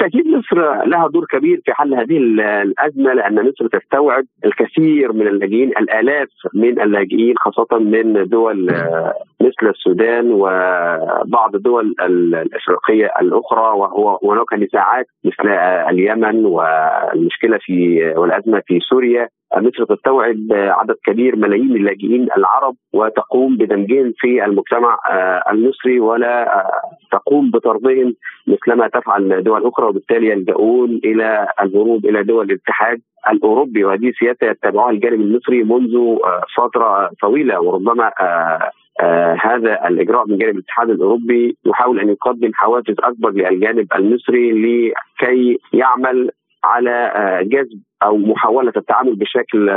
بالتأكيد 0.00 0.26
مصر 0.26 0.84
لها 0.86 1.08
دور 1.08 1.24
كبير 1.30 1.60
في 1.64 1.72
حل 1.72 1.94
هذه 1.94 2.16
الأزمة 2.62 3.12
لأن 3.12 3.48
مصر 3.48 3.68
تستوعب 3.78 4.24
الكثير 4.44 5.12
من 5.12 5.26
اللاجئين 5.26 5.68
الآلاف 5.68 6.28
من 6.54 6.80
اللاجئين 6.80 7.34
خاصة 7.38 7.78
من 7.78 8.28
دول 8.28 8.66
مثل 9.40 9.70
السودان 9.70 10.32
وبعض 10.32 11.54
الدول 11.54 11.94
الإفريقية 12.00 13.10
الأخرى 13.20 13.72
وهناك 14.22 14.52
نزاعات 14.52 15.06
مثل 15.24 15.48
اليمن 15.90 16.44
والمشكلة 16.44 17.58
في 17.60 18.00
والأزمة 18.16 18.62
في 18.66 18.78
سوريا. 18.80 19.28
مصر 19.56 19.84
تستوعب 19.84 20.36
عدد 20.52 20.96
كبير 21.06 21.36
ملايين 21.36 21.76
اللاجئين 21.76 22.28
العرب 22.36 22.74
وتقوم 22.94 23.56
بدمجهم 23.56 24.12
في 24.16 24.44
المجتمع 24.44 24.98
المصري 25.50 26.00
ولا 26.00 26.64
تقوم 27.12 27.50
بطردهم 27.50 28.14
مثلما 28.46 28.88
تفعل 28.88 29.42
دول 29.42 29.66
أخرى. 29.66 29.89
وبالتالي 29.90 30.26
يلجؤون 30.26 31.00
إلى 31.04 31.48
الهروب 31.62 32.06
إلى 32.06 32.22
دول 32.22 32.44
الاتحاد 32.50 33.00
الأوروبي 33.32 33.84
وهذه 33.84 34.12
سياسة 34.18 34.46
يتبعها 34.46 34.90
الجانب 34.90 35.20
المصري 35.20 35.64
منذ 35.64 36.16
فترة 36.56 37.10
طويلة 37.22 37.60
وربما 37.60 38.10
آه 38.20 39.36
هذا 39.40 39.88
الإجراء 39.88 40.28
من 40.28 40.38
جانب 40.38 40.54
الاتحاد 40.56 40.90
الأوروبي 40.90 41.56
يحاول 41.66 42.00
أن 42.00 42.08
يقدم 42.08 42.50
حوافز 42.54 42.94
أكبر 42.98 43.30
للجانب 43.30 43.86
المصري 43.96 44.52
لكي 44.52 45.58
يعمل 45.72 46.30
على 46.64 47.12
جذب 47.42 47.80
أو 48.02 48.16
محاولة 48.16 48.72
التعامل 48.76 49.14
بشكل 49.14 49.70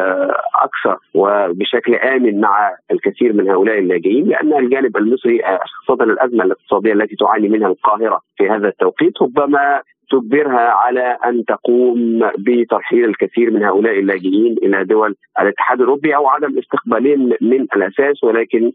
أكثر 0.62 0.98
وبشكل 1.14 1.96
آمن 1.96 2.40
مع 2.40 2.76
الكثير 2.92 3.34
من 3.34 3.50
هؤلاء 3.50 3.80
اللاجئين 3.80 4.26
لأن 4.28 4.54
الجانب 4.54 4.98
المصري 4.98 5.42
خاصه 5.88 6.04
الأزمة 6.04 6.44
الاقتصادية 6.44 6.94
التي 6.94 7.16
تعاني 7.16 7.50
منها 7.50 7.68
القاهرة 7.68 8.22
في 8.38 8.50
هذا 8.50 8.68
التوقيت 8.68 9.22
ربما 9.22 9.82
تجبرها 10.12 10.70
على 10.70 11.18
أن 11.26 11.46
تقوم 11.46 12.30
بترحيل 12.38 13.06
الكثير 13.06 13.52
من 13.52 13.64
هؤلاء 13.64 14.00
اللاجئين 14.00 14.56
إلى 14.64 14.84
دول 14.84 15.16
الاتحاد 15.40 15.82
الأوروبي 15.82 16.16
أو 16.16 16.28
عدم 16.28 16.58
استقبالهم 16.58 17.34
من 17.42 17.62
الأساس 17.76 18.24
ولكن 18.24 18.72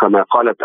كما 0.00 0.22
قالت 0.22 0.62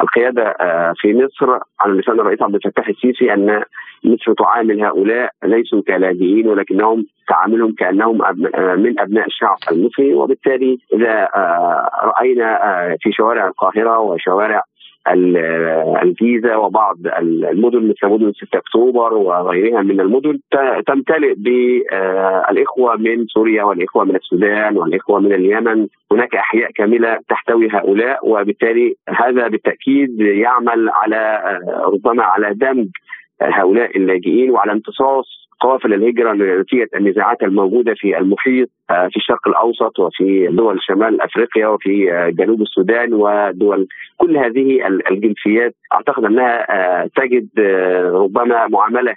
القيادة 0.00 0.54
في 0.96 1.14
مصر 1.14 1.58
على 1.80 1.92
لسان 2.00 2.20
الرئيس 2.20 2.42
عبد 2.42 2.54
الفتاح 2.54 2.88
السيسي 2.88 3.34
أن 3.34 3.62
مصر 4.04 4.32
تعامل 4.32 4.84
هؤلاء 4.84 5.30
ليسوا 5.44 5.82
كلاجئين 5.82 6.48
ولكنهم 6.48 7.06
تعاملهم 7.28 7.74
كأنهم 7.74 8.18
من 8.82 9.00
أبناء 9.00 9.26
الشعب 9.26 9.58
المصري. 9.72 10.14
وبالتالي 10.14 10.78
إذا 10.94 11.28
رأينا 12.02 12.58
في 13.00 13.12
شوارع 13.12 13.46
القاهرة 13.46 13.98
وشوارع 13.98 14.62
الجيزة 16.02 16.58
وبعض 16.58 16.96
المدن 17.18 17.88
مثل 17.88 18.12
مدن 18.12 18.32
6 18.32 18.58
أكتوبر 18.58 19.14
وغيرها 19.14 19.82
من 19.82 20.00
المدن 20.00 20.38
تمتلئ 20.86 21.34
بالاخوه 21.34 22.96
من 22.96 23.26
سوريا 23.26 23.64
والإخوة 23.64 24.04
من 24.04 24.16
السودان 24.16 24.76
والإخوة 24.76 25.20
من 25.20 25.32
اليمن. 25.32 25.86
هناك 26.12 26.34
أحياء 26.34 26.70
كاملة 26.74 27.18
تحتوي 27.28 27.68
هؤلاء 27.72 28.28
وبالتالي 28.28 28.94
هذا 29.08 29.48
بالتأكيد 29.48 30.20
يعمل 30.20 30.88
على 30.88 31.42
ربما 31.84 32.22
على 32.22 32.54
دمج 32.54 32.86
هؤلاء 33.42 33.96
اللاجئين 33.96 34.50
وعلى 34.50 34.72
امتصاص 34.72 35.46
قوافل 35.60 35.94
الهجرة 35.94 36.32
نتيجه 36.32 36.88
النزاعات 36.96 37.42
الموجودة 37.42 37.94
في 37.96 38.18
المحيط 38.18 38.68
في 38.88 39.16
الشرق 39.16 39.48
الأوسط 39.48 39.98
وفي 39.98 40.46
دول 40.46 40.78
شمال 40.82 41.20
أفريقيا 41.20 41.66
وفي 41.66 42.06
جنوب 42.38 42.62
السودان 42.62 43.14
ودول 43.14 43.86
كل 44.16 44.36
هذه 44.36 44.86
الجنسيات. 45.10 45.74
أعتقد 45.92 46.24
أنها 46.24 46.66
تجد 47.16 47.48
ربما 48.14 48.66
معاملة 48.68 49.14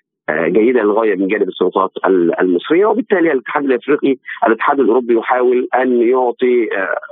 جيدة 0.48 0.82
للغاية 0.84 1.16
من 1.16 1.28
جانب 1.28 1.48
السلطات 1.48 1.92
المصرية 2.42 2.86
وبالتالي 2.86 3.32
الاتحاد 3.32 3.66
الإفريقي 3.66 4.16
الاتحاد 4.48 4.80
الأوروبي 4.80 5.14
يحاول 5.18 5.68
أن 5.76 6.02
يعطي 6.02 6.68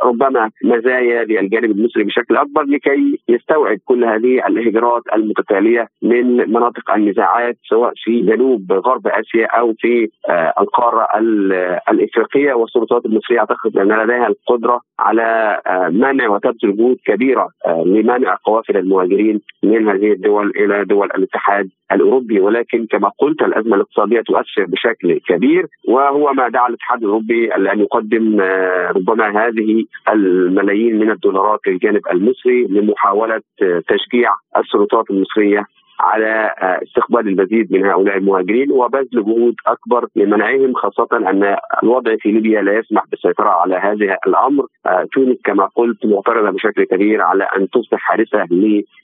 ربما 0.06 0.50
مزايا 0.64 1.24
للجانب 1.24 1.72
المصري 1.72 2.04
بشكل 2.04 2.36
أكبر 2.38 2.64
لكي 2.64 3.20
يستوعب 3.30 3.78
كل 3.86 4.04
هذه 4.06 4.48
الهجرات 4.48 5.04
المتتالية 5.16 5.88
من 6.02 6.38
مناطق 6.38 6.92
النزاعات 6.92 7.58
سواء 7.70 7.94
في 7.96 8.22
جنوب 8.22 8.72
غرب 8.72 9.08
آسيا 9.08 9.46
أو 9.46 9.74
في 9.80 10.10
القارة 10.60 11.08
الإفريقية. 11.90 12.54
والسلطات 12.54 13.06
المصرية 13.06 13.40
أعتقد 13.40 13.78
أن 13.78 13.88
لديها 14.04 14.28
القدرة 14.28 14.82
على 15.00 15.62
منع 15.92 16.30
وتبذل 16.30 16.78
جهود 16.78 16.98
كبيرة 17.06 17.50
لمنع 17.86 18.38
قوافل 18.46 18.78
المهاجرين 18.78 19.42
من 19.64 19.90
هذه 19.90 20.12
الدول 20.12 20.50
إلى 20.50 20.86
دول 20.86 21.10
الاتحاد 21.18 21.70
الأوروبي. 21.92 22.40
ولكن 22.40 22.86
كما 22.86 23.07
قلت 23.18 23.42
الأزمة 23.42 23.76
الاقتصادية 23.76 24.22
تؤثر 24.22 24.66
بشكل 24.66 25.20
كبير 25.28 25.66
وهو 25.88 26.34
ما 26.34 26.50
دعا 26.50 26.68
الاتحاد 26.68 27.00
الأوروبي 27.00 27.56
أن 27.56 27.80
يقدم 27.80 28.42
ربما 28.96 29.48
هذه 29.48 29.86
الملايين 30.10 31.00
من 31.00 31.12
الدولارات 31.12 31.60
للجانب 31.68 32.02
المصري 32.12 32.64
لمحاولة 32.64 33.42
تشجيع 33.88 34.32
السلطات 34.58 35.12
المصرية 35.12 35.66
على 36.00 36.54
استقبال 36.84 37.28
المزيد 37.28 37.72
من 37.72 37.86
هؤلاء 37.86 38.18
المهاجرين 38.18 38.72
وبذل 38.72 39.08
جهود 39.14 39.56
أكبر 39.68 40.08
لمنعهم 40.16 40.74
خاصة 40.74 41.08
أن 41.14 41.58
الوضع 41.84 42.16
في 42.20 42.32
ليبيا 42.32 42.62
لا 42.62 42.80
يسمح 42.80 43.04
بالسيطرة 43.12 43.50
على 43.50 43.76
هذا 43.76 44.18
الأمر 44.28 44.66
تونس 45.14 45.38
كما 45.46 45.66
قلت 45.76 46.06
معترضة 46.06 46.50
بشكل 46.50 46.84
كبير 46.84 47.22
على 47.22 47.44
أن 47.58 47.70
تصبح 47.70 48.00
حارسة 48.00 48.46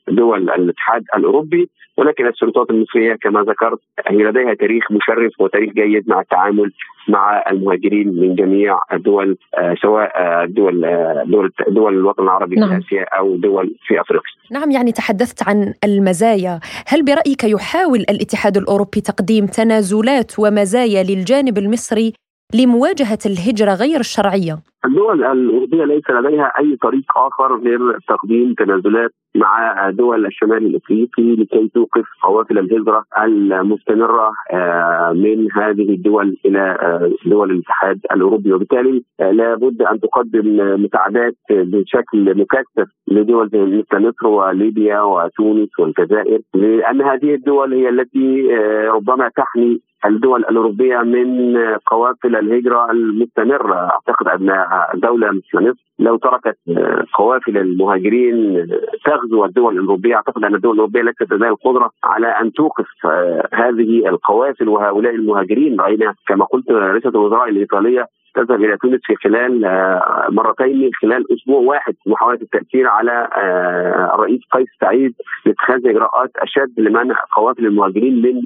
لدول 0.07 0.49
الاتحاد 0.49 1.03
الأوروبي 1.15 1.69
ولكن 1.97 2.27
السلطات 2.27 2.69
المصرية 2.69 3.15
كما 3.21 3.41
ذكرت 3.41 3.79
هي 4.07 4.17
لديها 4.17 4.53
تاريخ 4.53 4.91
مشرف 4.91 5.31
وتاريخ 5.39 5.73
جيد 5.73 6.09
مع 6.09 6.19
التعامل 6.19 6.71
مع 7.07 7.43
المهاجرين 7.51 8.07
من 8.07 8.35
جميع 8.35 8.79
الدول 8.93 9.37
سواء 9.81 10.11
دول 10.45 10.81
دول 11.25 11.51
دول 11.67 11.93
الوطن 11.93 12.23
العربي 12.23 12.55
نعم. 12.55 12.69
في 12.69 12.77
آسيا 12.77 13.03
أو 13.03 13.35
دول 13.35 13.75
في 13.87 14.01
أفريقيا. 14.01 14.33
نعم 14.51 14.71
يعني 14.71 14.91
تحدثت 14.91 15.47
عن 15.47 15.73
المزايا، 15.83 16.59
هل 16.87 17.05
برأيك 17.05 17.43
يحاول 17.43 17.99
الاتحاد 17.99 18.57
الأوروبي 18.57 19.01
تقديم 19.01 19.45
تنازلات 19.45 20.39
ومزايا 20.39 21.03
للجانب 21.03 21.57
المصري 21.57 22.13
لمواجهة 22.53 23.19
الهجرة 23.25 23.73
غير 23.73 23.99
الشرعية؟ 23.99 24.57
الدول 24.85 25.23
الأوروبية 25.23 25.85
ليس 25.85 26.09
لديها 26.09 26.51
أي 26.59 26.77
طريق 26.81 27.17
آخر 27.17 27.55
غير 27.55 27.99
تقديم 28.07 28.53
تنازلات 28.53 29.11
مع 29.35 29.89
دول 29.89 30.25
الشمال 30.25 30.65
الإفريقي 30.65 31.35
لكي 31.35 31.69
توقف 31.73 32.05
قوافل 32.23 32.57
الهجرة 32.59 33.03
المستمرة 33.23 34.31
آه، 34.51 35.11
من 35.15 35.47
هذه 35.51 35.89
الدول 35.93 36.37
إلى 36.45 36.77
آه، 36.81 37.11
دول 37.25 37.51
الاتحاد 37.51 37.99
الأوروبي 38.11 38.53
وبالتالي 38.53 39.03
آه، 39.19 39.31
لابد 39.31 39.81
أن 39.81 39.99
تقدم 39.99 40.57
مساعدات 40.83 41.35
بشكل 41.49 42.37
مكثف 42.37 42.91
لدول 43.07 43.49
مثل 43.53 44.07
مصر 44.07 44.27
وليبيا 44.27 45.01
وتونس 45.01 45.79
والجزائر 45.79 46.39
لأن 46.53 47.01
هذه 47.01 47.33
الدول 47.33 47.73
هي 47.73 47.89
التي 47.89 48.47
ربما 48.87 49.29
تحمي 49.35 49.79
الدول 50.05 50.39
الأوروبية 50.39 50.97
من 50.97 51.57
قوافل 51.85 52.35
الهجرة 52.35 52.91
المستمرة. 52.91 53.75
أعتقد 53.75 54.27
أن 54.27 54.65
دولة 54.93 55.27
مثل 55.31 55.69
مصر 55.69 55.83
لو 55.99 56.17
تركت 56.17 56.57
قوافل 57.13 57.57
المهاجرين 57.57 58.67
تغزو 59.05 59.45
الدول 59.45 59.73
الأوروبية 59.73 60.15
أعتقد 60.15 60.43
أن 60.45 60.55
الدول 60.55 60.73
الأوروبية 60.73 61.01
ليست 61.01 61.33
لديها 61.33 61.49
القدرة 61.49 61.91
على 62.03 62.27
أن 62.27 62.53
توقف 62.53 62.87
هذه 63.53 64.09
القوافل 64.09 64.69
وهؤلاء 64.69 65.15
المهاجرين. 65.15 65.79
رأينا 65.81 66.13
كما 66.27 66.45
قلت 66.45 66.71
رئيسة 66.71 67.09
الوزراء 67.09 67.49
الإيطالية 67.49 68.05
تذهب 68.35 68.63
إلى 68.63 68.77
تونس 68.77 68.99
في 69.03 69.15
خلال 69.15 69.61
مرتين 70.29 70.89
خلال 71.01 71.33
أسبوع 71.33 71.61
واحد 71.61 71.93
محاولة 72.07 72.39
التأثير 72.41 72.87
على 72.87 73.27
الرئيس 74.13 74.41
قيس 74.51 74.67
سعيد 74.81 75.13
لاتخاذ 75.45 75.87
إجراءات 75.87 76.31
أشد 76.37 76.79
لمنع 76.79 77.15
قوافل 77.35 77.65
المهاجرين 77.65 78.21
من 78.21 78.41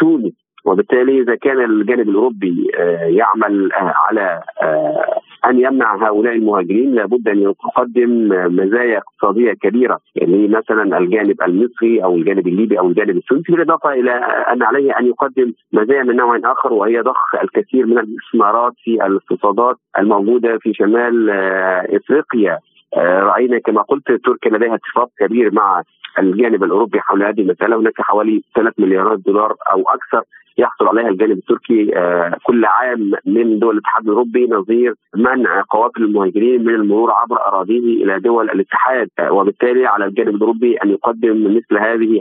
تونس. 0.00 0.41
وبالتالي 0.64 1.20
إذا 1.22 1.34
كان 1.34 1.64
الجانب 1.64 2.08
الأوروبي 2.08 2.70
آه، 2.78 3.04
يعمل 3.04 3.72
آه، 3.72 3.94
على 4.08 4.42
آه، 4.62 5.20
أن 5.44 5.60
يمنع 5.60 6.08
هؤلاء 6.08 6.34
المهاجرين 6.34 6.94
لابد 6.94 7.28
أن 7.28 7.42
يقدم 7.42 8.28
مزايا 8.56 8.98
اقتصادية 8.98 9.52
كبيرة 9.52 9.98
يعني 10.14 10.48
مثلا 10.48 10.98
الجانب 10.98 11.42
المصري 11.42 12.04
أو 12.04 12.16
الجانب 12.16 12.48
الليبي 12.48 12.78
أو 12.78 12.88
الجانب 12.88 13.16
التونسي 13.16 13.52
بالإضافة 13.52 13.92
إلى 13.92 14.10
أن 14.52 14.62
عليه 14.62 14.98
أن 14.98 15.06
يقدم 15.06 15.52
مزايا 15.72 16.02
من 16.02 16.16
نوع 16.16 16.40
آخر 16.44 16.72
وهي 16.72 17.00
ضخ 17.00 17.34
الكثير 17.42 17.86
من 17.86 17.98
الاستثمارات 17.98 18.72
في 18.84 19.06
الاقتصادات 19.06 19.76
الموجودة 19.98 20.58
في 20.58 20.74
شمال 20.74 21.30
إفريقيا. 21.96 22.58
رأينا 22.96 23.58
كما 23.58 23.82
قلت 23.82 24.12
تركيا 24.24 24.50
لديها 24.50 24.74
اتفاق 24.74 25.08
كبير 25.18 25.54
مع 25.54 25.82
الجانب 26.18 26.64
الأوروبي 26.64 27.00
حول 27.00 27.22
هذه 27.22 27.40
المسألة. 27.40 27.76
هناك 27.76 28.00
حوالي 28.00 28.42
3 28.54 28.74
مليارات 28.78 29.18
دولار 29.18 29.54
أو 29.72 29.80
أكثر 29.80 30.22
يحصل 30.58 30.88
عليها 30.88 31.08
الجانب 31.08 31.38
التركي 31.38 31.98
آه، 31.98 32.36
كل 32.42 32.64
عام 32.64 33.12
من 33.26 33.58
دول 33.58 33.74
الاتحاد 33.74 34.02
الأوروبي 34.02 34.46
نظير 34.50 34.94
منع 35.16 35.64
قوافل 35.70 36.02
المهاجرين 36.02 36.64
من 36.64 36.74
المرور 36.74 37.10
عبر 37.12 37.36
أراضيه 37.46 38.04
إلى 38.04 38.20
دول 38.20 38.50
الاتحاد 38.50 39.08
آه، 39.18 39.32
وبالتالي 39.32 39.86
على 39.86 40.04
الجانب 40.04 40.34
الأوروبي 40.34 40.76
أن 40.76 40.90
يقدم 40.90 41.56
مثل 41.56 41.78
هذه 41.78 42.20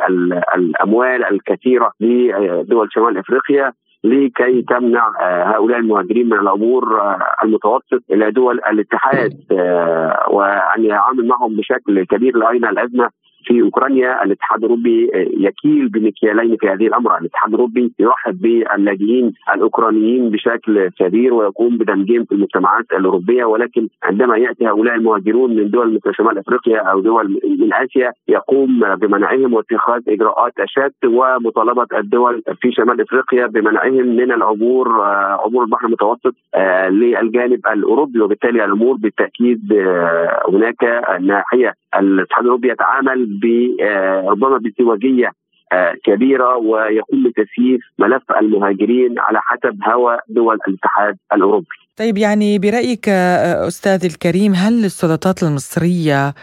الأموال 0.55 1.25
الكثيرة 1.25 1.91
لدول 1.99 2.87
شمال 2.91 3.17
إفريقيا 3.17 3.73
لكي 4.03 4.61
تمنع 4.61 5.07
آه، 5.21 5.43
هؤلاء 5.43 5.79
المهاجرين 5.79 6.25
من 6.29 6.39
العبور 6.39 7.01
المتوسط 7.43 8.03
إلى 8.11 8.31
دول 8.31 8.59
الاتحاد 8.71 9.33
وأن 10.29 10.83
يعامل 10.85 11.27
معهم 11.27 11.55
بشكل 11.55 12.03
كبير 12.03 12.37
لاين 12.37 12.65
الأزمة 12.65 13.09
في 13.43 13.61
أوكرانيا 13.61 14.23
الاتحاد 14.23 14.59
الأوروبي 14.59 15.09
يكيل 15.37 15.89
بمكيالين 15.89 16.57
في 16.57 16.67
هذه 16.67 16.87
الأمر، 16.87 17.17
الاتحاد 17.17 17.49
الأوروبي 17.49 17.93
يرحب 17.99 18.41
باللاجئين 18.41 19.33
الأوكرانيين 19.55 20.29
بشكل 20.29 20.89
كبير 20.89 21.33
ويقوم 21.33 21.77
بدمجهم 21.77 22.25
في 22.25 22.31
المجتمعات 22.31 22.85
الأوروبية. 22.93 23.45
ولكن 23.45 23.87
عندما 24.03 24.37
يأتي 24.37 24.67
هؤلاء 24.67 24.95
المهاجرون 24.95 25.55
من 25.55 25.69
دول 25.69 25.93
مثل 25.93 26.15
شمال 26.15 26.37
أفريقيا 26.37 26.79
أو 26.79 26.99
دول 26.99 27.39
من 27.59 27.73
آسيا 27.73 28.11
يقوم 28.27 28.95
بمنعهم 28.95 29.53
واتخاذ 29.53 30.01
إجراءات 30.07 30.53
أشد 30.59 31.05
ومطالبة 31.05 31.87
الدول 31.97 32.43
في 32.61 32.71
شمال 32.71 33.01
أفريقيا 33.01 33.47
بمنعهم 33.47 34.15
من 34.15 34.31
العبور 34.31 35.01
عبور 35.43 35.63
البحر 35.63 35.85
المتوسط 35.85 36.35
آه، 36.55 36.89
للجانب 36.89 37.67
الأوروبي. 37.67 38.19
وبالتالي 38.19 38.65
الأمور 38.65 38.95
بالتأكيد 38.95 39.73
آه، 39.73 40.43
هناك 40.49 40.83
ناحية. 41.21 41.73
الاتحاد 41.99 42.43
الأوروبي 42.43 42.71
يتعامل 42.71 43.21
آه، 43.21 43.30
ربما 44.27 44.57
بازدواجيه 44.57 45.31
آه، 45.73 45.93
كبيرة 46.05 46.57
ويقوم 46.57 47.23
بتسييس 47.23 47.81
ملف 47.99 48.23
المهاجرين 48.41 49.19
على 49.19 49.39
حسب 49.41 49.77
هوى 49.83 50.17
دول 50.29 50.57
الاتحاد 50.67 51.17
الأوروبي. 51.33 51.67
طيب 51.97 52.17
يعني 52.17 52.59
برأيك 52.59 53.09
آه، 53.09 53.67
أستاذ 53.67 54.05
الكريم 54.05 54.53
هل 54.53 54.85
السلطات 54.85 55.43
المصرية 55.43 56.33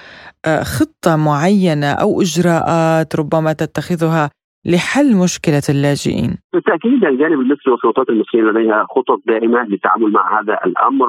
خطة 0.62 1.16
معينة 1.16 1.93
أو 1.93 2.20
إجراءات 2.20 3.16
ربما 3.16 3.53
تتخذها 3.53 4.30
لحل 4.69 5.16
مشكلة 5.16 5.62
اللاجئين؟ 5.69 6.39
بالتأكيد 6.53 7.05
الجانب 7.05 7.41
المصري 7.41 7.73
والسلطات 7.73 8.09
المصرية 8.09 8.43
لديها 8.43 8.87
خطط 8.91 9.21
دائمة 9.27 9.62
للتعامل 9.62 10.12
مع 10.12 10.41
هذا 10.41 10.59
الأمر 10.66 11.09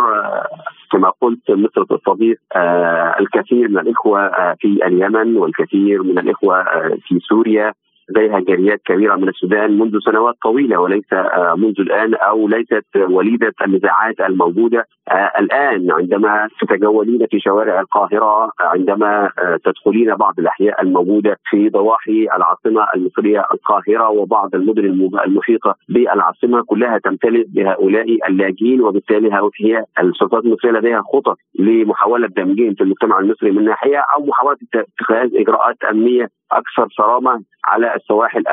كما 0.91 1.11
قلت 1.21 1.51
مصر 1.51 1.83
تستضيف 1.83 2.37
آه، 2.55 3.15
الكثير 3.19 3.69
من 3.69 3.79
الإخوة 3.79 4.19
آه، 4.25 4.55
في 4.59 4.67
اليمن 4.67 5.37
والكثير 5.37 6.03
من 6.03 6.19
الإخوة 6.19 6.59
آه، 6.61 6.97
في 7.07 7.19
سوريا 7.19 7.73
لديها 8.09 8.39
جاليات 8.39 8.81
كبيرة 8.85 9.15
من 9.15 9.29
السودان 9.29 9.77
منذ 9.79 9.99
سنوات 10.05 10.35
طويلة 10.43 10.79
وليس 10.79 11.13
آه، 11.13 11.55
منذ 11.57 11.79
الآن 11.79 12.13
أو 12.13 12.47
ليست 12.47 12.85
وليدة 13.09 13.53
النزاعات 13.65 14.19
الموجودة. 14.19 14.85
آه، 15.09 15.31
الآن 15.39 15.91
عندما 15.91 16.47
تتجولين 16.61 17.27
في 17.31 17.39
شوارع 17.39 17.79
القاهرة 17.79 18.51
عندما 18.59 19.29
آه، 19.39 19.59
تدخلين 19.65 20.15
بعض 20.15 20.39
الأحياء 20.39 20.81
الموجودة 20.81 21.37
في 21.49 21.69
ضواحي 21.69 22.27
العاصمة 22.35 22.87
المصرية 22.95 23.45
القاهرة 23.53 24.09
وبعض 24.09 24.55
المدن 24.55 24.85
المحيطة 25.25 25.75
بالعاصمة 25.89 26.63
كلها 26.63 26.97
تمتلئ 26.97 27.43
بهؤلاء 27.47 28.29
اللاجئين 28.29 28.81
وبالتالي 28.81 29.29
هي 29.61 29.83
السلطات 29.99 30.45
المصرية 30.45 30.71
لديها 30.71 31.01
خطط 31.13 31.37
لمحاولة 31.59 32.27
دمجهم 32.27 32.73
في 32.73 32.81
المجتمع 32.81 33.19
المصري 33.19 33.51
من 33.51 33.65
ناحية 33.65 33.97
أو 34.15 34.25
محاولة 34.25 34.57
اتخاذ 34.75 35.35
إجراءات 35.35 35.77
أمنية 35.91 36.29
أكثر 36.51 36.87
صرامة 36.97 37.41
على 37.65 37.95
السواحل 37.95 38.43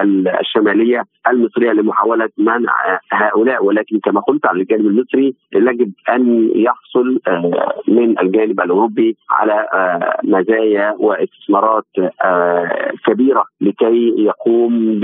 الشمالية 0.40 1.04
المصرية 1.28 1.72
لمحاولة 1.72 2.28
منع 2.38 2.72
هؤلاء. 3.12 3.64
ولكن 3.64 3.98
كما 3.98 4.20
قلت 4.20 4.46
على 4.46 4.60
الجانب 4.60 4.86
المصري 4.86 5.34
يجب 5.76 5.92
أن 6.10 6.50
يحصل 6.54 7.20
آه، 7.28 7.82
من 7.88 8.18
الجانب 8.18 8.60
الأوروبي 8.60 9.16
على 9.30 9.68
آه، 9.74 10.20
مزايا 10.24 10.94
واستثمارات 10.98 11.84
آه، 12.24 12.92
كبيرة 13.06 13.44
لكي 13.60 14.14
يقوم 14.18 15.00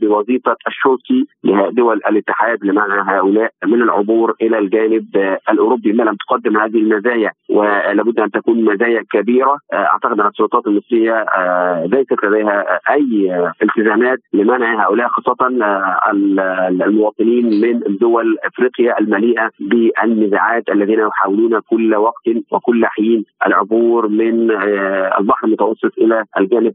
بوظيفة 0.00 0.56
الشرطي 0.66 1.26
لدول 1.44 1.96
الاتحاد 1.96 2.64
لمنع 2.64 3.18
هؤلاء 3.18 3.50
من 3.64 3.82
العبور 3.82 4.34
إلى 4.42 4.58
الجانب 4.58 5.38
الأوروبي. 5.50 5.92
ما 5.92 6.02
لم 6.02 6.16
تقدم 6.28 6.56
هذه 6.56 6.76
المزايا 6.76 7.32
ولابد 7.50 8.20
أن 8.20 8.30
تكون 8.30 8.64
مزايا 8.64 9.04
كبيرة. 9.12 9.58
أعتقد 9.72 10.20
أن 10.20 10.26
السلطات 10.26 10.66
المصرية 10.66 11.26
ليست 11.86 12.24
لديها 12.24 12.80
أي 12.90 13.50
التزامات 13.62 14.18
لمنع 14.32 14.84
هؤلاء 14.84 15.08
خاصة 15.08 15.36
المواطنين 16.82 17.60
من 17.60 17.80
دول 18.00 18.36
إفريقيا 18.44 19.00
المليئة 19.00 19.50
بالنزاعات 19.60 20.68
الذين 20.68 20.98
يحاولون 20.98 21.60
كل 21.60 21.94
وقت 21.94 22.28
وكل 22.52 22.86
حين 22.86 23.24
العبور 23.46 24.08
من 24.08 24.50
آه، 24.50 25.18
البحر 25.20 25.46
المتوسط 25.46 25.98
إلى 25.98 26.24
الجانب 26.38 26.74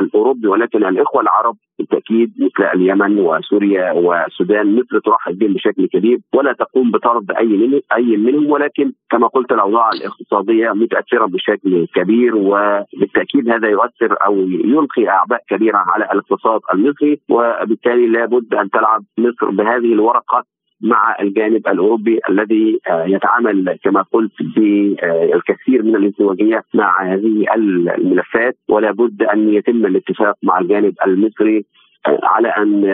الأوروبي. 0.00 0.48
ولكن 0.48 0.84
الإخوة 0.84 1.22
العرب 1.22 1.56
بالتأكيد 1.78 2.32
مثل 2.38 2.64
اليمن 2.74 3.18
وسوريا 3.18 3.92
والسودان 3.92 4.74
مصر 4.76 4.98
ترحب 4.98 5.38
بهم 5.38 5.52
بشكل 5.52 5.86
كبير. 5.86 6.18
ولا 6.34 6.52
تقوم 6.52 6.90
بطرد 6.90 7.30
أي 7.30 7.46
من 7.46 7.80
أي 7.96 8.16
منهم. 8.16 8.50
ولكن 8.50 8.92
كما 9.10 9.26
قلت 9.26 9.52
الأوضاع 9.52 9.90
الاقتصادية 9.90 10.70
متأثرة 10.70 11.26
بشكل 11.26 11.86
كبير 11.94 12.36
وبالتأكيد 12.36 13.48
هذا 13.48 13.68
يؤثر 13.74 14.16
أو 14.26 14.34
يلقي 14.48 15.08
أعباء 15.08 15.42
كبيرة 15.48 15.78
على 15.78 16.04
الاقتصاد 16.04 16.60
المصري 16.74 17.20
وبالتالي 17.28 18.06
لابد 18.06 18.54
أن 18.54 18.70
تلعب 18.70 19.04
مصر 19.18 19.50
بهذه 19.50 19.92
الورقة 19.92 20.44
مع 20.80 21.16
الجانب 21.20 21.66
الأوروبي 21.68 22.20
الذي 22.28 22.80
آه، 22.90 23.04
يتعامل 23.04 23.78
كما 23.84 24.02
قلت 24.02 24.42
بالكثير 24.56 25.82
من 25.82 25.96
الازدواجيه 25.96 26.64
مع 26.74 27.02
هذه 27.02 27.44
الملفات 27.54 28.56
ولا 28.68 28.90
بد 28.90 29.22
أن 29.22 29.54
يتم 29.54 29.86
الاتفاق 29.86 30.36
مع 30.42 30.58
الجانب 30.58 30.94
المصري 31.06 31.64
آه، 32.06 32.20
على 32.22 32.48
أن 32.48 32.84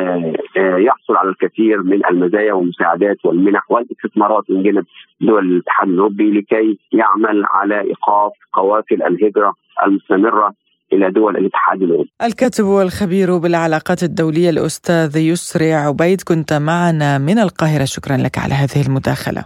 آه، 0.57 0.77
يحصل 0.77 1.17
على 1.17 1.29
الكثير 1.29 1.83
من 1.83 2.07
المزايا 2.07 2.53
والمساعدات 2.53 3.17
والمنح 3.25 3.71
والاستثمارات 3.71 4.51
من 4.51 4.63
جانب 4.63 4.85
دول 5.21 5.53
الاتحاد 5.53 5.89
الأوروبي 5.89 6.31
لكي 6.31 6.79
يعمل 6.93 7.45
على 7.51 7.81
إيقاف 7.81 8.33
قوافل 8.53 9.03
الهجرة 9.03 9.55
المستمرة 9.87 10.55
إلى 10.93 11.11
دول 11.11 11.37
الاتحاد 11.37 11.83
الأوروبي. 11.83 12.11
الكاتب 12.23 12.65
والخبير 12.65 13.39
بالعلاقات 13.39 14.03
الدولية 14.03 14.51
الأستاذ 14.51 15.17
يسري 15.17 15.73
عبيد 15.75 16.23
كنت 16.23 16.53
معنا 16.53 17.19
من 17.19 17.39
القاهرة 17.39 17.85
شكرا 17.85 18.17
لك 18.17 18.39
على 18.39 18.55
هذه 18.55 18.87
المداخلة. 18.87 19.45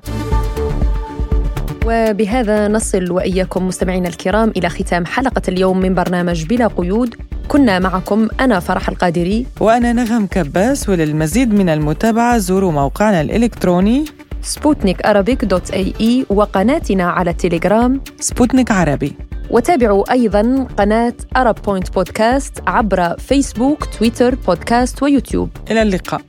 وبهذا 1.86 2.68
نصل 2.68 3.10
وإياكم 3.12 3.66
مستمعينا 3.66 4.08
الكرام 4.08 4.52
إلى 4.56 4.68
ختام 4.68 5.06
حلقة 5.06 5.42
اليوم 5.48 5.80
من 5.80 5.94
برنامج 5.94 6.44
بلا 6.46 6.66
قيود 6.66 7.14
كنا 7.48 7.78
معكم 7.78 8.28
أنا 8.40 8.60
فرح 8.60 8.88
القادري 8.88 9.46
وأنا 9.60 9.92
نغم 9.92 10.26
كباس 10.26 10.88
وللمزيد 10.88 11.54
من 11.54 11.68
المتابعة 11.68 12.38
زوروا 12.38 12.72
موقعنا 12.72 13.20
الإلكتروني 13.20 14.04
سبوتنيك 14.44 15.06
dot 15.44 15.70
AE 15.70 16.26
وقناتنا 16.30 17.04
على 17.04 17.30
التليجرام 17.30 18.00
سبوتنيك 18.20 18.70
عربي. 18.70 19.16
وتابعوا 19.50 20.12
أيضا 20.12 20.66
قناة 20.78 21.14
Arab 21.36 21.54
Point 21.66 21.94
بودكاست 21.94 22.52
عبر 22.66 23.18
فيسبوك 23.18 23.84
تويتر 23.84 24.34
بودكاست 24.34 25.02
ويوتيوب. 25.02 25.50
إلى 25.70 25.82
اللقاء. 25.82 26.20